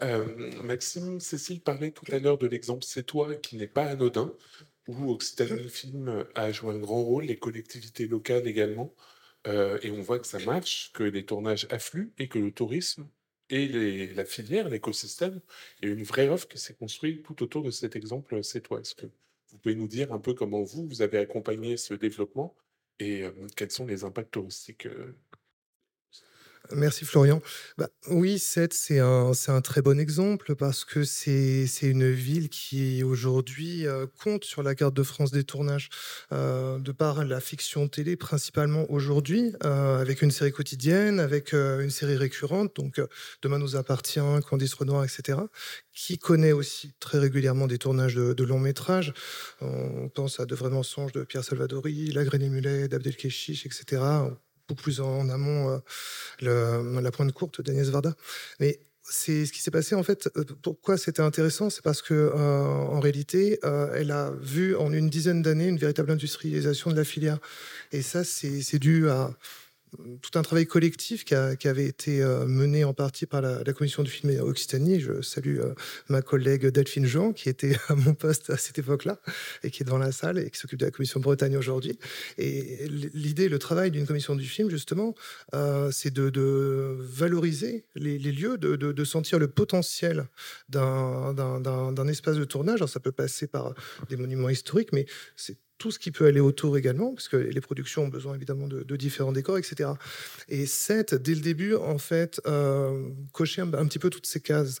Maxime, 0.00 1.20
Cécile 1.20 1.62
parlait 1.62 1.92
tout 1.92 2.04
à 2.12 2.18
l'heure 2.18 2.36
de 2.36 2.46
l'exemple 2.46 2.84
C'est 2.84 3.04
toi 3.04 3.34
qui 3.36 3.56
n'est 3.56 3.68
pas 3.68 3.84
anodin, 3.84 4.34
où 4.88 5.10
Occitanie 5.12 5.68
Film 5.68 6.26
a 6.34 6.52
joué 6.52 6.74
un 6.74 6.78
grand 6.78 7.02
rôle, 7.02 7.24
les 7.24 7.38
collectivités 7.38 8.06
locales 8.08 8.46
également. 8.48 8.94
Et 9.46 9.90
on 9.90 10.00
voit 10.02 10.18
que 10.18 10.26
ça 10.26 10.40
marche, 10.40 10.92
que 10.92 11.04
les 11.04 11.24
tournages 11.24 11.66
affluent 11.70 12.12
et 12.18 12.28
que 12.28 12.38
le 12.38 12.50
tourisme 12.50 13.08
et 13.50 14.08
la 14.14 14.24
filière, 14.24 14.68
l'écosystème, 14.68 15.40
il 15.80 15.88
y 15.88 15.92
a 15.92 15.94
une 15.94 16.02
vraie 16.02 16.28
offre 16.28 16.48
qui 16.48 16.58
s'est 16.58 16.74
construite 16.74 17.22
tout 17.22 17.42
autour 17.42 17.62
de 17.62 17.70
cet 17.70 17.94
exemple 17.94 18.42
C'est 18.42 18.62
toi. 18.62 18.80
Est-ce 18.80 18.94
que 18.94 19.06
vous 19.54 19.60
pouvez 19.60 19.76
nous 19.76 19.88
dire 19.88 20.12
un 20.12 20.18
peu 20.18 20.34
comment 20.34 20.62
vous, 20.62 20.86
vous 20.86 21.00
avez 21.00 21.18
accompagné 21.18 21.76
ce 21.76 21.94
développement 21.94 22.54
et 22.98 23.24
quels 23.56 23.70
sont 23.70 23.86
les 23.86 24.04
impacts 24.04 24.32
touristiques 24.32 24.88
Merci 26.72 27.04
Florian. 27.04 27.42
Bah, 27.76 27.88
oui, 28.08 28.38
Sète, 28.38 28.72
c'est 28.72 28.98
un, 28.98 29.32
très 29.62 29.82
bon 29.82 30.00
exemple 30.00 30.54
parce 30.54 30.84
que 30.84 31.04
c'est 31.04 31.66
une 31.82 32.10
ville 32.10 32.48
qui 32.48 33.02
aujourd'hui 33.02 33.84
compte 34.22 34.44
sur 34.44 34.62
la 34.62 34.74
carte 34.74 34.94
de 34.94 35.02
France 35.02 35.30
des 35.30 35.44
tournages 35.44 35.90
de 36.30 36.92
par 36.92 37.24
la 37.24 37.40
fiction 37.40 37.86
télé 37.88 38.16
principalement 38.16 38.90
aujourd'hui, 38.90 39.52
avec 39.60 40.22
une 40.22 40.30
série 40.30 40.52
quotidienne, 40.52 41.20
avec 41.20 41.52
une 41.52 41.90
série 41.90 42.16
récurrente, 42.16 42.74
donc 42.76 43.00
Demain 43.42 43.58
nous 43.58 43.76
appartient, 43.76 44.20
Candice 44.48 44.74
Renoir, 44.74 45.04
etc., 45.04 45.38
qui 45.92 46.18
connaît 46.18 46.52
aussi 46.52 46.94
très 46.98 47.18
régulièrement 47.18 47.66
des 47.66 47.78
tournages 47.78 48.14
de, 48.14 48.44
longs 48.44 48.58
métrages. 48.58 49.12
On 49.60 50.08
pense 50.08 50.40
à 50.40 50.46
De 50.46 50.54
vrais 50.54 50.70
mensonges 50.70 51.12
de 51.12 51.24
Pierre 51.24 51.44
Salvadori, 51.44 52.10
La 52.12 52.24
graine 52.24 52.42
et 52.42 52.48
mulet 52.48 52.84
etc 52.84 54.02
beaucoup 54.68 54.82
plus 54.82 55.00
en 55.00 55.28
amont 55.28 55.80
euh, 56.42 57.00
la 57.00 57.10
pointe 57.10 57.32
courte 57.32 57.60
d'Agnès 57.60 57.88
Varda. 57.88 58.14
Mais 58.60 58.80
c'est 59.02 59.44
ce 59.44 59.52
qui 59.52 59.60
s'est 59.60 59.70
passé 59.70 59.94
en 59.94 60.02
fait. 60.02 60.30
Pourquoi 60.62 60.96
c'était 60.96 61.22
intéressant, 61.22 61.68
c'est 61.68 61.82
parce 61.82 62.00
que 62.00 62.32
en 62.34 63.00
réalité, 63.00 63.58
elle 63.62 64.10
a 64.10 64.32
vu 64.40 64.74
en 64.76 64.94
une 64.94 65.10
dizaine 65.10 65.42
d'années 65.42 65.68
une 65.68 65.76
véritable 65.76 66.10
industrialisation 66.10 66.90
de 66.90 66.96
la 66.96 67.04
filière, 67.04 67.38
et 67.92 68.00
ça, 68.00 68.24
c'est 68.24 68.78
dû 68.78 69.10
à 69.10 69.30
tout 70.22 70.38
un 70.38 70.42
travail 70.42 70.66
collectif 70.66 71.24
qui, 71.24 71.34
avait 71.34 71.86
été 71.86 72.22
euh, 72.22 72.46
mené 72.46 72.84
en 72.84 72.94
partie 72.94 73.26
par 73.26 73.40
la, 73.40 73.62
commission 73.72 74.02
du 74.02 74.10
film 74.10 74.38
Occitanie. 74.40 75.00
Je 75.00 75.22
salue 75.22 75.58
euh, 75.58 75.74
ma 76.08 76.22
collègue 76.22 76.66
Delphine 76.66 77.06
Jean, 77.06 77.32
qui 77.32 77.48
était 77.48 77.76
à 77.88 77.94
mon 77.94 78.14
poste 78.14 78.50
à 78.50 78.56
cette 78.56 78.78
époque-là, 78.78 79.18
et 79.62 79.70
qui 79.70 79.82
est 79.82 79.86
dans 79.86 79.98
la 79.98 80.12
salle 80.12 80.38
et 80.38 80.50
qui 80.50 80.58
s'occupe 80.58 80.78
de 80.78 80.84
la 80.84 80.90
commission 80.90 81.20
Bretagne 81.20 81.56
aujourd'hui. 81.56 81.98
Et 82.38 82.88
l'idée, 82.88 83.48
le 83.48 83.58
travail 83.58 83.90
d'une 83.90 84.06
commission 84.06 84.34
du 84.34 84.46
film, 84.46 84.70
justement, 84.70 85.14
euh, 85.54 85.90
c'est 85.90 86.12
de, 86.12 86.96
valoriser 86.98 87.84
les, 87.94 88.18
lieux, 88.18 88.58
de, 88.58 89.04
sentir 89.04 89.38
le 89.38 89.48
potentiel 89.48 90.26
d'un 90.68 92.08
espace 92.08 92.36
de 92.36 92.44
tournage. 92.44 92.76
Alors, 92.76 92.88
ça 92.88 93.00
peut 93.00 93.12
passer 93.12 93.46
par 93.46 93.74
des 94.08 94.16
monuments 94.16 94.48
historiques, 94.48 94.92
mais 94.92 95.06
c'est 95.36 95.56
tout 95.84 95.90
ce 95.90 95.98
qui 95.98 96.10
peut 96.10 96.24
aller 96.24 96.40
autour 96.40 96.78
également, 96.78 97.12
parce 97.12 97.28
que 97.28 97.36
les 97.36 97.60
productions 97.60 98.04
ont 98.04 98.08
besoin 98.08 98.34
évidemment 98.34 98.68
de, 98.68 98.96
différents 98.96 99.32
décors, 99.32 99.58
etc. 99.58 99.90
Et 100.48 100.64
7, 100.64 101.14
dès 101.14 101.34
le 101.34 101.42
début, 101.42 101.74
en 101.74 101.98
fait, 101.98 102.40
euh, 102.46 103.10
cochait 103.32 103.60
un, 103.60 103.66
petit 103.66 103.98
peu 103.98 104.08
toutes 104.08 104.24
ces 104.24 104.40
cases 104.40 104.80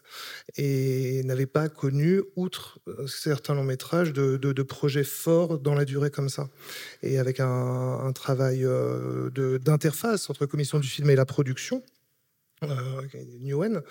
et 0.56 1.22
n'avait 1.24 1.44
pas 1.44 1.68
connu, 1.68 2.22
outre 2.36 2.78
euh, 2.88 3.06
certains 3.06 3.52
longs 3.54 3.64
métrages, 3.64 4.14
de, 4.14 4.62
projets 4.62 5.04
forts 5.04 5.58
dans 5.58 5.74
la 5.74 5.84
durée 5.84 6.10
comme 6.10 6.30
ça. 6.30 6.48
Et 7.02 7.18
avec 7.18 7.38
un, 7.38 8.10
travail 8.14 8.64
euh, 8.64 9.58
d'interface 9.58 10.30
entre 10.30 10.46
commission 10.46 10.78
du 10.78 10.88
film 10.88 11.10
et 11.10 11.16
la 11.16 11.26
production, 11.26 11.82
Newen. 13.40 13.82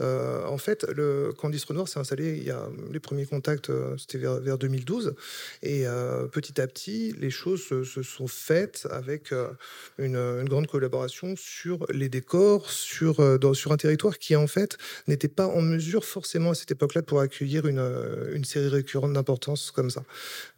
Euh, 0.00 0.44
en 0.46 0.58
fait, 0.58 0.86
le 0.94 1.32
Candice 1.36 1.64
Renoir 1.64 1.88
s'est 1.88 1.98
installé, 1.98 2.36
il 2.38 2.44
y 2.44 2.50
a 2.50 2.68
les 2.90 3.00
premiers 3.00 3.26
contacts, 3.26 3.70
euh, 3.70 3.96
c'était 3.98 4.18
vers, 4.18 4.58
2012, 4.58 5.14
et 5.62 5.84
petit 6.30 6.60
à 6.60 6.66
petit, 6.66 7.14
les 7.18 7.30
choses 7.30 7.62
se, 7.62 8.02
sont 8.02 8.26
faites 8.26 8.86
avec 8.90 9.32
une, 9.98 10.44
grande 10.44 10.66
collaboration 10.66 11.34
sur 11.36 11.86
les 11.92 12.08
décors, 12.08 12.70
sur, 12.70 13.20
un 13.20 13.76
territoire 13.76 14.18
qui, 14.18 14.36
en 14.36 14.46
fait, 14.46 14.76
n'était 15.08 15.28
pas 15.28 15.46
en 15.46 15.62
mesure 15.62 16.04
forcément 16.04 16.50
à 16.50 16.54
cette 16.54 16.70
époque-là 16.70 17.02
pour 17.02 17.20
accueillir 17.20 17.66
une, 17.66 18.44
série 18.44 18.68
récurrente 18.68 19.12
d'importance 19.12 19.70
comme 19.70 19.90
ça. 19.90 20.02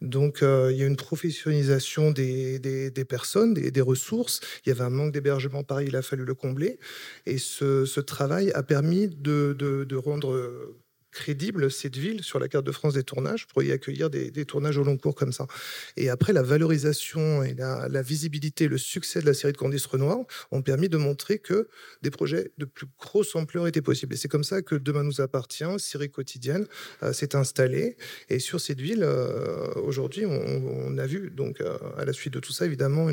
Donc, 0.01 0.39
il 0.41 0.75
y 0.75 0.83
a 0.83 0.85
une 0.85 0.97
professionnalisation 0.97 2.11
des, 2.11 2.91
personnes, 3.07 3.53
des, 3.53 3.71
des, 3.71 3.81
ressources. 3.81 4.41
Il 4.65 4.69
y 4.69 4.71
avait 4.71 4.83
un 4.83 4.89
manque 4.89 5.11
d'hébergement, 5.11 5.63
pareil, 5.63 5.87
il 5.87 5.95
a 5.95 6.01
fallu 6.01 6.25
le 6.25 6.33
combler. 6.33 6.79
Et 7.25 7.37
ce 7.37 7.64
ce, 7.85 7.99
travail 7.99 8.51
a 8.51 8.63
permis 8.63 9.07
de, 9.07 9.95
rendre 9.95 10.75
crédible 11.15 11.71
cette 11.71 11.95
ville 11.95 12.23
sur 12.23 12.39
la 12.39 12.49
carte 12.49 12.65
de 12.65 12.71
France 12.73 12.93
des 12.93 13.03
tournages 13.03 13.47
pour 13.47 13.63
y 13.63 13.71
accueillir 13.71 14.09
des, 14.09 14.45
tournages 14.45 14.77
au 14.77 14.83
long 14.83 14.97
cours 14.97 15.15
comme 15.15 15.31
ça. 15.31 15.47
Et 15.95 16.09
après, 16.09 16.33
la 16.33 16.43
valorisation 16.43 17.41
et 17.41 17.55
la, 17.55 18.01
visibilité, 18.01 18.67
le 18.67 18.77
succès 18.77 19.21
de 19.21 19.25
la 19.25 19.33
série 19.33 19.53
de 19.53 19.57
Candice 19.57 19.85
Renoir 19.85 20.19
ont 20.51 20.61
permis 20.61 20.89
de 20.89 20.97
montrer 20.97 21.39
que 21.39 21.69
des 22.01 22.11
projets 22.11 22.51
de 22.57 22.65
plus 22.65 22.85
grosse 22.99 23.35
ampleur 23.35 23.65
étaient 23.65 23.81
possibles. 23.81 24.13
Et 24.13 24.17
c'est 24.17 24.27
comme 24.27 24.43
ça 24.43 24.61
que 24.61 24.75
Demain 24.75 25.03
nous 25.03 25.21
appartient, 25.21 25.63
série 25.79 26.11
quotidienne, 26.11 26.67
euh, 27.01 27.13
s'est 27.13 27.35
installée. 27.35 27.95
Et 28.29 28.39
sur 28.39 28.59
cette 28.59 28.81
ville, 28.81 29.03
euh, 29.03 29.73
aujourd'hui, 29.75 30.25
on, 30.25 30.97
a 30.97 31.07
vu, 31.07 31.31
donc 31.31 31.61
euh, 31.61 31.77
à 31.97 32.03
la 32.03 32.11
suite 32.11 32.33
de 32.33 32.39
tout 32.39 32.51
ça, 32.51 32.65
évidemment, 32.65 33.07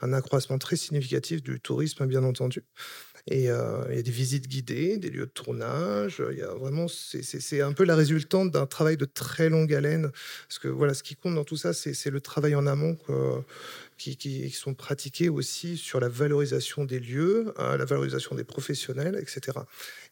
un 0.00 0.12
accroissement 0.12 0.58
très 0.58 0.76
significatif 0.76 1.42
du 1.42 1.58
tourisme, 1.58 2.06
bien 2.06 2.22
entendu. 2.22 2.62
Et 3.28 3.44
il 3.44 3.44
y 3.44 3.48
a 3.48 4.02
des 4.02 4.10
visites 4.10 4.46
guidées, 4.46 4.98
des 4.98 5.10
lieux 5.10 5.26
de 5.26 5.30
tournage. 5.30 6.22
Il 6.30 6.38
y 6.38 6.42
a 6.42 6.54
vraiment, 6.54 6.86
c'est 6.88 7.60
un 7.60 7.72
peu 7.72 7.84
la 7.84 7.96
résultante 7.96 8.52
d'un 8.52 8.66
travail 8.66 8.96
de 8.96 9.04
très 9.04 9.48
longue 9.48 9.74
haleine. 9.74 10.10
Parce 10.48 10.58
que 10.60 10.68
voilà, 10.68 10.94
ce 10.94 11.02
qui 11.02 11.16
compte 11.16 11.34
dans 11.34 11.44
tout 11.44 11.56
ça, 11.56 11.72
c'est 11.72 12.10
le 12.10 12.20
travail 12.20 12.54
en 12.54 12.66
amont 12.66 12.96
qui, 13.96 14.50
sont 14.50 14.74
pratiqués 14.74 15.28
aussi 15.28 15.76
sur 15.76 16.00
la 16.00 16.08
valorisation 16.08 16.84
des 16.84 17.00
lieux, 17.00 17.52
hein, 17.56 17.76
la 17.76 17.84
valorisation 17.84 18.34
des 18.34 18.44
professionnels, 18.44 19.16
etc. 19.20 19.58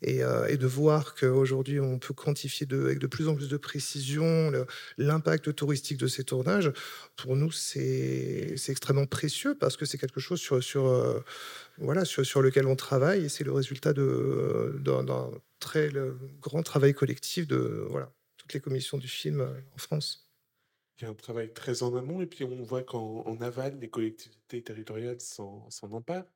Euh, 0.07 0.47
et, 0.47 0.57
de 0.57 0.67
voir 0.67 1.15
qu'aujourd'hui, 1.15 1.81
on 1.81 1.99
peut 1.99 2.15
quantifier 2.15 2.67
avec 2.71 2.99
de 2.99 3.07
plus 3.07 3.29
en 3.29 3.35
plus 3.35 3.49
de 3.49 3.57
précision 3.57 4.53
l'impact 4.99 5.55
touristique 5.55 5.99
de 5.99 6.07
ces 6.07 6.25
tournages, 6.25 6.73
pour 7.17 7.37
nous, 7.37 7.53
c'est 7.53 8.55
extrêmement 8.69 9.07
précieux 9.07 9.55
parce 9.59 9.77
que 9.77 9.85
c'est 9.85 9.99
quelque 9.99 10.21
chose 10.21 10.41
sur, 10.41 10.63
sur, 10.63 10.87
euh, 10.87 11.21
voilà, 11.79 12.05
sur, 12.05 12.25
sur, 12.25 12.43
lequel 12.43 12.67
on 12.67 12.77
travaille 12.77 13.25
et 13.25 13.29
c'est 13.29 13.45
le 13.45 13.53
résultat 13.53 13.93
d'un 13.93 15.31
très 15.59 15.91
grand 16.41 16.63
travail 16.63 16.95
collectif 16.95 17.47
de 17.47 17.87
voilà, 17.91 18.13
toutes 18.37 18.53
les 18.53 18.61
commissions 18.61 18.99
du 18.99 19.09
film 19.09 19.41
euh, 19.41 19.61
en 19.75 19.79
France. 19.79 20.31
Il 20.99 21.05
y 21.05 21.07
a 21.07 21.11
un 21.11 21.15
travail 21.15 21.53
très 21.53 21.83
en 21.83 21.97
amont 21.97 22.21
et 22.21 22.27
puis 22.27 22.45
on 22.45 22.63
voit 22.63 22.83
qu'en 22.83 23.41
aval, 23.41 23.79
les 23.81 23.91
collectivités 23.91 24.63
territoriales 24.63 25.21
s'en 25.21 25.69
emparent. 25.91 26.31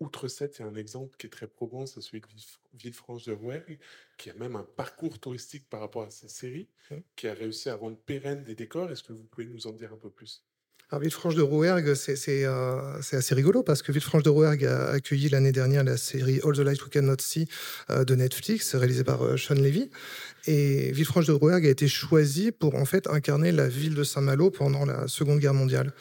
Outre 0.00 0.26
7, 0.26 0.58
il 0.58 0.62
y 0.62 0.64
a 0.64 0.68
un 0.68 0.74
exemple 0.74 1.16
qui 1.16 1.28
est 1.28 1.30
très 1.30 1.46
probant, 1.46 1.86
c'est 1.86 2.00
celui 2.00 2.20
de 2.20 2.26
Villefranche 2.72 3.24
de 3.26 3.32
Rouergue, 3.32 3.78
qui 4.18 4.28
a 4.28 4.34
même 4.34 4.56
un 4.56 4.64
parcours 4.64 5.20
touristique 5.20 5.68
par 5.68 5.78
rapport 5.78 6.02
à 6.02 6.10
sa 6.10 6.28
série, 6.28 6.68
mmh. 6.90 6.96
qui 7.14 7.28
a 7.28 7.34
réussi 7.34 7.68
à 7.68 7.76
rendre 7.76 7.96
pérenne 7.96 8.42
des 8.42 8.56
décors. 8.56 8.90
Est-ce 8.90 9.04
que 9.04 9.12
vous 9.12 9.22
pouvez 9.22 9.46
nous 9.46 9.68
en 9.68 9.72
dire 9.72 9.92
un 9.92 9.96
peu 9.96 10.10
plus? 10.10 10.44
Villefranche 10.92 11.34
de 11.34 11.42
Rouergue, 11.42 11.88
euh, 11.88 12.98
c'est 13.00 13.16
assez 13.16 13.34
rigolo 13.34 13.62
parce 13.62 13.82
que 13.82 13.90
Villefranche 13.90 14.22
de 14.22 14.30
Rouergue 14.30 14.64
a 14.66 14.90
accueilli 14.90 15.28
l'année 15.28 15.52
dernière 15.52 15.82
la 15.82 15.96
série 15.96 16.40
All 16.44 16.52
the 16.52 16.58
Light 16.58 16.80
We 16.82 16.90
Cannot 16.90 17.16
See 17.20 17.48
euh, 17.90 18.04
de 18.04 18.14
Netflix, 18.14 18.74
réalisée 18.74 19.04
par 19.04 19.24
euh, 19.24 19.36
Sean 19.36 19.54
Levy. 19.54 19.90
Et 20.46 20.92
Villefranche 20.92 21.26
de 21.26 21.32
Rouergue 21.32 21.66
a 21.66 21.70
été 21.70 21.88
choisie 21.88 22.52
pour 22.52 22.74
en 22.74 22.84
fait 22.84 23.08
incarner 23.08 23.50
la 23.50 23.66
ville 23.66 23.94
de 23.94 24.04
Saint-Malo 24.04 24.50
pendant 24.50 24.84
la 24.84 25.08
Seconde 25.08 25.38
Guerre 25.38 25.54
mondiale. 25.54 25.94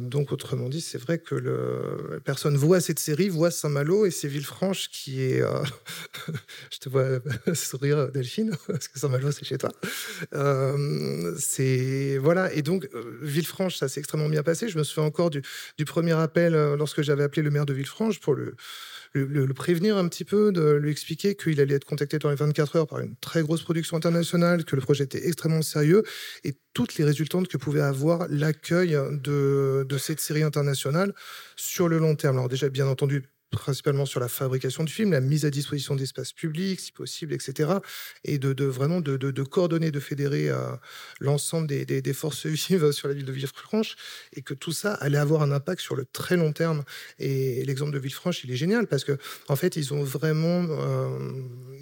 donc, 0.00 0.32
autrement 0.32 0.70
dit, 0.70 0.80
c'est 0.80 0.96
vrai 0.96 1.18
que 1.18 2.18
personne 2.24 2.56
voit 2.56 2.80
cette 2.80 2.98
série, 2.98 3.28
voit 3.28 3.50
Saint-Malo 3.50 4.06
et 4.06 4.10
c'est 4.10 4.28
Villefranche 4.28 4.88
qui 4.88 5.20
est. 5.20 5.42
je 6.72 6.78
te 6.78 6.88
vois 6.88 7.20
sourire, 7.52 8.10
Delphine, 8.10 8.56
parce 8.66 8.88
que 8.88 8.98
Saint-Malo, 8.98 9.30
c'est 9.30 9.44
chez 9.44 9.58
toi. 9.58 9.72
c'est. 11.38 12.16
Voilà. 12.16 12.50
Et 12.54 12.62
donc, 12.62 12.88
Villefranche, 13.20 13.76
ça 13.76 13.89
s'est 13.90 14.00
extrêmement 14.00 14.28
bien 14.28 14.42
passé. 14.42 14.68
Je 14.68 14.78
me 14.78 14.84
souviens 14.84 15.06
encore 15.06 15.30
du, 15.30 15.42
premier 15.84 16.12
appel 16.12 16.54
euh, 16.54 16.76
lorsque 16.76 17.02
j'avais 17.02 17.22
appelé 17.22 17.42
le 17.42 17.50
maire 17.50 17.66
de 17.66 17.74
Villefranche 17.74 18.20
pour 18.20 18.34
le, 18.34 18.54
prévenir 19.54 19.96
un 19.96 20.08
petit 20.08 20.24
peu, 20.24 20.52
de 20.52 20.72
lui 20.72 20.90
expliquer 20.90 21.34
qu'il 21.34 21.60
allait 21.60 21.74
être 21.74 21.84
contacté 21.84 22.18
dans 22.18 22.30
les 22.30 22.36
24 22.36 22.76
heures 22.76 22.86
par 22.86 23.00
une 23.00 23.16
très 23.16 23.42
grosse 23.42 23.62
production 23.62 23.96
internationale, 23.96 24.64
que 24.64 24.76
le 24.76 24.82
projet 24.82 25.04
était 25.04 25.26
extrêmement 25.26 25.62
sérieux 25.62 26.02
et 26.44 26.54
toutes 26.72 26.96
les 26.96 27.04
résultantes 27.04 27.48
que 27.48 27.56
pouvait 27.56 27.80
avoir 27.80 28.26
l'accueil 28.28 28.96
de, 29.10 29.84
de 29.88 29.98
cette 29.98 30.20
série 30.20 30.42
internationale 30.42 31.12
sur 31.56 31.88
le 31.88 31.98
long 31.98 32.14
terme. 32.14 32.36
Alors 32.36 32.48
déjà, 32.48 32.68
bien 32.68 32.86
entendu, 32.86 33.24
principalement 33.50 34.06
sur 34.06 34.20
la 34.20 34.28
fabrication 34.28 34.84
du 34.84 34.92
film, 34.92 35.12
la 35.12 35.20
mise 35.20 35.44
à 35.44 35.50
disposition 35.50 35.96
d'espaces 35.96 36.32
publics, 36.32 36.80
si 36.80 36.92
possible, 36.92 37.32
etc. 37.32 37.70
Et 38.24 38.38
de, 38.38 38.64
vraiment 38.64 39.00
de, 39.00 39.42
coordonner, 39.42 39.90
de 39.90 40.00
fédérer 40.00 40.48
euh, 40.48 40.56
l'ensemble 41.18 41.66
des, 41.66 42.12
forces 42.12 42.46
vives 42.46 42.92
sur 42.92 43.08
la 43.08 43.14
ville 43.14 43.24
de 43.24 43.32
Villefranche, 43.32 43.96
et 44.32 44.42
que 44.42 44.54
tout 44.54 44.72
ça 44.72 44.94
allait 44.94 45.18
avoir 45.18 45.42
un 45.42 45.52
impact 45.52 45.80
sur 45.80 45.96
le 45.96 46.04
très 46.04 46.36
long 46.36 46.52
terme. 46.52 46.84
Et, 47.18 47.64
l'exemple 47.64 47.92
de 47.92 47.98
Villefranche, 47.98 48.44
il 48.44 48.52
est 48.52 48.56
génial, 48.56 48.86
parce 48.86 49.04
que 49.04 49.18
en 49.48 49.56
fait, 49.56 49.76
ils 49.76 49.92
ont 49.92 50.02
vraiment 50.02 50.66
euh, 50.70 51.18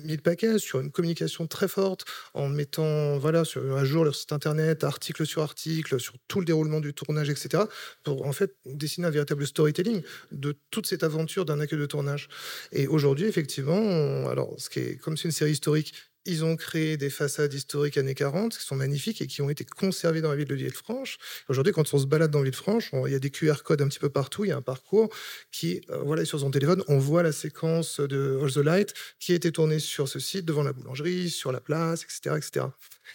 mis 0.04 0.16
le 0.16 0.22
paquet 0.22 0.58
sur 0.58 0.80
une 0.80 0.90
communication 0.90 1.46
très 1.46 1.68
forte, 1.68 2.04
en 2.34 2.48
mettant 2.48 3.18
voilà, 3.18 3.44
sur, 3.44 3.76
à 3.76 3.84
jour 3.84 4.04
leur 4.04 4.14
site 4.14 4.32
internet, 4.32 4.84
article 4.84 5.26
sur 5.26 5.42
article, 5.42 6.00
sur 6.00 6.14
tout 6.28 6.40
le 6.40 6.46
déroulement 6.46 6.80
du 6.80 6.94
tournage, 6.94 7.28
etc., 7.28 7.64
pour 8.04 8.26
en 8.26 8.32
fait 8.32 8.54
dessiner 8.64 9.06
un 9.06 9.10
véritable 9.10 9.46
storytelling 9.46 10.02
de 10.32 10.56
toute 10.70 10.86
cette 10.86 11.02
aventure 11.02 11.44
d'un 11.44 11.57
accueil 11.60 11.78
de 11.78 11.86
tournage. 11.86 12.28
Et 12.72 12.86
aujourd'hui, 12.86 13.26
effectivement, 13.26 14.28
alors, 14.28 14.54
ce 14.58 14.68
qui 14.70 14.80
est, 14.80 14.96
comme 14.96 15.16
c'est 15.16 15.24
une 15.24 15.32
série 15.32 15.52
historique, 15.52 15.94
ils 16.24 16.44
ont 16.44 16.56
créé 16.56 16.96
des 16.96 17.10
façades 17.10 17.52
historiques 17.54 17.96
années 17.96 18.14
40 18.14 18.56
qui 18.56 18.64
sont 18.64 18.76
magnifiques 18.76 19.22
et 19.22 19.26
qui 19.26 19.42
ont 19.42 19.50
été 19.50 19.64
conservées 19.64 20.20
dans 20.20 20.30
la 20.30 20.36
ville 20.36 20.48
de 20.48 20.54
Villefranche. 20.54 21.18
Aujourd'hui, 21.48 21.72
quand 21.72 21.92
on 21.94 21.98
se 21.98 22.06
balade 22.06 22.30
dans 22.30 22.42
Villefranche, 22.42 22.90
il 23.06 23.12
y 23.12 23.14
a 23.14 23.18
des 23.18 23.30
QR 23.30 23.62
codes 23.64 23.82
un 23.82 23.88
petit 23.88 23.98
peu 23.98 24.10
partout. 24.10 24.44
Il 24.44 24.48
y 24.48 24.52
a 24.52 24.56
un 24.56 24.62
parcours 24.62 25.08
qui, 25.52 25.80
euh, 25.90 25.98
voilà, 26.04 26.24
sur 26.24 26.40
son 26.40 26.50
téléphone, 26.50 26.82
on 26.88 26.98
voit 26.98 27.22
la 27.22 27.32
séquence 27.32 28.00
de 28.00 28.38
All 28.42 28.52
the 28.52 28.58
Light 28.58 28.94
qui 29.18 29.32
a 29.32 29.36
été 29.36 29.52
tournée 29.52 29.78
sur 29.78 30.08
ce 30.08 30.18
site, 30.18 30.44
devant 30.44 30.62
la 30.62 30.72
boulangerie, 30.72 31.30
sur 31.30 31.52
la 31.52 31.60
place, 31.60 32.02
etc., 32.02 32.36
etc. 32.36 32.66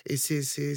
Et 0.07 0.17
c'est 0.17 0.73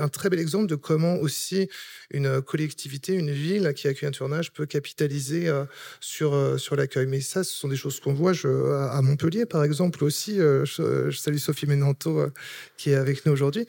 un 0.00 0.08
très 0.08 0.30
bel 0.30 0.40
exemple 0.40 0.66
de 0.66 0.74
comment 0.74 1.16
aussi 1.16 1.68
une 2.10 2.40
collectivité, 2.40 3.12
une 3.12 3.30
ville 3.30 3.72
qui 3.74 3.88
accueille 3.88 4.08
un 4.08 4.12
tournage 4.12 4.52
peut 4.52 4.66
capitaliser 4.66 5.52
sur, 6.00 6.58
sur 6.58 6.74
l'accueil. 6.74 7.06
Mais 7.06 7.20
ça, 7.20 7.44
ce 7.44 7.54
sont 7.54 7.68
des 7.68 7.76
choses 7.76 8.00
qu'on 8.00 8.14
voit 8.14 8.32
je, 8.32 8.48
à 8.48 9.00
Montpellier, 9.02 9.46
par 9.46 9.64
exemple, 9.64 10.02
aussi. 10.02 10.36
Je, 10.36 11.10
salue 11.10 11.36
Sophie 11.48 11.66
Ménanto 11.66 12.26
qui 12.76 12.90
est 12.90 12.94
avec 12.94 13.24
nous 13.24 13.32
aujourd'hui, 13.32 13.66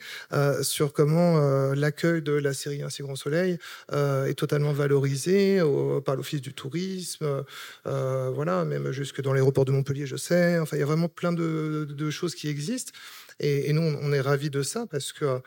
sur 0.60 0.92
comment 0.92 1.72
l'accueil 1.72 2.20
de 2.20 2.32
la 2.32 2.52
série 2.52 2.82
Ainsi 2.82 3.02
Grand 3.02 3.16
Soleil 3.16 3.58
est 3.92 4.38
totalement 4.38 4.72
valorisé 4.72 5.60
par 6.04 6.16
l'Office 6.16 6.42
du 6.42 6.52
tourisme, 6.52 7.44
voilà, 7.84 8.64
même 8.66 8.92
jusque 8.92 9.22
dans 9.22 9.32
l'aéroport 9.32 9.64
de 9.64 9.72
Montpellier, 9.72 10.06
je 10.06 10.16
sais. 10.16 10.58
Enfin, 10.58 10.76
il 10.76 10.80
y 10.80 10.82
a 10.82 10.86
vraiment 10.86 11.08
plein 11.08 11.32
de, 11.32 12.10
choses 12.10 12.34
qui 12.34 12.48
existent. 12.48 12.92
Et, 13.38 13.72
nous, 13.72 13.82
on 13.82 14.12
est 14.12 14.20
ravis 14.20 14.50
de 14.50 14.62
ça 14.62 14.86
parce 14.86 15.12
que 15.12 15.40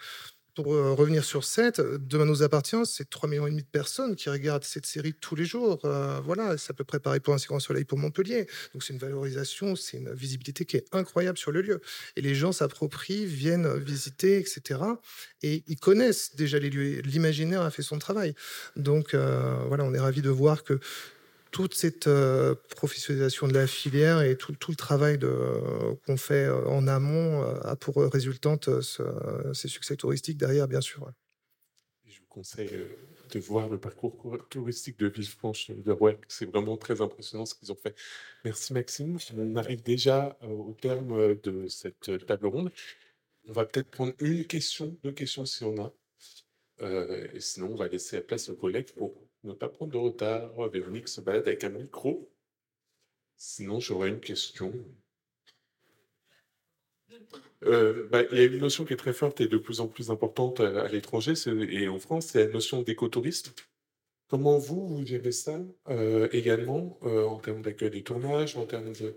pour 0.56 0.74
euh, 0.74 0.94
revenir 0.94 1.24
sur 1.24 1.44
7, 1.44 1.82
Demain 2.08 2.26
nous 2.26 2.44
appartient, 2.44 2.86
c'est 2.86 3.10
3,5 3.10 3.28
millions 3.28 3.48
de 3.48 3.62
personnes 3.62 4.16
qui 4.16 4.30
regardent 4.30 4.64
cette 4.64 4.86
série 4.86 5.14
tous 5.14 5.36
les 5.36 5.46
jours. 5.46 5.80
Euh, 5.86 6.20
voilà, 6.24 6.58
c'est 6.58 6.72
à 6.72 6.74
peu 6.74 6.84
près 6.84 7.00
pareil 7.00 7.20
pour 7.20 7.34
un 7.34 7.38
grand 7.38 7.60
soleil 7.60 7.86
pour 7.86 7.98
Montpellier. 7.98 8.48
Donc 8.74 8.84
c'est 8.84 8.94
une 8.94 9.00
valorisation, 9.00 9.76
c'est 9.76 9.98
une 9.98 10.14
visibilité 10.14 10.66
qui 10.66 10.78
est 10.78 10.86
incroyable 10.92 11.38
sur 11.38 11.52
le 11.52 11.62
lieu. 11.62 11.82
Et 12.16 12.22
les 12.22 12.36
gens 12.36 12.52
s'approprient, 12.52 13.26
viennent 13.26 13.78
visiter, 13.78 14.38
etc. 14.38 14.80
Et 15.42 15.64
ils 15.68 15.80
connaissent 15.80 16.36
déjà 16.36 16.60
les 16.60 16.70
lieux. 16.70 17.02
L'imaginaire 17.02 17.62
a 17.62 17.72
fait 17.72 17.82
son 17.82 18.00
travail. 18.00 18.36
Donc 18.76 19.14
euh, 19.14 19.64
voilà, 19.68 19.84
on 19.84 19.94
est 19.94 20.00
ravis 20.00 20.22
de 20.22 20.30
voir 20.30 20.64
que 20.64 20.80
toute 21.54 21.76
cette 21.76 22.08
euh, 22.08 22.56
professionnalisation 22.76 23.48
de 23.48 23.54
la 23.54 23.68
filière 23.68 24.22
et 24.22 24.36
tout, 24.36 24.54
le 24.68 24.76
travail 24.76 25.20
qu'on 26.06 26.18
fait 26.18 26.46
euh, 26.46 26.66
en 26.66 26.88
amont 26.88 27.44
euh, 27.44 27.60
a 27.62 27.76
pour 27.76 27.98
résultante 28.12 28.70
ces 28.82 29.68
succès 29.68 29.96
touristiques 29.96 30.38
derrière, 30.38 30.68
bien 30.68 30.82
sûr. 30.82 31.12
Je 32.06 32.20
vous 32.20 32.26
conseille 32.28 32.72
de 33.32 33.40
voir 33.40 33.70
le 33.70 33.78
parcours 33.78 34.38
touristique 34.50 34.98
de 34.98 35.08
Villefranche 35.08 35.70
de 35.70 35.92
Rouergue. 35.92 36.26
C'est 36.28 36.46
vraiment 36.46 36.76
très 36.76 37.02
impressionnant 37.02 37.46
ce 37.46 37.54
qu'ils 37.54 37.72
ont 37.72 37.78
fait. 37.78 37.96
Merci 38.44 38.74
Maxime. 38.74 39.18
On 39.38 39.56
arrive 39.56 39.84
déjà 39.84 40.38
au 40.42 40.76
terme 40.82 41.36
de 41.44 41.68
cette 41.68 42.26
table 42.26 42.48
ronde. 42.48 42.72
On 43.48 43.54
va 43.54 43.66
peut-être 43.66 43.92
prendre 43.92 44.14
une 44.20 44.46
question, 44.46 44.98
deux 45.04 45.12
questions 45.12 45.46
si 45.46 45.64
on 45.64 45.76
a. 45.78 45.94
et 46.82 47.40
sinon, 47.40 47.74
on 47.74 47.76
va 47.76 47.88
laisser 47.88 48.16
la 48.16 48.24
place 48.24 48.50
aux 48.50 48.56
collègues 48.56 48.92
pour 48.94 49.14
ne 49.44 49.54
pas 49.54 49.70
prendre 49.70 49.92
de 49.92 49.98
retard. 49.98 50.70
Véronique 50.70 51.08
se 51.08 51.22
balade 51.22 51.48
avec 51.48 51.64
un 51.64 51.70
micro. 51.70 52.30
Sinon, 53.38 53.80
j'aurais 53.80 54.10
une 54.10 54.20
question. 54.20 54.74
Euh, 57.66 58.08
bah, 58.10 58.24
il 58.32 58.38
y 58.38 58.42
a 58.42 58.46
une 58.46 58.58
notion 58.58 58.86
qui 58.86 58.94
est 58.94 58.98
très 58.98 59.14
forte 59.14 59.42
et 59.42 59.48
de 59.48 59.58
plus 59.58 59.80
en 59.80 59.88
plus 59.88 60.12
importante 60.12 60.60
à, 60.60 60.88
l'étranger 60.88 61.34
et 61.48 61.88
en 61.88 62.00
France, 62.00 62.28
c'est 62.28 62.48
la 62.48 62.52
notion 62.52 62.82
d'écotourisme. 62.82 63.52
Comment 64.28 64.58
vous, 64.58 64.88
vous 64.88 65.06
gérez 65.06 65.32
ça 65.32 65.60
euh, 65.90 66.28
également 66.32 66.98
euh, 67.04 67.26
en 67.26 67.40
termes 67.40 67.62
d'accueil 67.62 67.92
des 67.92 68.04
tournages, 68.04 68.58
en 68.58 68.66
termes 68.66 68.94
de, 68.94 69.16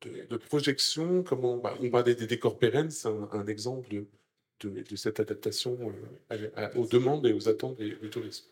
de, 0.00 0.36
projection 0.48 1.22
Comment, 1.22 1.58
bah, 1.58 1.76
On 1.80 1.88
parlait 1.90 2.14
des 2.14 2.26
décors 2.26 2.58
pérennes, 2.58 2.90
c'est 2.90 3.08
un, 3.08 3.46
exemple 3.46 3.88
de, 4.60 4.96
cette 4.96 5.20
adaptation 5.20 5.78
aux 6.74 6.86
demandes 6.86 7.26
et 7.26 7.32
aux 7.32 7.48
attentes 7.48 7.78
des 7.78 8.10
touristes. 8.10 8.50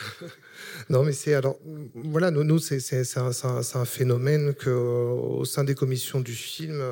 Non, 0.88 1.02
mais 1.02 1.12
c'est 1.12 1.34
alors, 1.34 1.58
voilà, 1.94 2.30
nous, 2.30 2.44
nous 2.44 2.58
c'est 2.58 3.16
un, 3.16 3.30
un, 3.74 3.84
phénomène 3.84 4.54
que, 4.54 4.70
au 4.70 5.44
sein 5.44 5.64
des 5.64 5.74
commissions 5.74 6.20
du 6.20 6.34
film, 6.34 6.82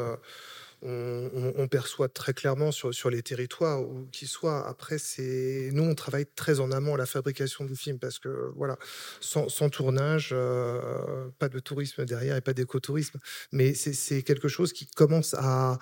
on, 0.82 1.66
perçoit 1.68 2.08
très 2.08 2.32
clairement 2.32 2.70
sur, 2.70 3.10
les 3.10 3.22
territoires 3.22 3.82
où 3.82 4.06
qu'ils 4.12 4.28
soient. 4.28 4.66
Après, 4.66 4.98
c'est 4.98 5.70
nous, 5.72 5.82
on 5.82 5.94
travaille 5.94 6.26
très 6.36 6.60
en 6.60 6.70
amont 6.70 6.94
à 6.94 6.98
la 6.98 7.06
fabrication 7.06 7.64
du 7.64 7.76
film 7.76 7.98
parce 7.98 8.18
que 8.18 8.52
voilà, 8.56 8.76
sans, 9.20 9.48
tournage, 9.70 10.30
euh, 10.32 11.28
pas 11.38 11.48
de 11.48 11.58
tourisme 11.58 12.04
derrière 12.04 12.36
et 12.36 12.40
pas 12.40 12.52
d'écotourisme. 12.52 13.18
Mais 13.52 13.74
c'est 13.74 14.22
quelque 14.22 14.48
chose 14.48 14.72
qui 14.72 14.86
commence 14.86 15.34
à, 15.34 15.78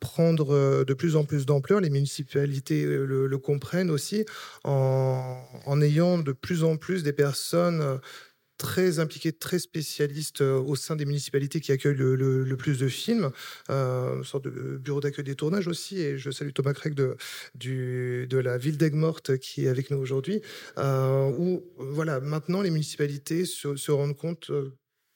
prendre 0.00 0.54
euh, 0.54 0.84
de 0.84 0.94
plus 0.94 1.16
en 1.16 1.24
plus 1.24 1.46
d'ampleur. 1.46 1.80
Les 1.80 1.90
municipalités 1.90 2.84
euh, 2.84 3.04
le, 3.04 3.38
comprennent 3.38 3.90
aussi 3.90 4.24
en 4.64 5.80
ayant 5.80 6.18
de 6.18 6.32
plus 6.32 6.64
en 6.64 6.76
plus 6.76 7.02
des 7.02 7.12
personnes 7.12 8.00
très 8.58 8.98
impliqué, 8.98 9.32
très 9.32 9.58
spécialiste 9.58 10.42
euh, 10.42 10.58
au 10.58 10.76
sein 10.76 10.96
des 10.96 11.06
municipalités 11.06 11.60
qui 11.60 11.72
accueillent 11.72 11.94
le, 11.94 12.56
plus 12.56 12.78
de 12.78 12.88
films, 12.88 13.30
euh, 13.70 14.16
une 14.16 14.24
sorte 14.24 14.44
de 14.44 14.76
bureau 14.76 15.00
d'accueil 15.00 15.24
des 15.24 15.36
tournages 15.36 15.68
aussi. 15.68 16.00
Et 16.00 16.18
je 16.18 16.30
salue 16.30 16.50
Thomas 16.50 16.74
Craig 16.74 16.94
de, 16.94 17.16
la 18.32 18.58
ville 18.58 18.76
d'Aigues-Mortes 18.76 19.38
qui 19.38 19.64
est 19.64 19.68
avec 19.68 19.90
nous 19.90 19.98
aujourd'hui, 19.98 20.42
euh, 20.76 21.30
où 21.38 21.64
voilà, 21.78 22.20
maintenant 22.20 22.60
les 22.60 22.70
municipalités 22.70 23.44
se 23.46 23.90
rendent 23.90 24.16
compte 24.16 24.50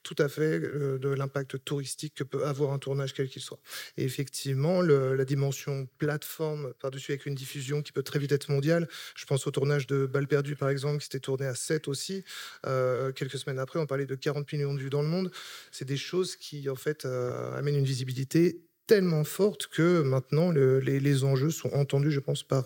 tout 0.03 0.17
à 0.19 0.29
fait 0.29 0.61
euh, 0.61 0.99
de 0.99 1.09
l'impact 1.09 1.65
touristique 1.65 2.15
que 2.15 2.25
peut 2.25 2.45
avoir 2.45 2.73
un 2.73 2.79
tournage 2.79 3.13
quel 3.15 3.29
qu'il 3.29 3.43
soit. 3.43 3.61
Et 3.97 4.05
effectivement, 4.05 4.83
la 4.83 5.25
dimension 5.25 5.89
plateforme 5.99 6.73
par-dessus 6.81 7.13
avec 7.13 7.27
une 7.27 7.35
diffusion 7.35 7.83
qui 7.83 7.93
peut 7.93 8.03
très 8.03 8.19
vite 8.19 8.33
être 8.33 8.51
mondiale. 8.51 8.89
Je 9.15 9.25
pense 9.27 9.47
au 9.47 9.51
tournage 9.51 9.87
de 9.87 10.07
Balles 10.07 10.27
perdues, 10.27 10.57
par 10.57 10.69
exemple, 10.69 10.99
qui 10.99 11.05
s'était 11.05 11.21
tourné 11.21 11.47
à 11.47 11.55
7 11.55 11.89
aussi. 11.89 12.25
Euh, 12.67 13.13
quelques 13.13 13.39
semaines 13.39 13.59
après, 13.59 13.79
on 13.79 13.87
parlait 13.87 14.07
de 14.07 14.15
40 14.15 14.53
millions 14.53 14.75
de 14.75 14.81
vues 14.81 14.91
dans 14.91 15.03
le 15.03 15.09
monde. 15.09 15.31
C'est 15.71 15.85
des 15.85 15.97
choses 15.97 16.37
qui, 16.37 16.69
en 16.69 16.77
fait, 16.77 17.05
euh, 17.05 17.57
amènent 17.57 17.77
une 17.77 17.85
visibilité 17.85 18.63
tellement 18.87 19.25
forte 19.25 19.69
que 19.69 20.03
maintenant, 20.03 20.51
les, 20.51 21.25
enjeux 21.25 21.51
sont 21.51 21.73
entendus, 21.73 22.11
je 22.11 22.21
pense, 22.21 22.43
par 22.43 22.65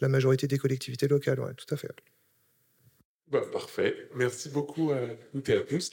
la 0.00 0.08
majorité 0.08 0.46
des 0.46 0.58
collectivités 0.58 1.08
locales. 1.08 1.40
Tout 1.56 1.74
à 1.74 1.76
fait. 1.76 1.90
Bah, 3.28 3.42
parfait. 3.52 4.08
Merci 4.14 4.48
beaucoup 4.50 4.92
à 4.92 4.98
toutes 5.32 5.48
et 5.48 5.56
à 5.56 5.60
tous. 5.62 5.90